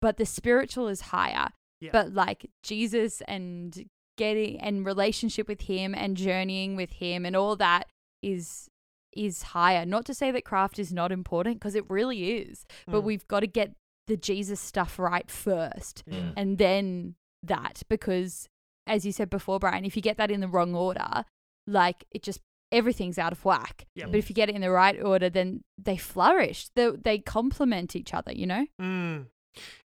but 0.00 0.18
the 0.18 0.26
spiritual 0.26 0.88
is 0.88 1.00
higher. 1.00 1.48
Yeah. 1.80 1.90
But 1.92 2.12
like 2.12 2.50
Jesus 2.62 3.22
and 3.28 3.86
getting 4.16 4.60
and 4.60 4.84
relationship 4.84 5.46
with 5.48 5.62
him 5.62 5.94
and 5.94 6.16
journeying 6.16 6.76
with 6.76 6.92
him 6.94 7.24
and 7.24 7.34
all 7.36 7.56
that 7.56 7.86
is 8.22 8.68
is 9.16 9.42
higher. 9.42 9.86
Not 9.86 10.04
to 10.06 10.14
say 10.14 10.30
that 10.30 10.44
craft 10.44 10.78
is 10.78 10.92
not 10.92 11.10
important 11.10 11.56
because 11.58 11.74
it 11.74 11.88
really 11.88 12.32
is, 12.42 12.66
but 12.86 13.00
Mm. 13.00 13.04
we've 13.04 13.26
got 13.28 13.40
to 13.40 13.46
get 13.46 13.72
the 14.06 14.16
Jesus 14.16 14.60
stuff 14.60 14.98
right 14.98 15.30
first 15.30 16.04
Mm. 16.08 16.32
and 16.36 16.58
then 16.58 17.14
that 17.42 17.82
because 17.88 18.48
as 18.86 19.04
you 19.04 19.12
said 19.12 19.30
before 19.30 19.58
Brian, 19.58 19.84
if 19.84 19.96
you 19.96 20.02
get 20.02 20.16
that 20.16 20.30
in 20.30 20.40
the 20.40 20.48
wrong 20.48 20.74
order, 20.74 21.24
like 21.66 22.04
it 22.10 22.22
just 22.22 22.40
everything's 22.72 23.18
out 23.18 23.32
of 23.32 23.44
whack. 23.44 23.86
Yep. 23.96 24.10
But 24.10 24.18
if 24.18 24.28
you 24.30 24.34
get 24.34 24.48
it 24.48 24.54
in 24.54 24.60
the 24.60 24.70
right 24.70 25.00
order, 25.02 25.28
then 25.30 25.62
they 25.76 25.96
flourish. 25.96 26.68
They 26.74 26.90
they 26.90 27.18
complement 27.18 27.94
each 27.96 28.12
other, 28.14 28.32
you 28.32 28.46
know? 28.46 28.66
Hmm. 28.80 29.18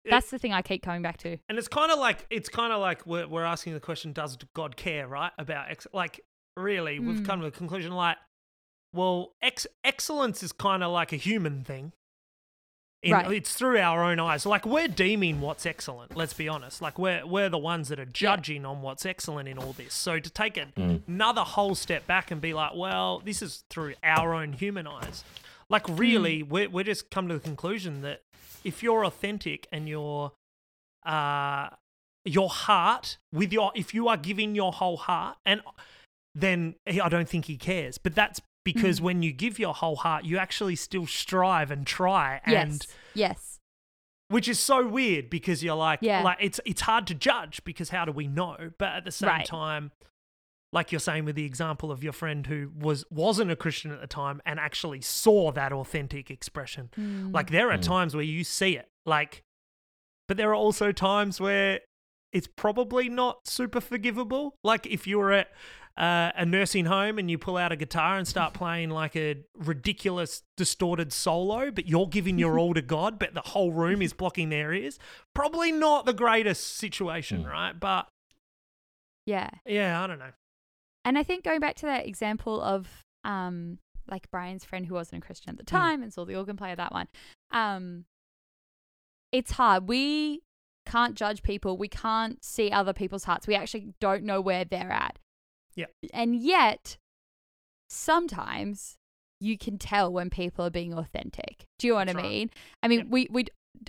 That's 0.04 0.30
the 0.30 0.38
thing 0.38 0.52
I 0.52 0.62
keep 0.62 0.82
coming 0.82 1.00
back 1.02 1.18
to. 1.18 1.36
And 1.48 1.56
it's 1.58 1.68
kind 1.68 1.92
of 1.92 1.98
like 1.98 2.26
it's 2.28 2.48
kind 2.48 2.72
of 2.72 2.80
like 2.80 3.06
we're 3.06 3.26
we're 3.28 3.44
asking 3.44 3.74
the 3.74 3.80
question: 3.80 4.12
Does 4.12 4.36
God 4.54 4.76
care, 4.76 5.06
right? 5.06 5.30
About 5.38 5.70
ex- 5.70 5.86
like 5.92 6.20
really, 6.56 6.98
we've 6.98 7.20
Mm. 7.20 7.26
come 7.26 7.40
to 7.40 7.46
a 7.46 7.50
conclusion 7.52 7.92
like, 7.92 8.16
well, 8.92 9.32
ex- 9.40 9.66
excellence 9.84 10.42
is 10.42 10.52
kind 10.52 10.82
of 10.82 10.90
like 10.92 11.12
a 11.12 11.16
human 11.16 11.62
thing. 11.64 11.92
In, 13.02 13.12
Right. 13.12 13.32
It's 13.32 13.52
through 13.52 13.78
our 13.78 14.04
own 14.04 14.20
eyes. 14.20 14.46
Like 14.46 14.64
we're 14.64 14.86
deeming 14.86 15.40
what's 15.40 15.66
excellent. 15.66 16.16
Let's 16.16 16.34
be 16.34 16.48
honest. 16.48 16.80
Like 16.80 16.98
we're 17.00 17.26
we're 17.26 17.48
the 17.48 17.58
ones 17.58 17.88
that 17.88 17.98
are 17.98 18.04
judging 18.04 18.64
on 18.64 18.80
what's 18.80 19.04
excellent 19.04 19.48
in 19.48 19.58
all 19.58 19.72
this. 19.72 19.92
So 19.92 20.20
to 20.20 20.30
take 20.30 20.56
it 20.56 20.72
Mm. 20.76 21.02
another 21.08 21.40
whole 21.42 21.74
step 21.74 22.06
back 22.06 22.30
and 22.30 22.40
be 22.40 22.54
like, 22.54 22.72
well, 22.76 23.20
this 23.24 23.42
is 23.42 23.64
through 23.70 23.94
our 24.04 24.34
own 24.34 24.52
human 24.52 24.86
eyes. 24.86 25.24
Like 25.68 25.84
really, 25.88 26.44
we're 26.44 26.68
we're 26.70 26.84
just 26.84 27.10
come 27.10 27.26
to 27.28 27.34
the 27.34 27.40
conclusion 27.40 28.02
that 28.02 28.22
if 28.62 28.82
you're 28.84 29.04
authentic 29.04 29.66
and 29.72 29.88
you're 29.88 30.30
uh 31.04 31.70
your 32.24 32.48
heart 32.50 33.18
with 33.32 33.52
your 33.52 33.72
if 33.74 33.92
you 33.94 34.06
are 34.06 34.16
giving 34.16 34.54
your 34.54 34.72
whole 34.72 34.96
heart 34.96 35.38
and 35.44 35.60
then 36.36 36.76
I 36.86 37.08
don't 37.08 37.28
think 37.28 37.46
he 37.46 37.56
cares. 37.56 37.98
But 37.98 38.14
that's 38.14 38.40
because 38.64 39.00
Mm. 39.00 39.02
when 39.04 39.22
you 39.22 39.32
give 39.32 39.58
your 39.58 39.74
whole 39.74 39.96
heart, 39.96 40.24
you 40.24 40.38
actually 40.38 40.76
still 40.76 41.06
strive 41.06 41.70
and 41.70 41.86
try 41.86 42.40
and 42.44 42.72
yes. 42.72 42.86
Yes. 43.14 43.58
which 44.28 44.48
is 44.48 44.58
so 44.58 44.86
weird 44.86 45.28
because 45.30 45.62
you're 45.62 45.74
like 45.74 45.98
Yeah. 46.02 46.22
like 46.22 46.38
it's 46.40 46.60
it's 46.64 46.82
hard 46.82 47.06
to 47.08 47.14
judge 47.14 47.62
because 47.64 47.90
how 47.90 48.04
do 48.04 48.12
we 48.12 48.26
know 48.26 48.70
but 48.78 48.90
at 48.92 49.04
the 49.04 49.10
same 49.12 49.28
Right. 49.28 49.44
time 49.46 49.92
like 50.72 50.90
you're 50.90 51.00
saying 51.00 51.26
with 51.26 51.36
the 51.36 51.44
example 51.44 51.92
of 51.92 52.02
your 52.02 52.14
friend 52.14 52.46
who 52.46 52.70
was 52.78 53.04
wasn't 53.10 53.50
a 53.50 53.56
christian 53.56 53.90
at 53.90 54.00
the 54.00 54.06
time 54.06 54.40
and 54.46 54.58
actually 54.58 55.02
saw 55.02 55.52
that 55.52 55.72
authentic 55.72 56.30
expression 56.30 56.88
Mm. 56.96 57.34
like 57.34 57.50
there 57.50 57.70
are 57.70 57.76
Mm. 57.78 57.82
times 57.82 58.14
where 58.14 58.24
you 58.24 58.42
see 58.44 58.76
it 58.76 58.88
like 59.04 59.42
but 60.28 60.36
there 60.38 60.50
are 60.50 60.54
also 60.54 60.92
times 60.92 61.38
where 61.40 61.80
it's 62.32 62.48
probably 62.56 63.10
not 63.10 63.46
super 63.46 63.82
forgivable 63.82 64.54
like 64.64 64.86
if 64.86 65.06
you 65.06 65.18
were 65.18 65.32
at 65.32 65.50
uh, 65.96 66.30
a 66.36 66.46
nursing 66.46 66.86
home 66.86 67.18
and 67.18 67.30
you 67.30 67.36
pull 67.36 67.56
out 67.56 67.70
a 67.72 67.76
guitar 67.76 68.16
and 68.16 68.26
start 68.26 68.54
playing 68.54 68.88
like 68.90 69.14
a 69.14 69.36
ridiculous 69.58 70.42
distorted 70.56 71.12
solo 71.12 71.70
but 71.70 71.86
you're 71.86 72.06
giving 72.08 72.38
your 72.38 72.58
all 72.60 72.72
to 72.72 72.80
god 72.82 73.18
but 73.18 73.34
the 73.34 73.40
whole 73.42 73.72
room 73.72 74.00
is 74.00 74.12
blocking 74.12 74.48
their 74.48 74.72
ears 74.72 74.98
probably 75.34 75.70
not 75.70 76.06
the 76.06 76.14
greatest 76.14 76.76
situation 76.78 77.44
Mm. 77.44 77.50
right 77.50 77.78
but 77.80 78.08
yeah. 79.26 79.50
yeah 79.66 80.02
i 80.02 80.06
don't 80.06 80.18
know 80.18 80.32
And 81.04 81.18
I 81.18 81.22
think 81.24 81.44
going 81.44 81.60
back 81.60 81.76
to 81.76 81.86
that 81.86 82.06
example 82.06 82.60
of 82.62 82.88
um 83.24 83.78
like 84.08 84.30
Brian's 84.30 84.64
friend 84.64 84.86
who 84.86 84.94
wasn't 84.94 85.22
a 85.22 85.26
Christian 85.26 85.50
at 85.50 85.58
the 85.58 85.64
time 85.64 86.02
and 86.02 86.12
saw 86.12 86.24
the 86.24 86.34
organ 86.36 86.56
player, 86.56 86.74
that 86.76 86.92
one. 86.92 87.06
Um 87.52 88.04
it's 89.30 89.52
hard. 89.52 89.88
We 89.88 90.42
can't 90.86 91.14
judge 91.14 91.42
people. 91.42 91.76
We 91.78 91.88
can't 91.88 92.42
see 92.44 92.70
other 92.70 92.92
people's 92.92 93.24
hearts. 93.24 93.46
We 93.46 93.54
actually 93.54 93.94
don't 94.00 94.24
know 94.24 94.40
where 94.40 94.64
they're 94.64 94.90
at. 94.92 95.18
Yeah. 95.76 95.86
And 96.12 96.36
yet 96.36 96.96
sometimes 97.88 98.96
you 99.40 99.58
can 99.58 99.78
tell 99.78 100.12
when 100.12 100.30
people 100.30 100.64
are 100.66 100.70
being 100.70 100.94
authentic. 100.94 101.64
Do 101.78 101.86
you 101.86 101.92
know 101.92 101.98
what 101.98 102.06
That's 102.06 102.18
I 102.18 102.22
right. 102.22 102.30
mean? 102.30 102.50
I 102.82 102.88
mean, 102.88 102.98
Yep. 103.00 103.08
we 103.08 103.28
we 103.30 103.44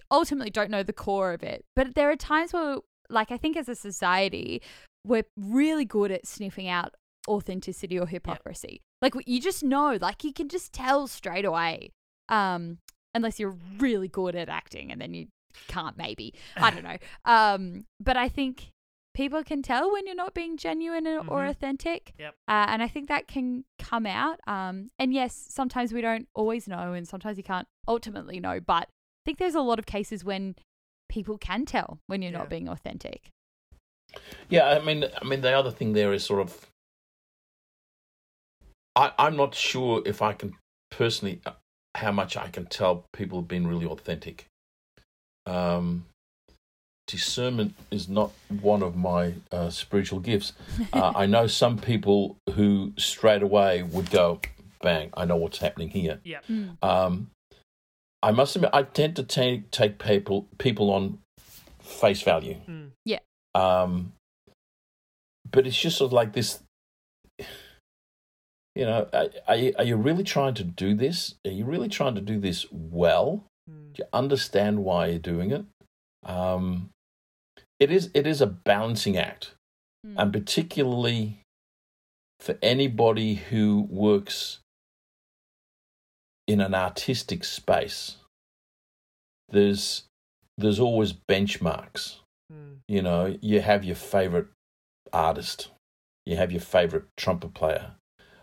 ultimately 0.09 0.49
don't 0.49 0.71
know 0.71 0.83
the 0.83 0.93
core 0.93 1.33
of 1.33 1.43
it, 1.43 1.65
but 1.75 1.95
there 1.95 2.09
are 2.09 2.15
times 2.15 2.53
where 2.53 2.77
like 3.09 3.31
I 3.31 3.37
think 3.37 3.57
as 3.57 3.69
a 3.69 3.75
society 3.75 4.61
we're 5.05 5.25
really 5.37 5.85
good 5.85 6.11
at 6.11 6.25
sniffing 6.25 6.67
out 6.69 6.95
authenticity 7.27 7.99
or 7.99 8.07
hypocrisy. 8.07 8.81
Like 9.01 9.13
you 9.27 9.41
just 9.41 9.63
know, 9.63 9.97
like 10.01 10.23
you 10.23 10.33
can 10.33 10.47
just 10.49 10.73
tell 10.73 11.07
straight 11.07 11.45
away. 11.45 11.91
Um, 12.29 12.77
unless 13.13 13.39
you're 13.39 13.55
really 13.77 14.07
good 14.07 14.35
at 14.35 14.49
acting, 14.49 14.91
and 14.91 14.99
then 14.99 15.13
you 15.13 15.27
can't. 15.67 15.97
Maybe 15.97 16.33
I 16.55 16.71
don't 16.71 16.83
know. 16.89 16.97
Um, 17.25 17.85
but 17.99 18.17
I 18.17 18.27
think 18.29 18.69
people 19.13 19.43
can 19.43 19.61
tell 19.61 19.91
when 19.91 20.05
you're 20.07 20.15
not 20.15 20.33
being 20.33 20.57
genuine 20.57 21.05
or, 21.07 21.19
or 21.19 21.43
Mhm. 21.43 21.49
authentic. 21.49 22.13
Yep. 22.17 22.35
Uh, 22.47 22.65
and 22.69 22.81
I 22.83 22.87
think 22.87 23.07
that 23.07 23.27
can 23.27 23.65
come 23.79 24.05
out. 24.05 24.39
Um, 24.47 24.89
and 24.97 25.13
yes, 25.13 25.33
sometimes 25.49 25.93
we 25.93 26.01
don't 26.01 26.27
always 26.33 26.67
know, 26.67 26.93
and 26.93 27.07
sometimes 27.07 27.37
you 27.37 27.43
can't 27.43 27.67
ultimately 27.87 28.39
know. 28.39 28.59
But 28.59 28.87
I 28.89 29.21
think 29.25 29.37
there's 29.37 29.55
a 29.55 29.61
lot 29.61 29.79
of 29.79 29.85
cases 29.85 30.23
when 30.23 30.55
people 31.09 31.37
can 31.37 31.65
tell 31.65 31.99
when 32.07 32.21
you're 32.21 32.31
Yeah. 32.31 32.39
not 32.39 32.49
being 32.49 32.67
authentic. 32.67 33.29
Yeah, 34.49 34.69
I 34.69 34.79
mean, 34.79 35.05
I 35.21 35.23
mean, 35.25 35.41
the 35.41 35.51
other 35.51 35.71
thing 35.71 35.93
there 35.93 36.11
is 36.13 36.23
sort 36.23 36.41
of, 36.41 36.69
I, 38.95 39.11
I'm 39.17 39.35
not 39.35 39.55
sure 39.55 40.01
if 40.05 40.21
I 40.21 40.33
can 40.33 40.55
personally 40.91 41.41
uh, 41.45 41.53
how 41.95 42.11
much 42.11 42.35
I 42.37 42.49
can 42.49 42.65
tell 42.65 43.05
people 43.13 43.39
have 43.39 43.47
been 43.47 43.67
really 43.67 43.85
authentic. 43.85 44.45
Um, 45.45 46.05
discernment 47.13 47.75
is 47.91 48.09
not 48.09 48.31
one 48.59 48.81
of 48.81 48.95
my 48.95 49.35
uh, 49.51 49.69
spiritual 49.69 50.19
gifts. 50.19 50.53
Uh, 50.91 51.11
I 51.15 51.27
know 51.27 51.45
some 51.45 51.77
people 51.77 52.37
who 52.55 52.91
straight 52.97 53.43
away 53.43 53.83
would 53.83 54.09
go, 54.09 54.39
"Bang! 54.81 55.11
I 55.13 55.25
know 55.25 55.35
what's 55.35 55.59
happening 55.59 55.89
here." 55.89 56.19
yeah 56.23 56.39
Mm. 56.49 56.83
Um, 56.83 57.29
I 58.23 58.31
must 58.31 58.55
admit, 58.55 58.71
I 58.73 58.81
tend 58.83 59.15
to 59.17 59.23
take 59.23 59.69
take 59.69 59.99
people 59.99 60.47
people 60.57 60.89
on 60.89 61.19
face 61.81 62.23
value. 62.23 62.57
Mm. 62.67 62.89
Yeah. 63.05 63.19
Um, 63.53 64.13
but 65.51 65.67
it's 65.67 65.79
just 65.79 65.97
sort 65.97 66.09
of 66.09 66.13
like 66.13 66.33
this. 66.33 66.59
You 68.75 68.85
know, 68.85 69.07
are, 69.13 69.29
are 69.47 69.55
you, 69.55 69.73
are 69.77 69.83
you 69.83 69.97
really 69.97 70.23
trying 70.23 70.55
to 70.55 70.63
do 70.63 70.95
this? 70.95 71.35
Are 71.45 71.51
you 71.51 71.63
really 71.65 71.89
trying 71.89 72.15
to 72.15 72.21
do 72.21 72.39
this 72.39 72.65
well? 72.71 73.43
Mm. 73.69 73.93
Do 73.93 74.01
you 74.01 74.05
understand 74.11 74.83
why 74.83 75.07
you're 75.07 75.19
doing 75.19 75.51
it? 75.51 75.65
Um, 76.25 76.89
it 77.79 77.91
is 77.91 78.09
it 78.13 78.25
is 78.27 78.41
a 78.41 78.47
balancing 78.47 79.17
act, 79.17 79.53
Mm. 80.05 80.15
and 80.17 80.33
particularly 80.33 81.39
for 82.39 82.57
anybody 82.61 83.35
who 83.35 83.87
works 83.89 84.59
in 86.47 86.59
an 86.59 86.73
artistic 86.75 87.43
space, 87.43 88.17
there's 89.49 90.03
there's 90.57 90.79
always 90.79 91.13
benchmarks. 91.13 92.17
Mm. 92.51 92.79
You 92.87 93.01
know, 93.01 93.37
you 93.41 93.61
have 93.61 93.83
your 93.83 93.95
favorite 93.95 94.47
artist, 95.11 95.69
you 96.25 96.35
have 96.35 96.51
your 96.51 96.61
favorite 96.61 97.05
trumpet 97.17 97.53
player, 97.53 97.91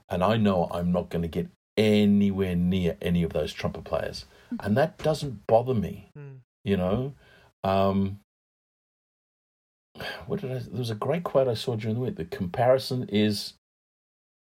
and 0.08 0.24
I 0.24 0.36
know 0.36 0.68
I'm 0.72 0.92
not 0.92 1.10
going 1.10 1.22
to 1.22 1.28
get 1.28 1.48
anywhere 1.76 2.56
near 2.56 2.96
any 3.00 3.22
of 3.22 3.32
those 3.32 3.52
trumpet 3.52 3.84
players, 3.84 4.24
and 4.60 4.76
that 4.76 4.98
doesn't 4.98 5.46
bother 5.46 5.74
me. 5.74 6.08
Mm. 6.18 6.38
You 6.64 6.76
know, 6.76 7.14
um, 7.64 8.20
what 10.26 10.40
did 10.40 10.52
I? 10.52 10.58
There 10.58 10.78
was 10.78 10.90
a 10.90 10.94
great 10.94 11.24
quote 11.24 11.48
I 11.48 11.54
saw 11.54 11.76
during 11.76 11.94
the 11.96 12.00
week. 12.02 12.16
The 12.16 12.24
comparison 12.24 13.08
is 13.08 13.54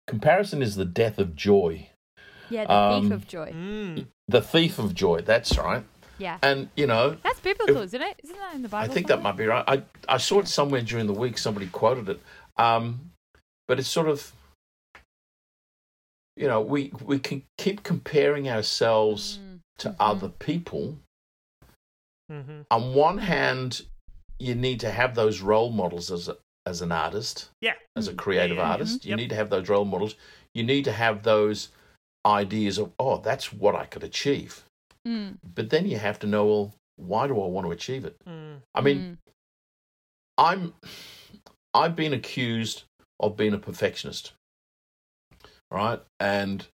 comparison 0.08 0.62
is 0.62 0.76
the 0.76 0.86
death 0.86 1.18
of 1.20 1.36
joy, 1.36 1.89
yeah, 2.50 2.66
the 2.66 2.74
um, 2.74 3.04
thief 3.04 3.12
of 3.14 3.28
joy. 3.28 3.52
Mm. 3.52 4.08
the 4.28 4.41
thief 4.41 4.80
of 4.80 4.94
joy. 4.94 5.22
That's 5.22 5.58
right. 5.58 5.84
Yeah. 6.20 6.38
And 6.44 6.70
you 6.76 6.86
know, 6.88 7.18
That's 7.24 7.39
biblical, 7.39 7.78
isn't 7.82 8.02
it? 8.02 8.20
Isn't 8.24 8.38
that 8.38 8.56
in 8.56 8.62
the 8.62 8.70
Bible? 8.70 8.78
I 8.78 8.82
Bible? 8.84 8.94
think 8.94 9.08
that 9.08 9.22
might 9.22 9.38
be 9.38 9.46
right. 9.46 9.64
I 9.68 9.84
I 10.08 10.18
saw 10.18 10.39
it 10.39 10.48
somewhere 10.48 10.82
during 10.82 11.08
the 11.08 11.14
week. 11.14 11.38
Somebody 11.38 11.68
quoted 11.68 12.08
it. 12.10 12.20
Um, 12.58 13.12
but 13.68 13.80
it's 13.80 13.88
sort 13.88 14.08
of, 14.08 14.32
you 16.36 16.48
know, 16.48 16.62
we 16.62 16.91
we 17.04 17.20
can 17.20 17.44
keep 17.58 17.84
comparing 17.84 18.48
ourselves 18.50 19.39
Mm. 19.41 19.60
to 19.80 19.89
Mhm. 19.89 19.96
other 20.00 20.30
people. 20.30 20.98
Mm-hmm. 22.32 22.62
On 22.72 22.94
one 22.94 23.18
hand, 23.20 23.86
you 24.44 24.56
need 24.56 24.80
to 24.82 24.91
have 24.91 25.16
those 25.16 25.41
role 25.41 25.72
models 25.72 26.12
as 26.12 26.28
a, 26.28 26.38
as 26.66 26.82
an 26.82 26.91
artist, 26.91 27.50
Yeah. 27.62 27.74
as 27.96 28.08
a 28.08 28.14
creative 28.14 28.58
Yeah, 28.58 28.64
yeah, 28.64 28.68
yeah. 28.68 28.72
artist. 28.74 29.06
You 29.06 29.10
Yep. 29.12 29.18
need 29.20 29.30
to 29.30 29.36
have 29.36 29.50
those 29.50 29.70
role 29.70 29.86
models. 29.86 30.16
You 30.54 30.64
need 30.64 30.84
to 30.86 30.91
have 30.91 31.24
those 31.24 31.70
ideas 32.26 32.78
of, 32.78 32.91
oh, 33.00 33.18
that's 33.20 33.52
what 33.54 33.76
I 33.76 33.86
could 33.86 34.04
achieve. 34.04 34.66
Mm. 35.08 35.38
But 35.56 35.70
then 35.70 35.88
you 35.88 35.98
have 35.98 36.20
to 36.20 36.28
know, 36.28 36.46
well, 36.46 36.74
why 36.96 37.28
do 37.28 37.34
I 37.41 37.48
want 37.48 37.66
to 37.68 37.72
achieve 37.72 38.06
it? 38.06 38.16
Mm. 38.28 38.62
I 38.76 38.82
mean, 38.82 39.00
Mm. 39.00 39.18
I'm 40.38 40.74
I've 41.74 41.96
been 41.96 42.14
accused 42.14 42.84
of 43.20 43.36
being 43.36 43.54
a 43.54 43.58
perfectionist. 43.58 44.34
Right? 45.72 46.00
And 46.20 46.68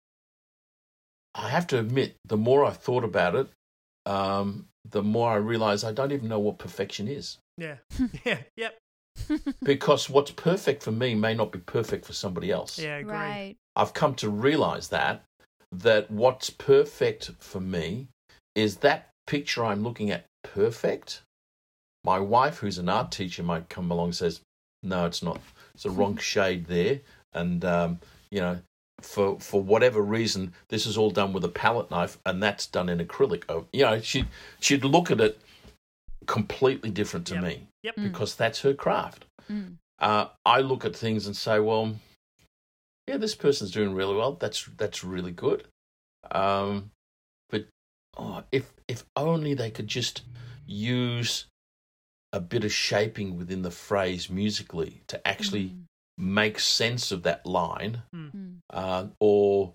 I 1.35 1.49
have 1.49 1.67
to 1.69 1.79
admit, 1.79 2.17
the 2.25 2.37
more 2.37 2.65
I've 2.65 2.79
thought 2.79 3.05
about 3.05 3.35
it, 3.37 3.49
um, 4.07 4.67
the 4.85 5.03
more 5.03 5.31
I 5.31 5.37
realize 5.37 5.85
I 5.85 5.93
don't 5.93 6.13
even 6.13 6.29
know 6.29 6.41
what 6.41 6.59
perfection 6.59 7.07
is. 7.09 7.39
Yeah. 7.59 7.77
yeah. 8.25 8.39
Yep. 8.57 8.79
Because 9.63 10.09
what's 10.09 10.31
perfect 10.31 10.83
for 10.83 10.93
me 10.93 11.15
may 11.15 11.35
not 11.35 11.53
be 11.53 11.59
perfect 11.59 12.07
for 12.07 12.13
somebody 12.13 12.51
else. 12.51 12.79
Yeah. 12.79 12.99
Agree. 12.99 13.13
right. 13.13 13.57
I've 13.77 13.93
come 13.93 14.15
to 14.17 14.31
realize 14.31 14.89
that 14.89 15.25
that 15.73 16.11
what's 16.11 16.51
perfect 16.51 17.33
for 17.39 17.61
me 17.61 18.09
is 18.55 18.79
that 18.79 19.11
picture 19.27 19.65
I'm 19.65 19.83
looking 19.83 20.11
at 20.11 20.25
perfect. 20.43 21.23
My 22.05 22.19
wife, 22.19 22.59
who's 22.59 22.79
an 22.79 22.89
art 22.89 23.13
teacher, 23.13 23.43
might 23.43 23.69
come 23.69 23.91
along 23.91 24.07
and 24.07 24.15
says, 24.15 24.41
"No, 24.83 25.05
it's 25.05 25.23
not. 25.23 25.41
It's 25.75 25.85
a 25.85 25.91
wrong 25.91 26.17
shade 26.33 26.67
there." 26.67 27.01
And 27.35 27.65
um, 27.65 28.01
you 28.31 28.41
know, 28.41 28.59
for 29.01 29.39
for 29.41 29.61
whatever 29.61 30.01
reason, 30.01 30.55
this 30.69 30.87
is 30.87 30.97
all 30.97 31.11
done 31.11 31.33
with 31.33 31.45
a 31.45 31.49
palette 31.49 31.91
knife, 31.91 32.19
and 32.25 32.43
that's 32.43 32.67
done 32.67 32.89
in 32.89 32.99
acrylic. 32.99 33.43
Oh, 33.49 33.67
You 33.73 33.85
know, 33.85 34.01
she 34.01 34.25
she'd 34.61 34.85
look 34.85 35.11
at 35.11 35.21
it 35.21 35.39
completely 36.29 36.91
different 36.91 37.27
to 37.27 37.35
Yep. 37.35 37.43
me 37.43 37.67
Yep. 37.83 37.97
Mm. 37.97 38.03
because 38.05 38.37
that's 38.37 38.61
her 38.61 38.75
craft 38.75 39.25
Mm. 39.51 39.79
uh, 39.99 40.29
I 40.47 40.61
look 40.61 40.85
at 40.85 40.95
things 40.95 41.27
and 41.27 41.35
say, 41.37 41.59
well, 41.59 41.97
yeah, 43.09 43.17
this 43.17 43.35
person's 43.35 43.71
doing 43.73 43.95
really 43.95 44.15
well. 44.15 44.33
That's 44.35 44.67
that's 44.77 45.03
really 45.03 45.33
good. 45.33 45.67
Um, 46.31 46.91
but 47.49 47.67
oh, 48.19 48.45
if 48.53 48.75
if 48.87 49.05
only 49.17 49.55
they 49.55 49.71
could 49.71 49.87
just 49.89 50.23
use 50.67 51.47
a 52.35 52.41
bit 52.41 52.63
of 52.65 52.73
shaping 52.73 53.39
within 53.39 53.63
the 53.63 53.71
phrase 53.71 54.29
musically 54.29 55.03
to 55.07 55.17
actually 55.27 55.71
Mm. 55.71 55.85
make 56.19 56.61
sense 56.61 57.11
of 57.11 57.23
that 57.23 57.47
line, 57.47 58.03
Mm. 58.15 58.59
uh, 58.69 59.07
or 59.19 59.75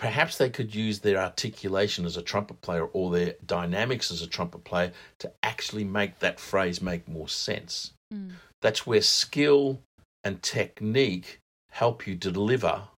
perhaps 0.00 0.38
they 0.38 0.48
could 0.48 0.74
use 0.74 1.00
their 1.00 1.18
articulation 1.18 2.06
as 2.06 2.16
a 2.16 2.22
trumpet 2.22 2.58
player 2.62 2.86
or 2.86 3.10
their 3.10 3.34
dynamics 3.44 4.10
as 4.10 4.22
a 4.22 4.26
trumpet 4.26 4.64
player 4.64 4.90
to 5.18 5.30
actually 5.42 5.84
make 5.84 6.18
that 6.20 6.40
phrase 6.40 6.80
make 6.80 7.06
more 7.06 7.28
sense 7.28 7.92
Mm. 8.12 8.32
that's 8.62 8.86
where 8.86 9.02
skill 9.02 9.80
and 10.24 10.42
technique 10.42 11.38
help 11.70 12.06
you 12.06 12.14
deliver 12.16 12.88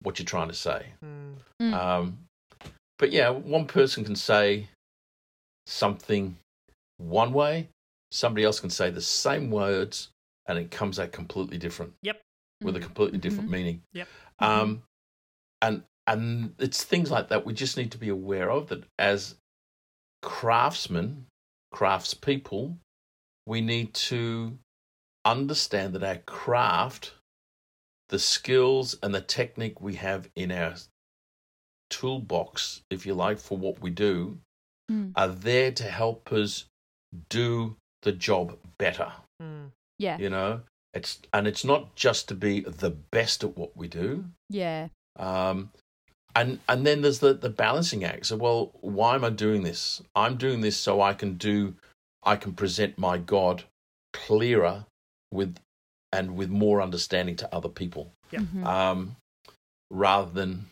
what 0.00 0.18
you're 0.18 0.26
trying 0.26 0.48
to 0.48 0.54
say. 0.54 0.86
Mm. 1.04 1.34
Mm. 1.60 1.72
Um, 1.74 2.18
but 2.98 3.12
yeah, 3.12 3.28
one 3.30 3.66
person 3.66 4.04
can 4.04 4.16
say 4.16 4.66
something 5.66 6.36
one 6.98 7.32
way, 7.32 7.68
somebody 8.10 8.44
else 8.44 8.58
can 8.58 8.70
say 8.70 8.90
the 8.90 9.00
same 9.00 9.50
words, 9.50 10.08
and 10.46 10.58
it 10.58 10.70
comes 10.72 10.98
out 10.98 11.12
completely 11.12 11.58
different 11.58 11.92
Yep. 12.02 12.20
with 12.62 12.74
a 12.76 12.80
Mm. 12.80 12.82
completely 12.82 13.18
different 13.18 13.48
Mhm. 13.48 13.52
meaning. 13.52 13.82
Yep. 13.92 14.08
Um, 14.40 14.82
and 15.60 15.84
and 16.06 16.54
it's 16.58 16.84
things 16.84 17.10
like 17.10 17.28
that 17.28 17.46
we 17.46 17.52
just 17.52 17.76
need 17.76 17.92
to 17.92 17.98
be 17.98 18.08
aware 18.08 18.50
of 18.50 18.68
that 18.68 18.84
as 18.98 19.36
craftsmen, 20.22 21.26
craftspeople, 21.74 22.76
we 23.46 23.60
need 23.60 23.92
to 23.94 24.58
understand 25.24 25.94
that 25.94 26.02
our 26.04 26.18
craft, 26.26 27.14
the 28.08 28.18
skills 28.18 28.96
and 29.02 29.14
the 29.14 29.20
technique 29.20 29.80
we 29.80 29.94
have 29.94 30.28
in 30.36 30.52
our 30.52 30.74
toolbox, 31.90 32.82
if 32.90 33.06
you 33.06 33.14
like, 33.14 33.38
for 33.38 33.56
what 33.58 33.80
we 33.80 33.90
do, 33.90 34.38
Mm. 34.90 35.12
are 35.14 35.28
there 35.28 35.70
to 35.72 35.84
help 35.84 36.32
us 36.32 36.66
do 37.28 37.76
the 38.02 38.12
job 38.12 38.58
better. 38.78 39.12
Mm. 39.40 39.70
Yeah. 39.98 40.18
You 40.18 40.30
know, 40.30 40.62
it's 40.92 41.20
and 41.32 41.46
it's 41.46 41.64
not 41.64 41.94
just 41.94 42.28
to 42.28 42.34
be 42.34 42.60
the 42.60 42.90
best 42.90 43.44
at 43.44 43.56
what 43.56 43.76
we 43.76 43.88
do. 43.88 44.24
Yeah. 44.50 44.88
Um, 45.16 45.70
and 46.34 46.58
and 46.68 46.86
then 46.86 47.02
there's 47.02 47.18
the 47.20 47.34
the 47.34 47.50
balancing 47.50 48.04
act. 48.04 48.26
So, 48.26 48.36
well, 48.36 48.72
why 48.80 49.14
am 49.14 49.24
I 49.24 49.30
doing 49.30 49.62
this? 49.62 50.02
I'm 50.14 50.36
doing 50.36 50.60
this 50.60 50.76
so 50.76 51.00
I 51.00 51.14
can 51.14 51.34
do, 51.34 51.74
I 52.22 52.36
can 52.36 52.52
present 52.52 52.98
my 52.98 53.18
God 53.18 53.64
clearer 54.12 54.86
with, 55.32 55.56
and 56.12 56.36
with 56.36 56.50
more 56.50 56.82
understanding 56.82 57.36
to 57.36 57.54
other 57.54 57.68
people, 57.68 58.12
Yeah. 58.30 58.40
Mhm. 58.40 58.64
um, 58.66 59.16
rather 59.90 60.30
than, 60.30 60.66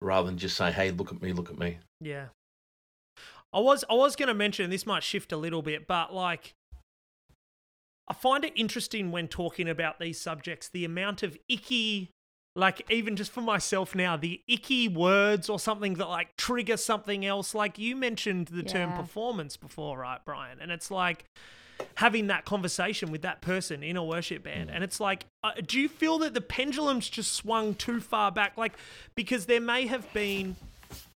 rather 0.00 0.26
than 0.26 0.38
just 0.38 0.56
say, 0.56 0.70
hey, 0.72 0.90
look 0.92 1.12
at 1.12 1.20
me, 1.20 1.32
look 1.32 1.50
at 1.50 1.58
me. 1.58 1.78
Yeah. 2.00 2.28
I 3.52 3.58
was 3.58 3.84
I 3.90 3.94
was 3.94 4.14
going 4.14 4.28
to 4.28 4.34
mention 4.34 4.70
this 4.70 4.86
might 4.86 5.02
shift 5.02 5.32
a 5.32 5.36
little 5.36 5.62
bit, 5.62 5.86
but 5.88 6.14
like 6.14 6.54
I 8.08 8.14
find 8.14 8.44
it 8.44 8.52
interesting 8.56 9.10
when 9.10 9.26
talking 9.28 9.68
about 9.68 9.98
these 9.98 10.20
subjects 10.20 10.68
the 10.68 10.84
amount 10.84 11.22
of 11.24 11.36
icky 11.48 12.10
like 12.56 12.84
even 12.90 13.16
just 13.16 13.30
for 13.30 13.40
myself 13.40 13.94
now 13.94 14.16
the 14.16 14.40
icky 14.48 14.88
words 14.88 15.48
or 15.48 15.58
something 15.58 15.94
that 15.94 16.08
like 16.08 16.36
trigger 16.36 16.76
something 16.76 17.24
else 17.24 17.54
like 17.54 17.78
you 17.78 17.94
mentioned 17.94 18.48
the 18.48 18.62
term 18.62 18.92
performance 18.92 19.56
before 19.56 19.98
right 19.98 20.20
Brian 20.24 20.58
and 20.60 20.70
it's 20.70 20.90
like 20.90 21.24
having 21.96 22.26
that 22.26 22.44
conversation 22.44 23.10
with 23.10 23.22
that 23.22 23.40
person 23.40 23.82
in 23.82 23.96
a 23.96 24.04
worship 24.04 24.42
band 24.42 24.70
and 24.70 24.82
it's 24.84 25.00
like 25.00 25.24
uh, 25.44 25.52
do 25.66 25.80
you 25.80 25.88
feel 25.88 26.18
that 26.18 26.34
the 26.34 26.40
pendulum's 26.40 27.08
just 27.08 27.32
swung 27.32 27.74
too 27.74 28.00
far 28.00 28.30
back 28.32 28.56
like 28.56 28.72
because 29.14 29.46
there 29.46 29.60
may 29.60 29.86
have 29.86 30.12
been 30.12 30.56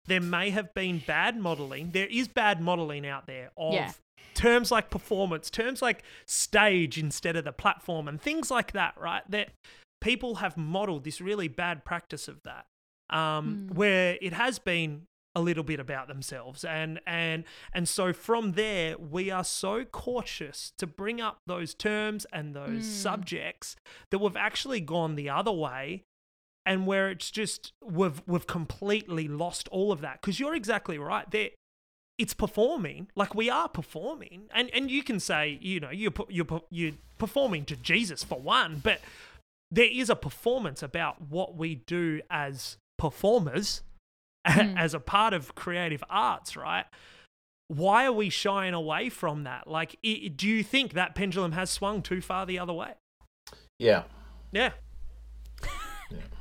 there 0.08 0.22
may 0.22 0.50
have 0.50 0.74
been 0.74 1.00
bad 1.06 1.38
modeling. 1.38 1.92
There 1.92 2.08
is 2.08 2.28
bad 2.28 2.60
modeling 2.60 3.06
out 3.06 3.28
there 3.28 3.52
of 3.56 3.74
Yeah. 3.74 3.92
terms 4.34 4.72
like 4.72 4.90
performance, 4.90 5.50
terms 5.50 5.82
like 5.82 6.04
stage 6.26 6.98
instead 6.98 7.36
of 7.36 7.46
the 7.46 7.52
platform, 7.54 8.08
and 8.08 8.22
things 8.22 8.50
like 8.50 8.72
that, 8.74 8.96
right? 8.98 9.24
That 9.30 9.50
people 10.02 10.36
have 10.36 10.58
modeled 10.58 11.04
this 11.06 11.22
really 11.22 11.48
bad 11.48 11.86
practice 11.86 12.28
of 12.28 12.42
that, 12.44 12.66
um, 13.10 13.68
Mm. 13.70 13.74
where 13.76 14.18
it 14.22 14.34
has 14.34 14.60
been 14.60 15.08
a 15.34 15.42
little 15.42 15.64
bit 15.64 15.80
about 15.80 16.10
themselves. 16.10 16.66
And 16.66 17.00
and 17.08 17.46
and 17.74 17.88
so 17.88 18.12
from 18.12 18.52
there 18.54 18.98
we 18.98 19.32
are 19.32 19.46
so 19.46 19.86
cautious 19.86 20.74
to 20.78 20.86
bring 20.86 21.22
up 21.22 21.38
those 21.48 21.74
terms 21.74 22.26
and 22.34 22.54
those 22.54 22.84
Mm. 22.86 23.02
subjects 23.08 23.76
that 24.10 24.20
we've 24.20 24.36
actually 24.36 24.82
gone 24.82 25.16
the 25.16 25.30
other 25.30 25.52
way 25.54 26.04
and 26.66 26.86
where 26.86 27.10
it's 27.10 27.32
just 27.32 27.72
we've 27.82 28.22
we've 28.28 28.46
completely 28.48 29.28
lost 29.30 29.70
all 29.70 29.92
of 29.94 30.02
that. 30.02 30.20
Because 30.20 30.38
you're 30.40 30.56
exactly 30.56 30.98
right. 30.98 31.30
There 31.32 31.52
it's 32.18 32.34
performing. 32.34 33.08
Like 33.16 33.34
we 33.34 33.50
are 33.50 33.70
performing. 33.70 34.50
And 34.54 34.70
and 34.72 34.92
you 34.92 35.02
can 35.02 35.20
say 35.22 35.58
you 35.62 35.80
know 35.80 35.92
you're 35.92 36.12
you're 36.28 36.62
you're 36.70 36.94
performing 37.18 37.64
to 37.66 37.76
Jesus 37.78 38.24
for 38.24 38.40
one 38.40 38.80
but 38.84 39.00
there 39.72 39.90
is 39.92 40.10
a 40.10 40.16
performance 40.16 40.84
about 40.84 41.22
what 41.30 41.56
we 41.56 41.76
do 41.88 42.22
as 42.30 42.78
performers 42.98 43.82
Mm. 44.48 44.76
as 44.76 44.96
a 44.96 45.00
part 45.00 45.34
of 45.36 45.54
creative 45.54 46.04
arts 46.10 46.58
right 46.58 46.86
why 47.68 48.06
are 48.06 48.12
we 48.12 48.28
shying 48.32 48.74
away 48.74 49.08
from 49.08 49.44
that 49.44 49.68
like 49.68 49.96
i 50.04 50.32
do 50.36 50.48
you 50.48 50.64
think 50.64 50.94
that 50.94 51.14
pendulum 51.14 51.52
has 51.52 51.70
swung 51.70 52.02
too 52.02 52.22
far 52.22 52.48
the 52.48 52.58
other 52.58 52.74
way 52.74 52.94
Yeah. 53.78 54.04
yeah 54.52 54.72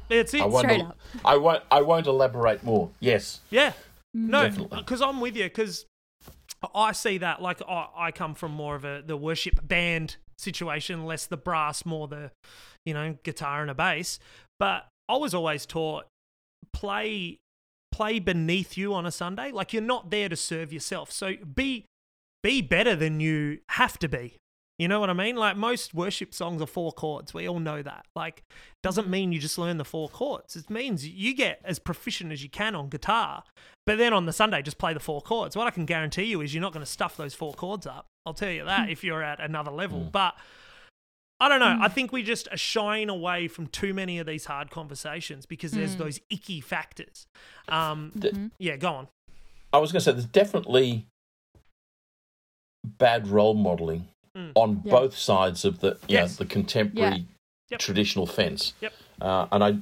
it's 0.09 0.33
it 0.35 0.41
I 0.41 0.47
won't, 0.47 0.65
Straight 0.65 0.81
el- 0.81 0.87
up. 0.89 0.99
I 1.25 1.37
won't. 1.37 1.63
I 1.71 1.83
won't 1.83 2.07
elaborate 2.07 2.65
more. 2.65 2.91
Yes. 3.01 3.41
Yeah. 3.51 3.73
No, 4.13 4.49
because 4.71 5.01
I'm 5.01 5.21
with 5.21 5.37
you. 5.37 5.45
Because 5.45 5.87
I 6.75 6.93
see 6.93 7.19
that 7.19 7.41
like 7.41 7.63
I, 7.69 7.87
I 7.97 8.11
come 8.13 8.35
from 8.35 8.53
more 8.53 8.75
of 8.75 8.85
a 8.85 9.03
the 9.07 9.17
worship 9.17 9.61
band 9.67 10.17
situation, 10.39 11.05
less 11.05 11.27
the 11.27 11.37
brass, 11.37 11.87
more 11.87 12.09
the 12.09 12.31
you 12.85 12.95
know 12.95 13.17
guitar 13.23 13.63
and 13.63 13.71
a 13.71 13.75
bass. 13.75 14.19
But 14.59 14.87
I 15.09 15.17
was 15.17 15.35
always 15.35 15.67
taught 15.67 16.07
play 16.73 17.39
play 17.93 18.19
beneath 18.19 18.77
you 18.77 18.95
on 18.95 19.07
a 19.07 19.11
Sunday. 19.11 19.51
Like 19.51 19.73
you're 19.73 19.83
not 19.83 20.11
there 20.11 20.29
to 20.29 20.37
serve 20.37 20.73
yourself. 20.73 21.11
So 21.11 21.35
be 21.55 21.87
be 22.43 22.63
better 22.63 22.97
than 22.97 23.21
you 23.21 23.59
have 23.71 23.99
to 23.99 24.09
be. 24.09 24.37
You 24.79 24.89
know 24.89 24.99
what 24.99 25.11
I 25.11 25.13
mean? 25.13 25.37
Like 25.37 25.59
most 25.59 25.93
worship 25.93 26.33
songs 26.33 26.63
are 26.63 26.67
four 26.67 26.91
chords. 26.93 27.35
We 27.35 27.47
all 27.47 27.61
know 27.61 27.83
that. 27.83 28.07
Like 28.17 28.43
doesn't 28.83 29.05
mm-hmm. 29.05 29.11
mean 29.11 29.33
you 29.33 29.39
just 29.39 29.59
learn 29.59 29.77
the 29.77 29.85
four 29.85 30.09
chords. 30.09 30.57
It 30.57 30.71
means 30.71 31.07
you 31.07 31.35
get 31.35 31.61
as 31.65 31.79
proficient 31.79 32.33
as 32.33 32.43
you 32.43 32.49
can 32.49 32.75
on 32.75 32.89
guitar. 32.89 33.45
But 33.85 33.99
then 33.99 34.15
on 34.15 34.25
the 34.25 34.33
Sunday 34.33 34.63
just 34.63 34.79
play 34.79 34.95
the 34.95 35.01
four 35.01 35.21
chords. 35.21 35.55
What 35.55 35.67
I 35.67 35.71
can 35.71 35.85
guarantee 35.85 36.25
you 36.25 36.41
is 36.41 36.55
you're 36.55 36.63
not 36.63 36.73
going 36.73 36.85
to 36.85 36.91
stuff 36.91 37.19
those 37.19 37.35
four 37.35 37.53
chords 37.53 37.87
up. 37.87 38.07
I'll 38.25 38.33
tell 38.33 38.51
you 38.51 38.65
that 38.65 38.87
hmm. 38.87 38.91
if 38.91 39.05
you're 39.05 39.23
at 39.23 39.39
another 39.41 39.71
level. 39.71 40.01
Mm. 40.01 40.13
But 40.13 40.35
I 41.41 41.49
don't 41.49 41.61
know. 41.61 41.79
I 41.81 41.89
think 41.89 42.13
we 42.13 42.23
just 42.23 42.49
are 42.53 42.57
shying 42.57 43.09
away 43.09 43.49
from 43.49 43.67
too 43.69 43.95
many 43.95 44.19
of 44.19 44.27
these 44.27 44.45
hard 44.45 44.71
conversations 44.71 45.47
because 45.47 45.73
there's 45.73 45.97
those 45.97 46.21
icky 46.29 46.61
factors. 46.61 47.27
Um, 47.69 48.13
yeah, 48.59 48.77
go 48.77 48.93
on. 48.93 49.09
I 49.73 49.79
was 49.79 49.91
going 49.93 50.01
to 50.01 50.05
say 50.05 50.13
there's 50.13 50.27
definitely 50.27 51.07
bad 52.99 53.29
role 53.29 53.55
modeling 53.55 54.09
Mm. 54.37 54.53
on 54.55 54.83
Yeah. 54.85 54.91
both 54.93 55.17
sides 55.17 55.65
of 55.65 55.81
the 55.81 55.99
you 56.07 56.17
know, 56.17 56.23
Yes. 56.23 56.37
the 56.37 56.45
contemporary 56.47 57.17
Yeah. 57.17 57.25
Yep. 57.71 57.81
traditional 57.81 58.27
fence. 58.27 58.75
Yep. 58.81 58.93
Uh, 59.21 59.47
and 59.51 59.65
I, 59.65 59.79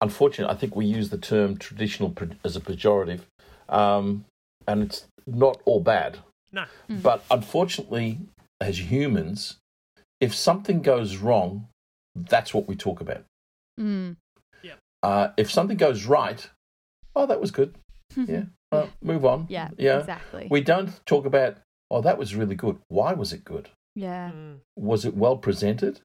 unfortunately, 0.00 0.52
I 0.52 0.58
think 0.58 0.74
we 0.74 0.86
use 0.86 1.10
the 1.10 1.18
term 1.18 1.56
traditional 1.56 2.12
as 2.42 2.56
a 2.56 2.60
pejorative, 2.60 3.20
um, 3.68 4.24
and 4.66 4.82
it's 4.82 5.06
not 5.26 5.60
all 5.66 5.80
bad. 5.80 6.18
No. 6.50 6.64
But 6.88 7.24
unfortunately, 7.30 8.18
as 8.60 8.90
humans, 8.90 9.56
if 10.20 10.34
something 10.34 10.82
goes 10.82 11.16
wrong, 11.18 11.68
that's 12.14 12.54
what 12.54 12.66
we 12.68 12.74
talk 12.76 13.00
about. 13.00 13.24
Mm. 13.78 14.16
Uh, 15.02 15.28
if 15.36 15.50
something 15.50 15.76
goes 15.76 16.04
right, 16.06 16.50
oh, 17.14 17.26
that 17.26 17.40
was 17.40 17.50
good. 17.50 17.74
Yeah. 18.16 18.44
Uh, 18.72 18.86
move 19.02 19.24
on. 19.24 19.46
Yeah, 19.48 19.68
Yeah. 19.78 20.00
exactly. 20.00 20.48
We 20.50 20.62
don't 20.62 21.04
talk 21.06 21.26
about, 21.26 21.58
oh, 21.90 22.00
that 22.00 22.18
was 22.18 22.34
really 22.34 22.56
good. 22.56 22.78
Why 22.88 23.12
was 23.12 23.32
it 23.32 23.44
good? 23.44 23.68
yeah. 23.94 24.30
Mm. 24.34 24.60
Was 24.76 25.04
it 25.04 25.14
well 25.16 25.36
presented? 25.36 26.00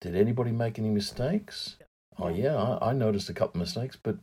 Did 0.00 0.16
anybody 0.16 0.50
make 0.52 0.78
any 0.78 0.88
mistakes? 0.90 1.76
Oh, 2.18 2.28
Yeah. 2.28 2.44
yeah, 2.54 2.56
I, 2.56 2.90
I 2.90 2.92
noticed 2.92 3.28
a 3.30 3.34
couple 3.34 3.60
of 3.60 3.66
mistakes, 3.66 3.96
but, 4.02 4.16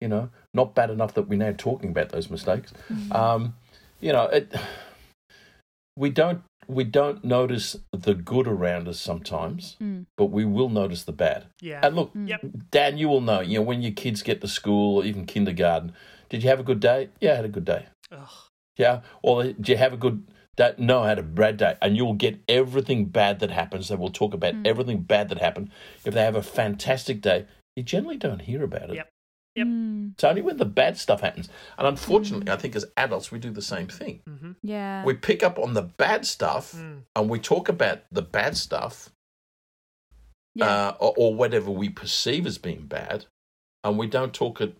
you 0.00 0.06
know, 0.08 0.28
not 0.54 0.74
bad 0.74 0.90
enough 0.90 1.14
that 1.14 1.28
we're 1.28 1.38
now 1.38 1.54
talking 1.56 1.90
about 1.90 2.10
those 2.10 2.30
mistakes. 2.30 2.72
Mm-hmm. 2.92 3.12
Um, 3.12 3.56
you 4.00 4.12
know, 4.12 4.24
it, 4.26 4.52
we 5.96 6.10
don't 6.10 6.42
we 6.68 6.84
don't 6.84 7.24
notice 7.24 7.76
the 7.92 8.14
good 8.14 8.46
around 8.46 8.88
us 8.88 9.00
sometimes, 9.00 9.76
Mm. 9.80 10.06
but 10.16 10.26
we 10.26 10.44
will 10.44 10.68
notice 10.68 11.04
the 11.04 11.12
bad. 11.12 11.46
Yeah. 11.60 11.80
And 11.82 11.96
look, 11.96 12.12
Mm. 12.14 12.28
Yep. 12.28 12.40
Dan, 12.70 12.98
you 12.98 13.08
will 13.08 13.20
know. 13.20 13.40
You 13.40 13.58
know, 13.58 13.62
when 13.64 13.82
your 13.82 13.92
kids 13.92 14.22
get 14.22 14.40
to 14.40 14.48
school 14.48 14.98
or 14.98 15.04
even 15.04 15.26
kindergarten, 15.26 15.92
did 16.28 16.42
you 16.42 16.48
have 16.48 16.60
a 16.60 16.64
good 16.64 16.80
day? 16.80 17.08
Yeah, 17.20 17.32
I 17.32 17.36
had 17.36 17.44
a 17.44 17.48
good 17.48 17.64
day. 17.64 17.86
Ugh. 18.10 18.28
Yeah. 18.78 19.00
Or 19.22 19.44
did 19.44 19.68
you 19.68 19.76
have 19.76 19.92
a 19.92 19.96
good 19.96 20.24
day? 20.56 20.74
No, 20.78 21.02
I 21.02 21.08
had 21.08 21.18
a 21.18 21.22
bad 21.22 21.56
day. 21.58 21.76
And 21.82 21.96
you'll 21.96 22.14
get 22.14 22.40
everything 22.48 23.06
bad 23.06 23.40
that 23.40 23.50
happens. 23.50 23.88
They 23.88 23.96
will 23.96 24.10
talk 24.10 24.32
about 24.34 24.54
Mm. 24.54 24.66
everything 24.66 25.00
bad 25.02 25.28
that 25.30 25.38
happened. 25.38 25.70
If 26.04 26.14
they 26.14 26.22
have 26.22 26.36
a 26.36 26.42
fantastic 26.42 27.20
day, 27.20 27.46
you 27.76 27.82
generally 27.82 28.16
don't 28.18 28.42
hear 28.42 28.62
about 28.62 28.90
it. 28.90 28.96
Yep. 28.96 29.08
Yep. 29.56 29.66
Mm. 29.66 30.12
It's 30.14 30.24
only 30.24 30.42
when 30.42 30.56
the 30.56 30.64
bad 30.64 30.96
stuff 30.96 31.20
happens. 31.20 31.48
And 31.78 31.86
unfortunately, 31.86 32.50
I 32.50 32.56
think 32.56 32.74
as 32.76 32.86
adults, 32.96 33.30
we 33.30 33.38
do 33.38 33.50
the 33.50 33.62
same 33.62 33.86
thing. 33.86 34.20
Mm-hmm. 34.28 34.52
Yeah. 34.62 35.04
We 35.04 35.14
pick 35.14 35.42
up 35.42 35.58
on 35.58 35.74
the 35.74 35.82
bad 35.82 36.26
stuff 36.26 36.72
Mm. 36.74 37.02
and 37.16 37.28
we 37.28 37.38
talk 37.38 37.68
about 37.68 38.00
the 38.10 38.22
bad 38.22 38.56
stuff 38.56 39.10
yeah. 40.54 40.66
uh, 40.66 40.96
or, 41.00 41.14
or 41.16 41.34
whatever 41.34 41.70
we 41.70 41.88
perceive 41.88 42.46
as 42.46 42.58
being 42.58 42.86
bad, 42.86 43.26
and 43.84 43.98
we 43.98 44.06
don't 44.06 44.32
talk 44.34 44.60
it. 44.60 44.76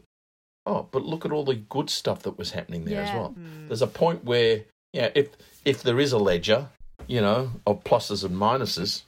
Oh, 0.64 0.86
but 0.92 1.02
look 1.02 1.24
at 1.26 1.32
all 1.32 1.44
the 1.44 1.54
good 1.56 1.90
stuff 1.90 2.22
that 2.22 2.38
was 2.38 2.52
happening 2.52 2.84
there 2.84 3.02
as 3.02 3.12
well. 3.12 3.34
Mm. 3.38 3.68
There's 3.68 3.82
a 3.82 3.86
point 3.86 4.24
where, 4.24 4.62
yeah, 4.92 5.10
if 5.14 5.30
if 5.64 5.82
there 5.82 5.98
is 5.98 6.12
a 6.12 6.18
ledger, 6.18 6.68
you 7.08 7.20
know, 7.20 7.50
of 7.66 7.82
pluses 7.84 8.24
and 8.24 8.36
minuses, 8.36 9.02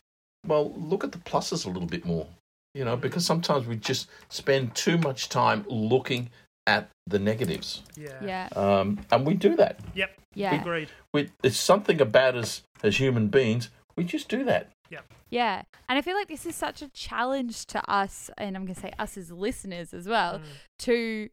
well, 0.47 0.73
look 0.75 1.05
at 1.05 1.13
the 1.13 1.19
pluses 1.19 1.65
a 1.65 1.71
little 1.71 1.89
bit 1.89 2.05
more, 2.05 2.27
you 2.75 2.85
know, 2.85 2.97
because 2.97 3.25
sometimes 3.25 3.67
we 3.67 3.77
just 3.77 4.09
spend 4.29 4.75
too 4.75 4.99
much 4.99 5.29
time 5.29 5.65
looking 5.69 6.31
at 6.67 6.89
the 7.07 7.19
negatives, 7.19 7.83
Yeah. 7.97 8.19
yeah. 8.25 8.49
um, 8.57 8.99
and 9.11 9.27
we 9.27 9.35
do 9.35 9.55
that. 9.57 9.79
Yep. 9.95 10.19
Yeah. 10.35 10.61
Agreed. 10.61 10.89
We, 11.13 11.29
there's 11.43 11.61
something 11.61 12.01
about 12.01 12.35
us 12.37 12.63
as 12.83 12.99
human 12.99 13.29
beings. 13.29 13.71
We 13.97 14.05
just 14.05 14.29
do 14.29 14.45
that. 14.45 14.71
Yeah. 14.91 15.01
Yeah. 15.31 15.63
And 15.89 15.99
I 15.99 16.03
feel 16.03 16.15
like 16.17 16.29
this 16.29 16.47
is 16.47 16.55
such 16.57 16.81
a 16.83 16.89
challenge 16.89 17.67
to 17.67 17.91
us, 17.91 18.31
and 18.39 18.57
I'm 18.57 18.65
going 18.65 18.75
to 18.75 18.81
say 18.81 18.93
us 18.99 19.17
as 19.17 19.31
listeners 19.31 19.93
as 19.95 20.09
well, 20.09 20.39
Mm. 20.39 20.43
to 20.81 21.29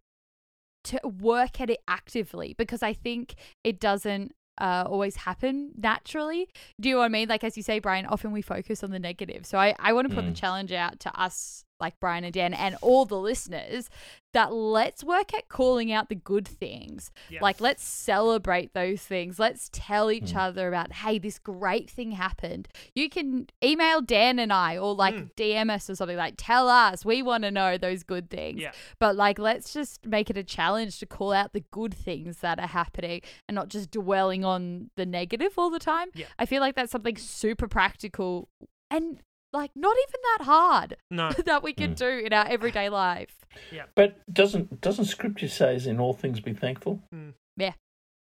to 0.84 1.00
work 1.08 1.62
at 1.62 1.70
it 1.70 1.80
actively 1.88 2.56
because 2.58 2.82
I 2.82 2.92
think 2.94 3.36
it 3.64 3.80
doesn't 3.80 4.34
uh, 4.62 4.84
always 4.88 5.16
happen 5.28 5.72
naturally. 5.76 6.48
Do 6.80 6.88
you 6.90 6.96
know 6.96 7.00
what 7.00 7.06
I 7.06 7.10
mean? 7.10 7.28
Like 7.28 7.44
as 7.44 7.58
you 7.58 7.64
say, 7.64 7.80
Brian, 7.80 8.06
often 8.06 8.32
we 8.32 8.42
focus 8.42 8.84
on 8.84 8.92
the 8.92 9.00
negative. 9.00 9.46
So 9.46 9.58
I, 9.58 9.76
I 9.80 9.92
want 9.94 10.08
to 10.10 10.16
put 10.16 10.26
the 10.26 10.32
Mm. 10.32 10.36
challenge 10.44 10.72
out 10.72 11.00
to 11.06 11.10
us, 11.20 11.66
like 11.82 12.00
Brian 12.00 12.24
and 12.24 12.34
Dan, 12.34 12.54
and 12.54 12.78
all 12.82 13.06
the 13.06 13.18
listeners, 13.18 13.90
that 14.34 14.54
let's 14.54 15.04
work 15.04 15.34
at 15.34 15.50
calling 15.50 15.92
out 15.92 16.08
the 16.08 16.16
good 16.16 16.48
things. 16.48 17.12
Yeah. 17.30 17.40
Like 17.42 17.60
let's 17.60 17.84
celebrate 17.84 18.74
those 18.74 19.02
things. 19.02 19.40
Let's 19.40 19.70
tell 19.74 20.10
each 20.10 20.32
Mm. 20.32 20.38
other 20.38 20.68
about, 20.70 20.94
hey, 20.94 21.20
this 21.20 21.38
great 21.38 21.90
thing 21.90 22.12
happened. 22.12 22.70
You 22.96 23.10
can 23.10 23.48
email 23.62 24.00
Dan 24.02 24.40
and 24.40 24.54
I 24.54 24.78
or 24.78 24.96
like 24.96 25.16
Mm. 25.16 25.34
DM 25.36 25.70
us 25.70 25.90
or 25.90 25.96
something 25.96 26.16
like 26.16 26.36
tell 26.38 26.70
us. 26.70 27.04
We 27.04 27.22
want 27.22 27.44
to 27.44 27.52
know 27.52 27.78
those 27.78 28.04
good 28.04 28.30
things. 28.30 28.62
Yeah. 28.62 28.72
But 29.00 29.18
like 29.18 29.38
let's 29.38 29.74
just 29.74 30.06
make 30.06 30.30
it 30.30 30.38
a 30.38 30.44
challenge 30.44 31.00
to 31.00 31.06
call 31.06 31.34
out 31.34 31.52
the 31.52 31.66
good 31.72 31.94
things 31.94 32.38
that 32.38 32.58
are 32.58 32.68
happening 32.68 33.22
and 33.50 33.56
not 33.56 33.68
just 33.68 33.92
dwelling 33.92 34.46
on 34.46 34.92
the 34.96 35.06
negative 35.06 35.54
all 35.58 35.70
the 35.70 35.80
time. 35.80 36.08
Yeah. 36.14 36.28
I 36.40 36.46
feel 36.46 36.62
like 36.62 36.76
that's 36.76 36.92
something 36.94 37.18
super 37.18 37.68
practical 37.68 38.48
and 38.90 39.20
like 39.54 39.72
not 39.76 39.96
even 40.08 40.20
that 40.38 40.46
hard 40.46 40.98
No. 41.10 41.32
that 41.46 41.64
we 41.64 41.74
can 41.74 41.92
Mm. 41.94 41.98
do 41.98 42.08
in 42.26 42.34
our 42.34 42.48
everyday 42.48 42.90
life. 42.90 43.36
Yeah. 43.72 43.84
But 43.96 44.16
doesn't 44.34 44.82
doesn't 44.82 45.06
Scripture 45.06 45.50
says 45.50 45.88
in 45.88 46.00
all 46.00 46.14
things 46.14 46.40
be 46.40 46.54
thankful? 46.54 47.00
Mm. 47.14 47.34
Yeah. 47.58 47.74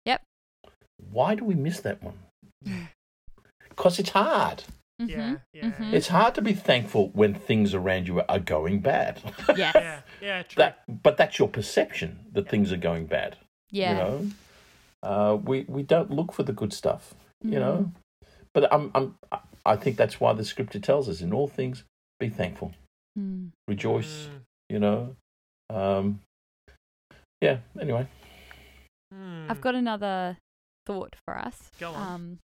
Yep. 0.07 0.23
Why 1.11 1.35
do 1.35 1.45
we 1.45 1.55
miss 1.55 1.81
that 1.81 2.03
one? 2.03 2.19
Because 3.69 3.99
it's 4.01 4.11
hard. 4.11 4.65
Yeah. 4.99 5.17
Mhm. 5.35 5.41
Yeah. 5.55 5.71
Mhm. 5.71 5.93
It's 5.93 6.09
hard 6.09 6.35
to 6.35 6.43
be 6.43 6.53
thankful 6.53 7.11
when 7.11 7.33
things 7.35 7.73
around 7.75 8.09
you 8.09 8.21
are 8.29 8.41
going 8.41 8.81
bad. 8.81 9.21
Yes. 9.57 9.73
Yeah. 9.75 10.01
Yeah. 10.21 10.43
True. 10.43 10.61
that, 10.63 10.83
but 11.03 11.17
that's 11.17 11.39
your 11.39 11.49
perception 11.49 12.19
that 12.33 12.49
things 12.49 12.73
are 12.73 12.77
going 12.77 13.07
bad. 13.07 13.37
Yeah. 13.71 13.91
You 13.93 13.97
know, 13.99 14.27
uh, 15.05 15.37
we 15.37 15.65
we 15.69 15.83
don't 15.85 16.11
look 16.11 16.33
for 16.33 16.43
the 16.43 16.53
good 16.53 16.73
stuff. 16.73 17.15
You 17.45 17.59
Mm. 17.59 17.61
know, 17.61 17.93
but 18.53 18.73
I'm 18.73 18.91
I'm 18.97 19.15
I 19.69 19.77
think 19.77 19.97
that's 19.97 20.19
why 20.21 20.33
the 20.33 20.45
Scripture 20.45 20.81
tells 20.81 21.09
us 21.09 21.21
in 21.21 21.33
all 21.33 21.47
things 21.49 21.85
be 22.19 22.29
thankful, 22.29 22.73
Mm. 23.19 23.51
rejoice. 23.69 24.27
Mm. 24.27 24.41
You 24.71 24.79
know, 24.81 25.17
um, 25.71 26.21
yeah. 27.41 27.59
Anyway, 27.81 28.07
Mm. 29.15 29.51
I've 29.51 29.61
got 29.61 29.75
another 29.75 30.37
thought 30.87 31.17
for 31.25 31.39
us. 31.39 31.71
Go 31.79 31.93
on. 31.93 32.13
Um, 32.15 32.39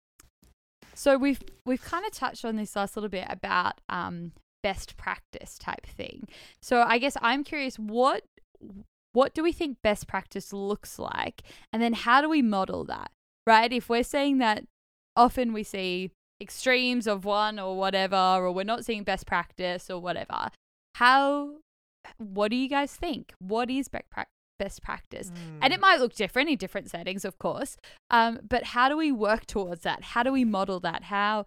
so 0.94 1.18
we've 1.18 1.42
we've 1.66 1.82
kind 1.82 2.06
of 2.06 2.12
touched 2.12 2.46
on 2.46 2.56
this 2.56 2.76
last 2.76 2.96
little 2.96 3.10
bit 3.10 3.26
about 3.30 3.82
um, 3.90 4.32
best 4.62 4.96
practice 4.96 5.58
type 5.58 5.86
thing. 5.86 6.28
So 6.62 6.82
I 6.82 6.98
guess 7.00 7.18
I'm 7.22 7.44
curious 7.44 7.78
what 7.78 8.24
what 9.14 9.34
do 9.34 9.44
we 9.44 9.52
think 9.52 9.78
best 9.84 10.08
practice 10.08 10.54
looks 10.54 10.98
like, 11.00 11.42
and 11.72 11.82
then 11.82 11.94
how 11.94 12.22
do 12.22 12.30
we 12.30 12.42
model 12.42 12.84
that? 12.86 13.12
Right? 13.46 13.72
If 13.74 13.90
we're 13.90 14.04
saying 14.04 14.38
that 14.40 14.64
often 15.16 15.52
we 15.54 15.64
see 15.64 16.12
extremes 16.44 17.08
of 17.08 17.26
one 17.26 17.58
or 17.58 17.76
whatever, 17.76 18.16
or 18.16 18.52
we're 18.52 18.64
not 18.64 18.86
seeing 18.86 19.04
best 19.04 19.26
practice 19.26 19.90
or 19.90 20.00
whatever, 20.00 20.52
how 20.96 21.56
what 22.18 22.50
do 22.50 22.58
you 22.58 22.70
guys 22.70 22.96
think? 22.96 23.34
What 23.40 23.72
is 23.72 23.88
best 23.88 24.10
prac 24.12 24.28
best 24.60 24.84
practice? 24.84 25.32
Mm. 25.32 25.60
And 25.64 25.74
it 25.74 25.80
might 25.80 26.00
look 26.00 26.14
different 26.14 26.50
in 26.50 26.58
different 26.58 26.90
settings, 26.90 27.26
of 27.26 27.40
course. 27.40 27.78
Um, 28.12 28.40
but 28.48 28.64
how 28.66 28.90
do 28.90 28.98
we 28.98 29.12
work 29.12 29.46
towards 29.48 29.82
that? 29.84 30.04
How 30.04 30.22
do 30.22 30.32
we 30.32 30.46
model 30.46 30.80
that? 30.82 31.04
How 31.04 31.46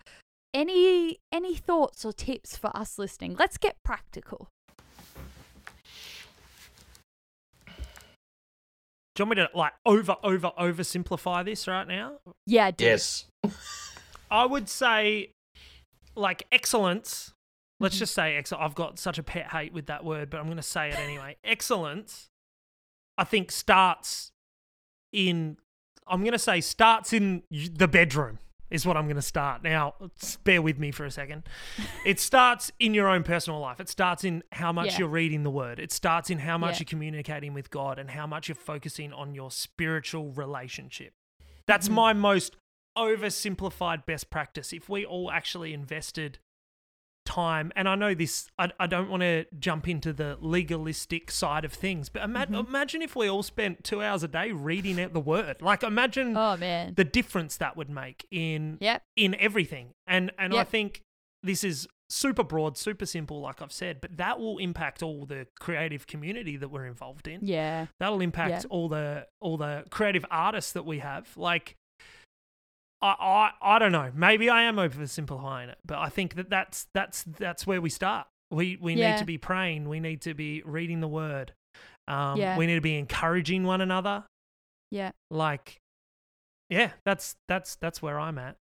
any 0.53 1.18
any 1.30 1.55
thoughts 1.55 2.05
or 2.05 2.12
tips 2.12 2.57
for 2.57 2.74
us 2.76 2.99
listening? 2.99 3.36
Let's 3.38 3.59
get 3.59 3.76
practical. 3.84 4.49
Do 9.14 9.22
you 9.22 9.28
want 9.28 9.38
me 9.38 9.47
to 9.47 9.51
like 9.57 9.72
over, 9.86 10.16
over, 10.22 10.51
oversimplify 10.59 11.42
this 11.47 11.66
right 11.66 11.88
now? 11.88 12.18
Yeah, 12.47 12.70
do. 12.70 12.84
Yes. 12.84 13.24
I 14.31 14.47
would 14.47 14.68
say, 14.68 15.33
like 16.14 16.45
excellence. 16.53 17.33
Let's 17.79 17.97
Mhm. 17.97 17.99
just 18.01 18.14
say 18.14 18.37
excellent. 18.37 18.64
I've 18.64 18.74
got 18.74 18.99
such 18.99 19.18
a 19.18 19.22
pet 19.22 19.53
hate 19.53 19.72
with 19.72 19.87
that 19.87 20.05
word, 20.05 20.31
but 20.31 20.39
I'm 20.41 20.47
going 20.47 20.57
to 20.57 20.62
say 20.62 20.89
it 20.89 20.99
anyway. 20.99 21.37
excellence, 21.45 22.31
I 23.18 23.24
think, 23.24 23.51
starts 23.53 24.33
in. 25.12 25.59
I'm 26.07 26.20
going 26.20 26.33
to 26.33 26.39
say 26.39 26.61
starts 26.61 27.12
in 27.12 27.43
the 27.51 27.89
bedroom 27.89 28.39
is 28.70 28.85
what 28.87 28.97
I'm 28.97 29.05
going 29.05 29.16
to 29.16 29.22
start. 29.22 29.62
Now, 29.62 29.95
bear 30.45 30.61
with 30.62 30.79
me 30.79 30.91
for 30.91 31.05
a 31.05 31.11
second. 31.11 31.49
It 32.05 32.18
starts 32.20 32.70
in 32.79 32.95
your 32.95 33.09
own 33.09 33.22
personal 33.24 33.61
life. 33.61 33.79
It 33.81 33.89
starts 33.89 34.24
in 34.24 34.43
how 34.53 34.72
much 34.72 34.93
Yeah. 34.93 35.01
you're 35.01 35.09
reading 35.09 35.43
the 35.43 35.51
word. 35.51 35.79
It 35.79 35.93
starts 35.93 36.31
in 36.31 36.39
how 36.41 36.57
much 36.59 36.74
Yeah. 36.74 36.79
you're 36.81 36.89
communicating 36.91 37.53
with 37.55 37.70
God 37.70 37.99
and 37.99 38.11
how 38.12 38.27
much 38.27 38.49
you're 38.49 38.55
focusing 38.57 39.12
on 39.12 39.35
your 39.35 39.51
spiritual 39.51 40.33
relationship. 40.33 41.12
That's 41.66 41.89
Mhm. 41.89 41.93
my 41.95 42.12
most 42.12 42.57
oversimplified 42.97 44.07
best 44.07 44.30
practice. 44.30 44.72
If 44.72 44.88
we 44.88 45.05
all 45.05 45.30
actually 45.30 45.72
invested 45.72 46.38
time, 47.24 47.72
and 47.74 47.88
I 47.88 47.97
know 47.97 48.14
this, 48.14 48.49
I, 48.59 48.70
I 48.78 48.86
don't 48.86 49.11
want 49.11 49.22
to 49.22 49.47
jump 49.59 49.88
into 49.88 50.12
the 50.12 50.38
legalistic 50.40 51.30
side 51.30 51.64
of 51.64 51.72
things, 51.72 52.09
but 52.09 52.22
ima- 52.22 52.47
Mhm. 52.47 52.68
imagine 52.68 53.03
if 53.03 53.16
we 53.16 53.28
all 53.28 53.42
spent 53.42 53.82
two 53.82 54.01
hours 54.01 54.22
a 54.22 54.28
day 54.28 54.53
reading 54.53 55.01
out 55.01 55.12
the 55.12 55.20
word. 55.20 55.61
Like, 55.61 55.82
imagine 55.82 56.36
Oh 56.36 56.57
man. 56.57 56.94
the 56.94 57.05
difference 57.05 57.57
that 57.57 57.76
would 57.76 57.90
make 57.90 58.26
in 58.30 58.78
Yep. 58.80 59.03
in 59.16 59.34
everything. 59.36 59.94
And 60.07 60.30
and 60.38 60.55
I 60.55 60.62
think 60.64 61.03
this 61.42 61.64
is 61.64 61.88
super 62.09 62.44
broad, 62.44 62.78
super 62.78 63.05
simple, 63.07 63.40
like 63.40 63.61
I've 63.61 63.72
said, 63.72 64.01
but 64.01 64.16
that 64.18 64.38
will 64.38 64.59
impact 64.59 65.03
all 65.03 65.26
the 65.26 65.49
creative 65.59 66.07
community 66.07 66.57
that 66.57 66.68
we're 66.68 66.86
involved 66.86 67.26
in. 67.26 67.40
Yeah. 67.44 67.86
That'll 67.99 68.20
impact 68.20 68.66
all 68.70 68.88
the 68.88 69.26
all 69.40 69.57
the 69.57 69.84
creative 69.90 70.24
artists 70.30 70.70
that 70.74 70.84
we 70.84 71.01
have. 71.01 71.36
Like, 71.36 71.74
I, 73.03 73.51
I 73.61 73.76
I 73.76 73.78
don't 73.78 73.92
know. 73.92 74.11
Maybe 74.14 74.49
I 74.49 74.62
am 74.62 74.76
oversimplifying 74.76 75.68
it, 75.68 75.78
but 75.84 75.99
I 75.99 76.09
think 76.09 76.34
that 76.36 76.49
that's 76.51 76.86
that's 76.94 77.24
that's 77.24 77.66
where 77.66 77.80
we 77.80 77.90
start. 77.90 78.26
We 78.51 78.78
we 78.80 78.94
need 78.94 79.18
to 79.18 79.24
be 79.24 79.38
praying. 79.38 79.88
We 79.88 80.01
need 80.01 80.22
to 80.22 80.34
be 80.34 80.62
reading 80.64 81.01
the 81.01 81.09
word. 81.09 81.53
Um, 82.09 82.38
Yeah. 82.38 82.57
We 82.57 82.66
need 82.66 82.76
to 82.76 82.80
be 82.80 82.97
encouraging 82.99 83.64
one 83.64 83.80
another. 83.80 84.24
Yeah. 84.90 85.11
Like, 85.30 85.80
yeah, 86.70 86.92
that's 87.05 87.36
that's 87.49 87.76
that's 87.76 88.01
where 88.01 88.18
I'm 88.20 88.38
at. 88.38 88.57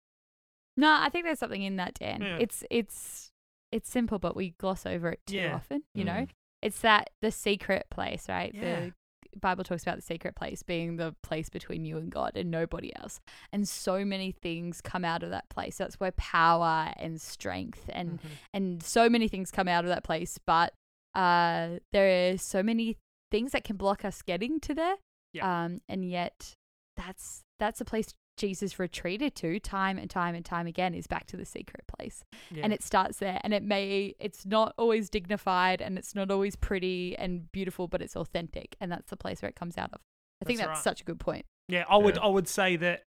No, 0.77 0.91
I 0.91 1.09
think 1.09 1.25
there's 1.25 1.39
something 1.39 1.61
in 1.61 1.75
that, 1.77 1.93
Dan. 1.93 2.21
Yeah. 2.21 2.37
It's 2.39 2.63
it's 2.69 3.31
it's 3.71 3.89
simple, 3.89 4.19
but 4.19 4.35
we 4.35 4.51
gloss 4.59 4.85
over 4.85 5.09
it 5.09 5.19
too 5.27 5.37
Yeah. 5.37 5.55
often. 5.55 5.83
You 5.93 6.03
know, 6.05 6.11
Mm. 6.13 6.29
it's 6.61 6.79
that 6.81 7.09
the 7.21 7.31
secret 7.31 7.85
place, 7.91 8.27
right? 8.27 8.53
Yeah. 8.53 8.61
The 8.79 8.93
Bible 9.39 9.63
talks 9.63 9.83
about 9.83 9.95
the 9.95 10.01
secret 10.01 10.35
place 10.35 10.63
being 10.63 10.97
the 10.97 11.15
place 11.23 11.49
between 11.49 11.85
you 11.85 11.97
and 11.97 12.11
God 12.11 12.31
and 12.35 12.49
nobody 12.51 12.95
else. 12.95 13.19
And 13.51 13.67
so 13.67 14.03
many 14.05 14.31
things 14.31 14.81
come 14.81 15.03
out 15.05 15.23
of 15.23 15.29
that 15.31 15.49
place. 15.49 15.77
That's 15.77 15.99
where 15.99 16.11
power 16.13 16.93
and 16.97 17.19
strength 17.21 17.89
and 17.89 18.19
Mhm. 18.21 18.29
and 18.53 18.83
so 18.83 19.09
many 19.09 19.27
things 19.27 19.51
come 19.51 19.67
out 19.67 19.83
of 19.83 19.89
that 19.89 20.03
place. 20.03 20.37
But 20.45 20.73
uh, 21.13 21.79
there 21.93 22.33
are 22.33 22.37
so 22.37 22.61
many 22.61 22.97
things 23.31 23.51
that 23.53 23.63
can 23.63 23.77
block 23.77 24.03
us 24.05 24.21
getting 24.21 24.59
to 24.61 24.73
there. 24.73 24.95
Yeah. 25.33 25.65
Um, 25.65 25.81
and 25.89 26.09
yet 26.09 26.55
that's 26.97 27.43
that's 27.59 27.79
a 27.81 27.85
place 27.85 28.13
Jesus 28.37 28.79
retreated 28.79 29.35
to 29.35 29.59
time 29.59 29.97
and 29.97 30.09
time 30.09 30.35
and 30.35 30.43
time 30.45 30.67
again 30.67 30.93
is 30.93 31.07
back 31.07 31.25
to 31.27 31.37
the 31.37 31.45
secret 31.45 31.85
place. 31.87 32.23
Yeah. 32.51 32.63
And 32.63 32.73
it 32.73 32.83
starts 32.83 33.17
there 33.19 33.39
and 33.43 33.53
it 33.53 33.63
may 33.63 34.13
it's 34.19 34.45
not 34.45 34.73
always 34.77 35.09
dignified 35.09 35.81
and 35.81 35.97
it's 35.97 36.13
not 36.15 36.29
always 36.31 36.55
pretty 36.55 37.15
and 37.17 37.51
beautiful, 37.51 37.87
but 37.87 38.01
it's 38.01 38.15
authentic. 38.15 38.75
And 38.81 38.91
that's 38.91 39.09
the 39.09 39.17
place 39.17 39.41
where 39.41 39.49
it 39.49 39.55
comes 39.55 39.77
out 39.77 39.91
of. 39.93 40.01
I 40.41 40.45
think 40.45 40.59
That's 40.59 40.67
that's 40.67 40.77
right. 40.79 40.83
such 40.83 41.01
a 41.01 41.05
good 41.05 41.19
point. 41.19 41.45
Yeah, 41.69 41.85
I 41.89 41.97
would 41.97 42.15
Yeah. 42.15 42.23
I 42.23 42.27
would 42.27 42.47
say 42.47 42.75
that 42.75 43.03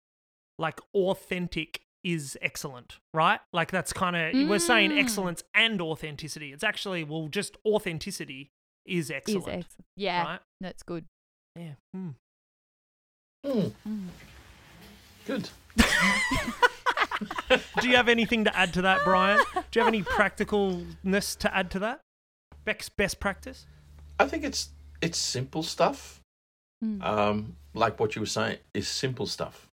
like 0.58 0.80
authentic 0.94 1.82
is 2.04 2.36
excellent, 2.42 2.98
right? 3.14 3.38
Like 3.52 3.70
that's 3.70 3.92
kind 3.92 4.16
of 4.16 4.48
we're 4.48 4.58
saying 4.58 4.90
Mm. 4.90 4.98
excellence 5.00 5.44
and 5.54 5.80
authenticity. 5.80 6.52
It's 6.52 6.64
actually 6.64 7.04
well 7.04 7.28
just 7.28 7.56
authenticity 7.64 8.50
is 8.84 9.04
Is 9.06 9.10
excellent. 9.12 9.42
excellent. 9.48 9.86
Yeah. 9.96 10.24
Right? 10.24 10.40
That's 10.60 10.82
good. 10.82 11.04
Yeah. 11.54 11.74
Mm. 11.96 12.16
Mm, 13.46 13.72
Mm. 13.86 14.08
Good. 15.26 15.48
Do 17.80 17.88
you 17.88 17.96
have 17.96 18.08
anything 18.08 18.44
to 18.44 18.56
add 18.56 18.72
to 18.74 18.82
that, 18.82 19.00
Brian? 19.04 19.38
Do 19.54 19.78
you 19.78 19.84
have 19.84 19.88
any 19.88 20.02
practicalness 20.02 21.38
to 21.38 21.54
add 21.54 21.70
to 21.72 21.78
that? 21.80 22.00
Beck's 22.64 22.88
best 22.88 23.20
practice? 23.20 23.66
I 24.18 24.26
think 24.26 24.44
it's 24.44 24.70
it's 25.00 25.18
simple 25.18 25.62
stuff. 25.62 26.20
Mm. 26.84 27.02
Um, 27.02 27.56
like 27.74 28.00
what 28.00 28.16
you 28.16 28.22
were 28.22 28.26
saying, 28.26 28.58
is 28.74 28.88
simple 28.88 29.26
stuff. 29.26 29.68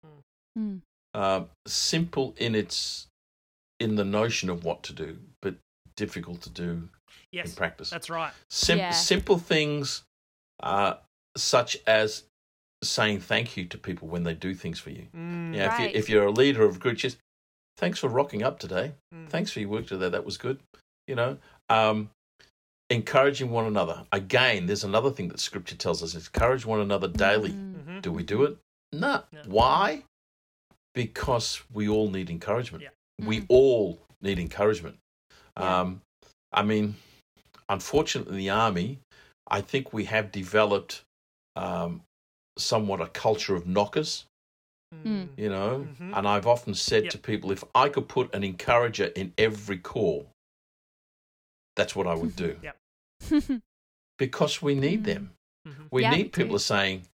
Mm. 0.58 0.80
Um, 1.14 1.46
simple 1.66 2.34
in 2.36 2.54
its 2.54 3.06
in 3.80 3.96
the 3.96 4.04
notion 4.04 4.50
of 4.50 4.64
what 4.64 4.82
to 4.84 4.92
do, 4.92 5.18
but 5.40 5.54
difficult 5.96 6.42
to 6.42 6.50
do 6.50 6.88
in 7.32 7.50
practice. 7.52 7.90
That's 7.90 8.10
right. 8.10 8.32
Sim- 8.50 8.78
Yeah. 8.78 8.90
Simple 8.90 9.38
things, 9.38 10.02
uh, 10.62 10.94
such 11.36 11.78
as 11.86 12.24
saying 12.82 13.20
thank 13.20 13.56
you 13.56 13.64
to 13.66 13.78
people 13.78 14.08
when 14.08 14.22
they 14.24 14.34
do 14.34 14.54
things 14.54 14.78
for 14.78 14.90
you. 14.90 15.06
Mm. 15.16 15.54
Yeah, 15.54 15.68
Right. 15.68 15.88
if, 15.88 15.92
you, 15.94 15.98
if 15.98 16.08
you're 16.08 16.26
a 16.26 16.30
leader 16.30 16.64
of 16.64 16.76
a 16.76 16.78
group, 16.78 16.96
just 16.98 17.18
thanks 17.76 17.98
for 17.98 18.08
rocking 18.08 18.42
up 18.42 18.58
today. 18.58 18.92
Mm. 19.14 19.28
Thanks 19.28 19.50
for 19.50 19.60
your 19.60 19.68
work 19.68 19.86
today. 19.86 20.08
That 20.08 20.24
was 20.24 20.36
good. 20.36 20.60
You 21.06 21.14
know, 21.16 21.38
um, 21.68 22.10
encouraging 22.90 23.50
one 23.50 23.66
another. 23.66 24.06
Again, 24.12 24.66
there's 24.66 24.84
another 24.84 25.10
thing 25.10 25.28
that 25.28 25.40
Scripture 25.40 25.76
tells 25.76 26.02
us: 26.02 26.14
encourage 26.14 26.64
one 26.66 26.80
another 26.80 27.08
daily. 27.08 27.50
Mm. 27.50 27.74
Mhm. 27.84 28.02
Do 28.02 28.12
we 28.12 28.22
do 28.22 28.44
it? 28.44 28.56
No. 28.92 29.22
No. 29.32 29.42
Why? 29.46 30.04
Because 30.94 31.62
we 31.72 31.88
all 31.88 32.10
need 32.10 32.30
encouragement. 32.30 32.82
Yeah. 32.84 32.90
We 33.26 33.40
Mm. 33.40 33.46
all 33.48 34.00
need 34.20 34.38
encouragement. 34.38 34.98
Yeah. 35.58 35.80
Um, 35.80 36.02
I 36.52 36.62
mean, 36.62 36.96
unfortunately, 37.68 38.32
in 38.34 38.38
the 38.38 38.50
army, 38.50 38.98
I 39.48 39.60
think 39.60 39.92
we 39.92 40.04
have 40.04 40.30
developed 40.32 41.02
um, 41.56 42.02
somewhat 42.58 43.00
a 43.00 43.06
culture 43.08 43.54
of 43.54 43.66
knockers. 43.66 44.26
Mm. 44.94 45.28
You 45.36 45.50
know, 45.50 45.86
Mhm. 46.00 46.16
and 46.16 46.26
I've 46.26 46.46
often 46.46 46.74
said 46.74 47.04
Yep. 47.04 47.12
to 47.12 47.18
people, 47.18 47.50
if 47.52 47.62
I 47.74 47.88
could 47.90 48.08
put 48.08 48.34
an 48.34 48.42
encourager 48.42 49.06
in 49.06 49.34
every 49.36 49.78
corps, 49.78 50.26
that's 51.76 51.94
what 51.94 52.06
I 52.06 52.14
would 52.14 52.34
do 52.36 52.58
because 54.18 54.62
we 54.62 54.74
need 54.74 55.02
Mm. 55.02 55.04
them. 55.04 55.34
Mhm. 55.66 55.88
We 55.90 56.02
Yeah, 56.02 56.10
we 56.12 56.16
need 56.16 56.32
people 56.32 56.56
do. 56.56 56.58
saying, 56.58 57.06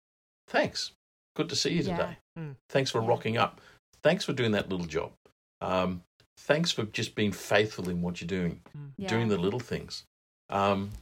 "Thanks, 0.49 0.93
good 1.35 1.49
to 1.49 1.57
see 1.57 1.71
you 1.71 1.83
Yeah. 1.83 1.97
today. 1.97 2.19
Mm. 2.39 2.57
Thanks 2.69 2.91
for 2.93 3.01
rocking 3.01 3.37
up. 3.37 3.61
Thanks 4.03 4.25
for 4.25 4.33
doing 4.33 4.53
that 4.53 4.69
little 4.69 4.87
job. 4.87 5.13
Um, 5.61 6.05
thanks 6.39 6.71
for 6.71 6.85
just 6.85 7.15
being 7.15 7.33
faithful 7.33 7.89
in 7.89 8.03
what 8.03 8.21
you're 8.21 8.29
doing, 8.29 8.63
Yeah. 8.97 9.09
doing 9.09 9.29
the 9.29 9.39
little 9.39 9.61
things, 9.61 10.05
um, 10.49 10.93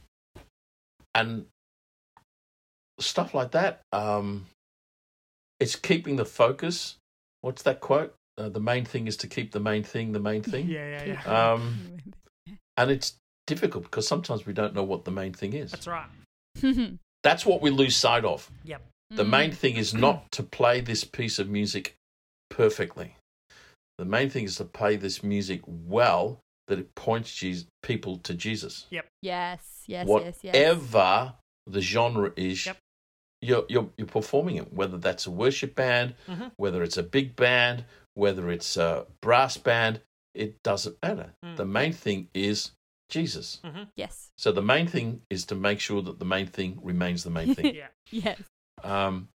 and 1.13 1.47
stuff 2.99 3.33
like 3.33 3.51
that. 3.51 3.81
Um, 3.91 4.47
it's 5.59 5.75
keeping 5.75 6.15
the 6.17 6.25
focus. 6.25 6.95
What's 7.41 7.63
that 7.63 7.79
quote? 7.79 8.13
Uh, 8.37 8.49
the 8.49 8.59
main 8.59 8.85
thing 8.85 9.07
is 9.07 9.17
to 9.17 9.27
keep 9.27 9.51
the 9.51 9.59
main 9.59 9.83
thing 9.83 10.11
the 10.11 10.19
main 10.19 10.41
thing. 10.41 10.67
Yeah, 10.67 11.05
yeah, 11.05 11.19
yeah. 11.25 11.53
Um, 11.53 11.97
and 12.77 12.89
it's 12.91 13.15
difficult 13.45 13.83
because 13.83 14.07
sometimes 14.07 14.45
we 14.45 14.53
don't 14.53 14.73
know 14.73 14.83
what 14.83 15.05
the 15.05 15.11
main 15.11 15.33
thing 15.33 15.53
is. 15.53 15.71
That's 15.71 15.87
right. 15.87 16.07
That's 17.23 17.45
what 17.45 17.61
we 17.61 17.69
lose 17.69 17.95
sight 17.95 18.25
of. 18.25 18.49
Yep. 18.63 18.81
The 19.11 19.23
Mm. 19.23 19.29
main 19.29 19.51
thing 19.51 19.75
is 19.77 19.93
not 19.93 20.31
to 20.31 20.41
play 20.43 20.81
this 20.81 21.03
piece 21.03 21.37
of 21.37 21.47
music 21.47 21.93
perfectly. 22.49 23.15
The 23.99 24.05
main 24.05 24.29
thing 24.31 24.45
is 24.45 24.55
to 24.55 24.65
play 24.65 24.95
this 24.95 25.21
music 25.21 25.61
well 25.67 26.39
that 26.67 26.79
it 26.79 26.95
points 26.95 27.35
Jesus, 27.35 27.67
people 27.83 28.17
to 28.19 28.33
Jesus. 28.33 28.87
Yes, 28.89 29.05
yes, 29.21 29.59
yes, 29.87 30.07
Whatever 30.07 31.33
yes. 31.33 31.33
the 31.67 31.81
genre 31.81 32.33
is, 32.35 32.65
Yep. 32.65 32.77
You're, 33.43 33.65
you're, 33.69 33.89
you're 33.97 34.07
performing 34.07 34.55
it, 34.57 34.73
whether 34.73 34.97
that's 34.97 35.25
a 35.27 35.31
worship 35.31 35.75
band, 35.75 36.15
Mhm. 36.27 36.51
whether 36.57 36.81
it's 36.83 36.97
a 36.97 37.03
big 37.03 37.35
band, 37.35 37.85
whether 38.15 38.49
it's 38.49 38.77
a 38.77 39.05
brass 39.21 39.57
band, 39.57 40.01
it 40.33 40.61
doesn't 40.63 40.97
matter. 41.03 41.33
Mm. 41.45 41.57
The 41.57 41.65
main 41.65 41.93
thing 41.93 42.29
is 42.33 42.71
Jesus. 43.09 43.61
Yes. 43.95 44.31
So 44.37 44.51
the 44.51 44.61
main 44.61 44.87
thing 44.87 45.21
is 45.29 45.45
to 45.45 45.55
make 45.55 45.79
sure 45.79 46.01
that 46.01 46.17
the 46.19 46.25
main 46.25 46.47
thing 46.47 46.79
remains 46.81 47.23
the 47.23 47.29
main 47.29 47.53
thing. 47.53 47.75
Yeah. 47.75 47.87
Yes. 48.11 48.41
Um, 48.83 49.29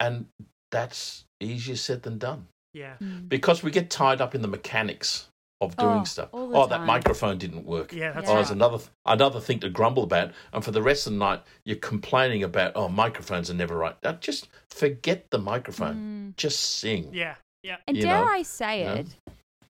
and 0.00 0.26
that's 0.70 1.24
easier 1.40 1.76
said 1.76 2.02
than 2.02 2.18
done 2.18 2.48
Yeah. 2.74 2.94
Mm. 3.02 3.28
because 3.28 3.62
we 3.62 3.70
get 3.70 3.90
tied 3.90 4.20
up 4.20 4.34
in 4.34 4.42
the 4.42 4.48
mechanics 4.48 5.28
of 5.60 5.76
doing 5.76 6.00
Oh, 6.00 6.04
stuff. 6.04 6.28
all 6.32 6.48
the 6.48 6.56
Oh, 6.56 6.66
that 6.66 6.84
microphone 6.84 7.38
didn't 7.38 7.64
work. 7.64 7.92
Yeah, 7.92 8.12
that's 8.12 8.26
Yeah. 8.26 8.30
Oh, 8.30 8.34
right. 8.34 8.40
there's 8.40 8.50
another 8.50 8.78
another 9.06 9.40
thing 9.40 9.58
to 9.60 9.68
grumble 9.68 10.04
about, 10.04 10.32
and 10.52 10.64
for 10.64 10.70
the 10.70 10.82
rest 10.82 11.06
of 11.06 11.12
the 11.14 11.18
night, 11.18 11.42
you're 11.64 11.76
complaining 11.76 12.42
about 12.44 12.72
oh, 12.76 12.88
microphones 12.88 13.50
are 13.50 13.54
never 13.54 13.76
right. 13.76 13.96
Now, 14.02 14.12
just 14.12 14.48
forget 14.70 15.26
the 15.30 15.38
microphone. 15.38 16.32
Mm. 16.32 16.36
Just 16.36 16.60
sing. 16.78 17.10
Yeah, 17.12 17.36
yeah. 17.62 17.78
And 17.86 17.96
you 17.96 18.04
dare 18.04 18.24
know, 18.24 18.30
I 18.30 18.42
say 18.42 18.80
you 18.80 18.84
know? 18.86 18.94
it, 18.94 19.06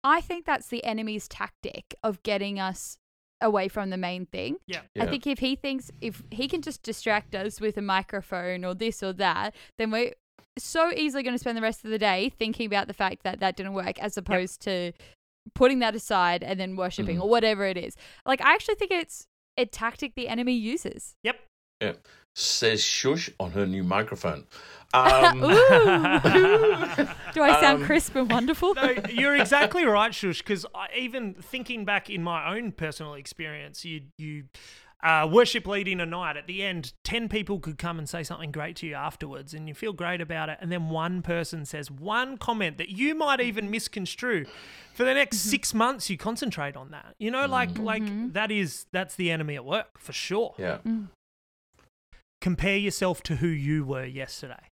I 0.04 0.20
think 0.20 0.44
that's 0.44 0.68
the 0.68 0.84
enemy's 0.84 1.26
tactic 1.28 1.94
of 2.02 2.22
getting 2.22 2.60
us 2.60 2.98
away 3.40 3.68
from 3.68 3.90
the 3.90 3.96
main 3.96 4.26
thing. 4.26 4.56
Yeah. 4.66 4.80
I 4.98 5.06
think 5.06 5.26
if 5.26 5.38
he 5.38 5.56
thinks 5.56 5.90
if 6.00 6.22
he 6.30 6.48
can 6.48 6.60
just 6.60 6.82
distract 6.82 7.34
us 7.34 7.60
with 7.60 7.76
a 7.78 7.82
microphone 7.82 8.64
or 8.64 8.74
this 8.74 9.02
or 9.02 9.12
that, 9.14 9.54
then 9.78 9.90
we're 9.90 10.12
so 10.58 10.90
easily 10.92 11.22
going 11.22 11.34
to 11.34 11.38
spend 11.38 11.56
the 11.56 11.62
rest 11.62 11.84
of 11.84 11.90
the 11.92 11.98
day 11.98 12.32
thinking 12.36 12.66
about 12.66 12.88
the 12.88 12.94
fact 12.94 13.22
that 13.22 13.38
that 13.40 13.56
didn't 13.56 13.74
work 13.74 13.98
as 14.00 14.16
opposed 14.16 14.60
to 14.62 14.92
putting 15.54 15.78
that 15.80 15.94
aside 15.94 16.42
and 16.42 16.58
then 16.58 16.76
worshiping 16.76 17.16
Mhm. 17.18 17.22
or 17.22 17.28
whatever 17.28 17.64
it 17.66 17.76
is. 17.76 17.96
Like 18.26 18.40
I 18.40 18.54
actually 18.54 18.76
think 18.76 18.90
it's 18.90 19.26
a 19.56 19.64
tactic 19.66 20.14
the 20.14 20.28
enemy 20.28 20.54
uses. 20.54 21.14
Yep. 21.24 21.40
Yeah. 21.80 21.92
Says 22.34 22.82
shush 22.84 23.30
on 23.40 23.52
her 23.52 23.66
new 23.66 23.82
microphone. 23.84 24.46
Um, 24.94 25.42
Ooh. 25.44 25.48
Do 27.34 27.42
I 27.42 27.60
sound 27.60 27.82
Um, 27.82 27.84
crisp 27.84 28.14
and 28.16 28.30
wonderful? 28.30 28.74
no, 28.74 28.94
you're 29.10 29.36
exactly 29.36 29.84
right, 29.98 30.14
Shush. 30.14 30.38
Because 30.38 30.64
even 30.96 31.34
thinking 31.34 31.84
back 31.84 32.08
in 32.08 32.22
my 32.22 32.54
own 32.56 32.72
personal 32.72 33.12
experience, 33.12 33.84
you 33.84 34.04
you 34.16 34.44
uh, 35.02 35.28
worship 35.30 35.66
leading 35.66 36.00
a 36.00 36.06
night 36.06 36.36
at 36.36 36.46
the 36.46 36.62
end, 36.62 36.92
ten 37.04 37.28
people 37.28 37.60
could 37.60 37.78
come 37.78 37.98
and 37.98 38.08
say 38.08 38.22
something 38.22 38.50
great 38.50 38.76
to 38.76 38.86
you 38.86 38.94
afterwards, 38.94 39.54
and 39.54 39.68
you 39.68 39.74
feel 39.74 39.92
great 39.92 40.20
about 40.20 40.48
it, 40.48 40.58
and 40.60 40.72
then 40.72 40.90
one 40.90 41.22
person 41.22 41.64
says 41.64 41.90
one 41.90 42.36
comment 42.36 42.78
that 42.78 42.88
you 42.88 43.14
might 43.14 43.40
even 43.40 43.70
misconstrue. 43.70 44.44
For 44.94 45.04
the 45.04 45.14
next 45.14 45.38
mm-hmm. 45.38 45.50
six 45.50 45.74
months, 45.74 46.10
you 46.10 46.18
concentrate 46.18 46.76
on 46.76 46.90
that. 46.90 47.14
You 47.18 47.30
know, 47.30 47.46
like 47.46 47.70
mm-hmm. 47.70 47.84
like 47.84 48.32
that 48.32 48.50
is 48.50 48.86
that's 48.92 49.14
the 49.14 49.30
enemy 49.30 49.54
at 49.54 49.64
work 49.64 49.98
for 49.98 50.12
sure. 50.12 50.54
yeah. 50.58 50.78
Mm. 50.84 51.08
Compare 52.40 52.76
yourself 52.76 53.22
to 53.24 53.36
who 53.36 53.48
you 53.48 53.84
were 53.84 54.04
yesterday. 54.04 54.70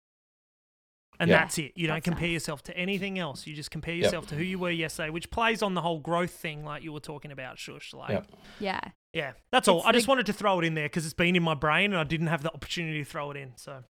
And 1.20 1.30
Yeah. 1.30 1.40
that's 1.40 1.58
it. 1.58 1.72
You 1.76 1.86
don't 1.86 1.96
That's 1.96 2.04
compare 2.04 2.28
nice. 2.28 2.32
yourself 2.32 2.62
to 2.64 2.76
anything 2.76 3.18
else. 3.18 3.46
You 3.46 3.54
just 3.54 3.70
compare 3.70 3.94
Yep. 3.94 4.04
yourself 4.04 4.26
to 4.28 4.34
who 4.34 4.42
you 4.42 4.58
were 4.58 4.70
yesterday, 4.70 5.10
which 5.10 5.30
plays 5.30 5.62
on 5.62 5.74
the 5.74 5.80
whole 5.80 6.00
growth 6.00 6.32
thing, 6.32 6.64
like 6.64 6.82
you 6.82 6.92
were 6.92 7.00
talking 7.00 7.30
about, 7.30 7.58
Shush. 7.58 7.94
Like, 7.94 8.10
Yep. 8.10 8.26
yeah. 8.58 8.80
Yeah, 9.14 9.32
that's 9.52 9.68
all. 9.68 9.78
It's 9.78 9.86
I 9.86 9.92
just 9.92 10.06
the- 10.06 10.10
wanted 10.10 10.26
to 10.26 10.32
throw 10.32 10.58
it 10.60 10.64
in 10.64 10.74
there 10.74 10.86
because 10.86 11.04
it's 11.04 11.14
been 11.14 11.36
in 11.36 11.42
my 11.42 11.54
brain 11.54 11.92
and 11.92 12.00
I 12.00 12.04
didn't 12.04 12.26
have 12.26 12.42
the 12.42 12.52
opportunity 12.52 12.98
to 12.98 13.04
throw 13.08 13.30
it 13.30 13.36
in. 13.36 13.52
So, 13.56 13.84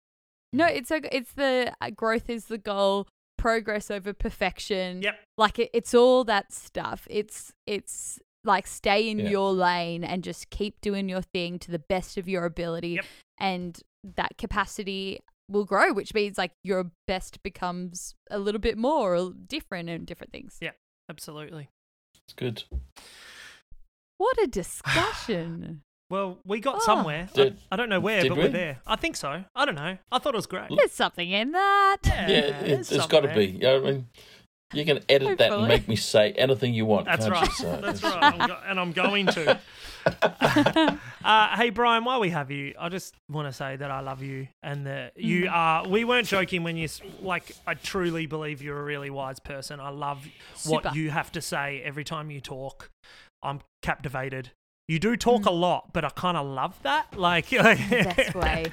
No, 0.52 0.66
it's 0.66 0.90
a, 0.90 1.00
it's 1.14 1.32
the 1.32 1.72
uh, 1.80 1.90
growth 1.90 2.28
is 2.30 2.46
the 2.46 2.58
goal, 2.58 3.08
progress 3.38 3.90
over 3.90 4.12
perfection. 4.12 5.02
Yep. 5.02 5.18
Like 5.38 5.58
it, 5.58 5.70
it's 5.72 5.94
all 5.94 6.24
that 6.24 6.52
stuff. 6.52 7.06
It's 7.10 7.52
it's 7.66 8.18
like 8.44 8.66
stay 8.66 9.08
in 9.08 9.18
Yeah. 9.20 9.30
your 9.30 9.52
lane 9.52 10.04
and 10.04 10.22
just 10.22 10.50
keep 10.50 10.80
doing 10.82 11.08
your 11.08 11.22
thing 11.22 11.58
to 11.60 11.70
the 11.70 11.78
best 11.78 12.18
of 12.18 12.28
your 12.28 12.44
ability, 12.44 12.90
Yep. 12.90 13.04
and 13.38 13.80
that 14.16 14.36
capacity 14.36 15.20
will 15.50 15.64
grow, 15.64 15.92
which 15.92 16.12
means 16.14 16.36
like 16.38 16.52
your 16.62 16.90
best 17.06 17.42
becomes 17.42 18.14
a 18.30 18.38
little 18.38 18.60
bit 18.60 18.76
more 18.78 19.32
different 19.46 19.88
and 19.88 20.06
different 20.06 20.32
things. 20.32 20.58
Yeah. 20.60 20.72
absolutely. 21.10 21.68
It's 22.26 22.34
good. 22.34 22.64
What 24.18 24.36
a 24.42 24.46
discussion! 24.60 25.82
Well, 26.10 26.38
we 26.44 26.60
got 26.60 26.76
Oh. 26.76 26.80
somewhere. 26.80 27.28
I, 27.32 27.36
Did- 27.36 27.56
I 27.72 27.76
don't 27.76 27.88
know 27.88 27.98
where, 28.00 28.22
did 28.22 28.28
but 28.28 28.36
we? 28.38 28.44
we're 28.44 28.50
there. 28.50 28.78
I 28.86 28.96
think 28.96 29.16
so. 29.16 29.42
I 29.54 29.64
don't 29.64 29.74
know. 29.74 29.96
I 30.12 30.18
thought 30.18 30.34
it 30.34 30.36
was 30.36 30.46
great. 30.46 30.70
There's 30.76 30.92
something 30.92 31.30
in 31.30 31.52
that. 31.52 31.96
Yeah, 32.04 32.28
Yeah, 32.28 32.40
there's 32.60 32.62
it's, 32.80 32.92
it's 32.92 33.06
got 33.06 33.20
to 33.22 33.28
something 33.28 33.34
be. 33.34 33.46
You 33.52 33.58
know 33.60 33.80
what 33.80 33.88
I 33.88 33.92
mean? 33.92 34.06
You 34.72 34.84
can 34.84 34.98
edit 35.08 35.38
that 35.38 35.44
and 35.44 35.52
Hopefully. 35.52 35.68
make 35.68 35.88
me 35.88 35.96
say 35.96 36.32
anything 36.32 36.74
you 36.74 36.84
want. 36.84 37.06
That's 37.06 37.26
can't 37.26 37.32
right. 37.34 37.48
You? 37.48 37.54
So 37.54 37.76
That's 37.82 37.98
it's- 38.00 38.14
right. 38.14 38.22
I'm 38.40 38.48
go- 38.48 38.58
and 38.66 38.80
I'm 38.80 38.92
going 38.92 39.26
to. 39.28 39.58
uh, 41.24 41.56
hey, 41.56 41.70
Brian, 41.70 42.04
while 42.04 42.20
we 42.20 42.30
have 42.30 42.50
you, 42.50 42.74
I 42.78 42.88
just 42.88 43.14
want 43.30 43.48
to 43.48 43.52
say 43.52 43.76
that 43.76 43.90
I 43.90 44.00
love 44.00 44.22
you 44.22 44.48
and 44.62 44.86
that 44.86 45.12
you 45.16 45.44
Mm. 45.44 45.52
are. 45.52 45.88
We 45.88 46.04
weren't 46.04 46.26
joking 46.28 46.62
when 46.62 46.76
you, 46.76 46.84
s- 46.84 47.00
like, 47.22 47.52
I 47.66 47.74
truly 47.74 48.26
believe 48.26 48.60
you're 48.62 48.78
a 48.80 48.84
really 48.84 49.10
wise 49.10 49.38
person. 49.40 49.80
I 49.80 49.88
love 49.90 50.26
what 50.66 50.84
Super. 50.84 50.94
you 50.96 51.10
have 51.10 51.32
to 51.32 51.40
say 51.40 51.80
every 51.84 52.04
time 52.04 52.30
you 52.30 52.40
talk. 52.40 52.90
I'm 53.44 53.60
captivated. 53.82 54.50
You 54.88 54.98
do 54.98 55.16
talk 55.16 55.42
Mm. 55.42 55.46
a 55.46 55.50
lot, 55.52 55.92
but 55.92 56.04
I 56.04 56.10
kind 56.10 56.36
of 56.36 56.46
love 56.46 56.78
that. 56.82 57.16
Like, 57.16 57.50
Best 57.50 58.34
way. 58.34 58.66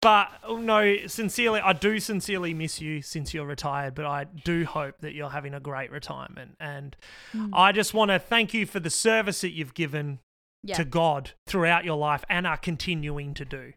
But 0.00 0.28
oh, 0.44 0.58
no, 0.58 1.06
sincerely, 1.08 1.60
I 1.60 1.72
do 1.72 1.98
sincerely 1.98 2.54
miss 2.54 2.80
you 2.80 3.02
since 3.02 3.34
you're 3.34 3.44
retired, 3.46 3.94
but 3.96 4.06
I 4.06 4.24
do 4.44 4.64
hope 4.64 5.00
that 5.00 5.12
you're 5.12 5.30
having 5.30 5.54
a 5.54 5.60
great 5.60 5.90
retirement. 5.90 6.56
And 6.60 6.96
Mm. 7.34 7.50
I 7.52 7.72
just 7.72 7.92
want 7.94 8.10
to 8.12 8.18
thank 8.18 8.54
you 8.54 8.64
for 8.64 8.78
the 8.80 8.90
service 8.90 9.40
that 9.40 9.50
you've 9.50 9.74
given 9.74 10.20
Yeah. 10.62 10.76
to 10.76 10.84
God 10.84 11.32
throughout 11.46 11.84
your 11.84 11.96
life 11.96 12.24
and 12.30 12.46
are 12.46 12.56
continuing 12.56 13.34
to 13.34 13.44
do. 13.44 13.72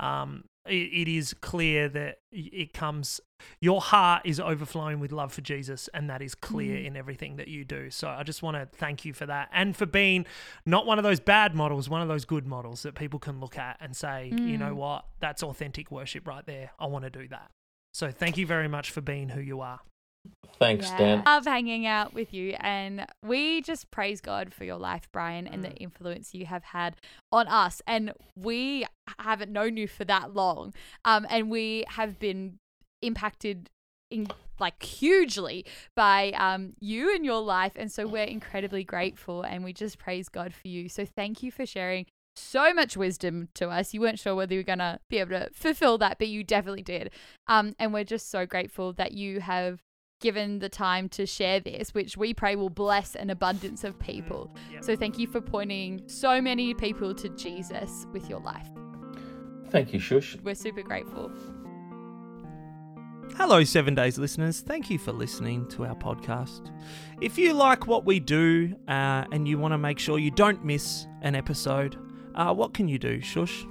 Um, 0.00 0.44
it, 0.72 1.08
is 1.08 1.34
clear 1.34 1.88
that 1.90 2.18
it 2.32 2.72
comes, 2.72 3.20
your 3.60 3.80
heart 3.80 4.22
is 4.24 4.38
overflowing 4.40 5.00
with 5.00 5.12
love 5.12 5.32
for 5.32 5.40
Jesus, 5.40 5.88
and 5.94 6.08
that 6.10 6.22
is 6.22 6.34
clear 6.34 6.76
Mm. 6.76 6.84
in 6.86 6.96
everything 6.96 7.36
that 7.36 7.48
you 7.48 7.64
do. 7.64 7.90
So 7.90 8.08
I 8.08 8.22
just 8.22 8.42
want 8.42 8.56
to 8.56 8.66
thank 8.78 9.04
you 9.04 9.12
for 9.12 9.26
that 9.26 9.48
and 9.52 9.76
for 9.76 9.86
being 9.86 10.26
not 10.66 10.86
one 10.86 10.98
of 10.98 11.04
those 11.04 11.20
bad 11.20 11.54
models, 11.54 11.88
one 11.88 12.02
of 12.02 12.08
those 12.08 12.24
good 12.24 12.46
models 12.46 12.82
that 12.82 12.94
people 12.94 13.18
can 13.18 13.40
look 13.40 13.58
at 13.58 13.76
and 13.80 13.96
say, 13.96 14.32
you 14.36 14.56
know 14.58 14.72
Mm. 14.74 14.76
what, 14.76 15.04
that's 15.18 15.42
authentic 15.42 15.90
worship 15.90 16.26
right 16.26 16.46
there. 16.46 16.70
I 16.78 16.86
want 16.86 17.04
to 17.04 17.10
do 17.10 17.26
that. 17.28 17.50
So 17.92 18.10
thank 18.10 18.36
you 18.38 18.46
very 18.46 18.68
much 18.68 18.90
for 18.90 19.00
being 19.00 19.30
who 19.30 19.40
you 19.40 19.60
are. 19.60 19.80
Thanks, 20.58 20.90
Yeah. 20.90 20.98
Dan. 20.98 21.22
Love 21.26 21.46
hanging 21.46 21.86
out 21.86 22.12
with 22.12 22.34
you, 22.34 22.54
and 22.60 23.06
we 23.24 23.62
just 23.62 23.90
praise 23.90 24.20
God 24.20 24.52
for 24.52 24.64
your 24.64 24.76
life, 24.76 25.08
Brian, 25.10 25.46
and 25.46 25.64
the 25.64 25.68
Mm. 25.70 25.76
influence 25.80 26.34
you 26.34 26.46
have 26.46 26.64
had 26.64 26.96
on 27.32 27.48
us. 27.48 27.80
And 27.86 28.12
we 28.36 28.84
haven't 29.18 29.50
known 29.52 29.76
you 29.76 29.88
for 29.88 30.04
that 30.04 30.34
long, 30.34 30.74
um, 31.04 31.26
and 31.30 31.50
we 31.50 31.84
have 31.88 32.18
been 32.18 32.58
impacted 33.02 33.70
in 34.10 34.26
like 34.58 34.82
hugely 34.82 35.64
by 35.96 36.32
um 36.32 36.74
you 36.80 37.14
and 37.14 37.24
your 37.24 37.40
life, 37.40 37.72
and 37.76 37.90
so 37.90 38.06
we're 38.06 38.24
incredibly 38.24 38.84
grateful, 38.84 39.42
and 39.42 39.64
we 39.64 39.72
just 39.72 39.98
praise 39.98 40.28
God 40.28 40.52
for 40.52 40.68
you. 40.68 40.88
So 40.90 41.06
thank 41.06 41.42
you 41.42 41.50
for 41.50 41.64
sharing. 41.64 42.04
So 42.36 42.72
much 42.74 42.96
wisdom 42.96 43.48
to 43.54 43.70
us. 43.70 43.92
You 43.94 44.02
weren't 44.02 44.18
sure 44.18 44.34
whether 44.34 44.52
you 44.54 44.60
were 44.60 44.64
gonna 44.64 45.00
be 45.08 45.18
able 45.18 45.30
to 45.38 45.48
fulfill 45.54 45.96
that, 45.98 46.18
but 46.18 46.28
you 46.28 46.44
definitely 46.44 46.82
did. 46.82 47.10
Um, 47.46 47.74
and 47.78 47.92
we're 47.94 48.04
just 48.04 48.30
so 48.30 48.44
grateful 48.46 48.92
that 48.94 49.12
you 49.12 49.40
have 49.40 49.80
given 50.20 50.58
the 50.58 50.68
time 50.68 51.08
to 51.10 51.26
share 51.26 51.60
this, 51.60 51.92
which 51.94 52.16
we 52.16 52.32
pray 52.32 52.54
will 52.56 52.70
bless 52.70 53.16
an 53.16 53.30
abundance 53.30 53.84
of 53.84 53.98
people. 53.98 54.54
Yep. 54.72 54.84
So 54.84 54.96
thank 54.96 55.18
you 55.18 55.26
for 55.26 55.40
pointing 55.40 56.02
so 56.06 56.40
many 56.40 56.74
people 56.74 57.14
to 57.14 57.28
Jesus 57.30 58.06
with 58.12 58.28
your 58.28 58.40
life. 58.40 58.68
Thank 59.70 59.92
you, 59.92 59.98
Shush. 59.98 60.36
We're 60.42 60.54
super 60.54 60.82
grateful. 60.82 61.30
Hello, 63.36 63.64
Seven 63.64 63.94
Days 63.94 64.18
listeners. 64.18 64.60
Thank 64.60 64.90
you 64.90 64.98
for 64.98 65.12
listening 65.12 65.66
to 65.68 65.86
our 65.86 65.94
podcast. 65.94 66.70
If 67.20 67.38
you 67.38 67.54
like 67.54 67.86
what 67.86 68.04
we 68.04 68.20
do 68.20 68.74
uh, 68.88 69.24
and 69.32 69.48
you 69.48 69.56
want 69.56 69.72
to 69.72 69.78
make 69.78 69.98
sure 69.98 70.18
you 70.18 70.30
don't 70.30 70.64
miss 70.64 71.06
an 71.22 71.34
episode, 71.34 71.96
uh, 72.34 72.52
what 72.52 72.74
can 72.74 72.88
you 72.88 72.98
do, 72.98 73.20
Shush? 73.20 73.64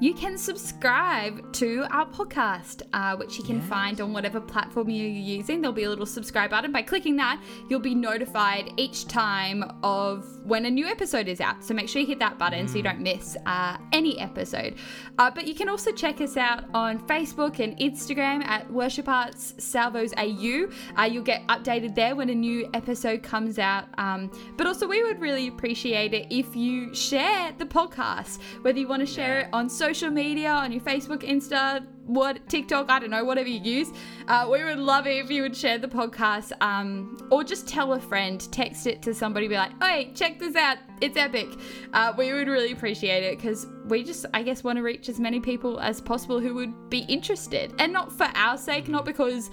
You 0.00 0.14
can 0.14 0.38
subscribe 0.38 1.52
to 1.54 1.84
our 1.90 2.06
podcast, 2.06 2.82
uh, 2.92 3.16
which 3.16 3.36
you 3.36 3.42
can 3.42 3.56
Yes. 3.56 3.68
find 3.68 4.00
on 4.00 4.12
whatever 4.12 4.40
platform 4.40 4.88
you're 4.90 5.08
using. 5.08 5.60
There'll 5.60 5.72
be 5.74 5.82
a 5.82 5.88
little 5.90 6.06
subscribe 6.06 6.50
button. 6.50 6.70
By 6.70 6.82
clicking 6.82 7.16
that, 7.16 7.40
you'll 7.68 7.80
be 7.80 7.96
notified 7.96 8.72
each 8.76 9.08
time 9.08 9.64
of 9.82 10.24
when 10.44 10.66
a 10.66 10.70
new 10.70 10.86
episode 10.86 11.26
is 11.26 11.40
out. 11.40 11.64
So 11.64 11.74
make 11.74 11.88
sure 11.88 12.00
you 12.00 12.06
hit 12.06 12.20
that 12.20 12.38
button 12.38 12.68
so 12.68 12.76
you 12.76 12.84
don't 12.84 13.00
miss 13.00 13.36
uh, 13.44 13.76
any 13.92 14.20
episode. 14.20 14.76
Uh, 15.18 15.32
but 15.32 15.48
you 15.48 15.54
can 15.56 15.68
also 15.68 15.90
check 15.90 16.20
us 16.20 16.36
out 16.36 16.62
on 16.74 17.00
Facebook 17.08 17.58
and 17.58 17.76
Instagram 17.78 18.44
at 18.46 18.70
Worship 18.72 19.08
Arts 19.08 19.54
Salvos 19.58 20.14
AU. 20.16 20.68
Uh, 20.96 21.02
you'll 21.10 21.24
get 21.24 21.44
updated 21.48 21.96
there 21.96 22.14
when 22.14 22.30
a 22.30 22.34
new 22.36 22.70
episode 22.72 23.24
comes 23.24 23.58
out. 23.58 23.86
Um, 23.98 24.30
but 24.56 24.68
also, 24.68 24.86
we 24.86 25.02
would 25.02 25.20
really 25.20 25.48
appreciate 25.48 26.14
it 26.14 26.28
if 26.30 26.54
you 26.54 26.94
share 26.94 27.52
the 27.58 27.66
podcast, 27.66 28.38
whether 28.62 28.78
you 28.78 28.86
want 28.86 29.00
to 29.00 29.06
share 29.06 29.40
it 29.40 29.48
on 29.52 29.68
social 29.68 29.87
media, 30.10 30.50
on 30.50 30.72
your 30.72 30.80
Facebook, 30.80 31.22
Insta, 31.22 31.86
what 32.06 32.48
TikTok, 32.48 32.90
I 32.90 32.98
don't 32.98 33.10
know, 33.10 33.24
whatever 33.24 33.48
you 33.48 33.60
use. 33.60 33.88
Uh, 34.26 34.48
we 34.50 34.64
would 34.64 34.78
love 34.78 35.06
it 35.06 35.24
if 35.24 35.30
you 35.30 35.42
would 35.42 35.56
share 35.56 35.78
the 35.78 35.88
podcast, 35.88 36.52
um, 36.60 37.28
or 37.30 37.44
just 37.44 37.68
tell 37.68 37.92
a 37.92 38.00
friend, 38.00 38.40
text 38.50 38.86
it 38.86 39.02
to 39.02 39.14
somebody, 39.14 39.48
be 39.48 39.56
like, 39.56 39.72
"Hey, 39.82 40.12
check 40.14 40.38
this 40.38 40.56
out, 40.56 40.78
it's 41.00 41.16
epic." 41.16 41.48
Uh, 41.92 42.12
we 42.16 42.32
would 42.32 42.48
really 42.48 42.72
appreciate 42.72 43.22
it 43.22 43.38
because 43.38 43.66
we 43.86 44.02
just, 44.02 44.24
I 44.32 44.42
guess, 44.42 44.64
want 44.64 44.76
to 44.76 44.82
reach 44.82 45.08
as 45.08 45.20
many 45.20 45.40
people 45.40 45.80
as 45.80 46.00
possible 46.00 46.40
who 46.40 46.54
would 46.54 46.90
be 46.90 47.00
interested, 47.00 47.74
and 47.78 47.92
not 47.92 48.10
for 48.12 48.28
our 48.34 48.56
sake, 48.56 48.88
not 48.88 49.04
because 49.04 49.50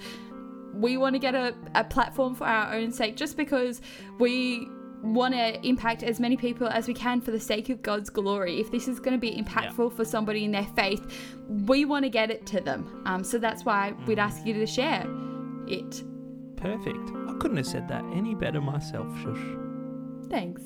we 0.72 0.96
want 0.96 1.14
to 1.14 1.18
get 1.18 1.34
a, 1.34 1.54
a 1.74 1.84
platform 1.84 2.34
for 2.34 2.46
our 2.46 2.74
own 2.74 2.92
sake, 2.92 3.16
just 3.16 3.36
because 3.36 3.80
we 4.18 4.68
want 5.02 5.34
to 5.34 5.66
impact 5.66 6.02
as 6.02 6.18
many 6.20 6.36
people 6.36 6.66
as 6.68 6.88
we 6.88 6.94
can 6.94 7.20
for 7.20 7.30
the 7.30 7.40
sake 7.40 7.68
of 7.68 7.82
God's 7.82 8.10
glory. 8.10 8.60
If 8.60 8.70
this 8.70 8.88
is 8.88 8.98
going 8.98 9.12
to 9.12 9.18
be 9.18 9.34
impactful 9.36 9.92
for 9.92 10.04
somebody 10.04 10.44
in 10.44 10.52
their 10.52 10.66
faith, 10.76 11.04
we 11.48 11.84
want 11.84 12.04
to 12.04 12.10
get 12.10 12.30
it 12.30 12.46
to 12.46 12.60
them. 12.60 13.02
Um, 13.06 13.22
so 13.24 13.38
that's 13.38 13.64
why 13.64 13.94
we'd 14.06 14.18
ask 14.18 14.44
you 14.46 14.54
to 14.54 14.66
share 14.66 15.06
it. 15.66 16.02
Perfect. 16.56 17.10
I 17.28 17.34
couldn't 17.38 17.58
have 17.58 17.66
said 17.66 17.88
that 17.88 18.04
any 18.14 18.34
better 18.34 18.60
myself, 18.60 19.06
Shush. 19.20 20.28
Thanks. 20.28 20.62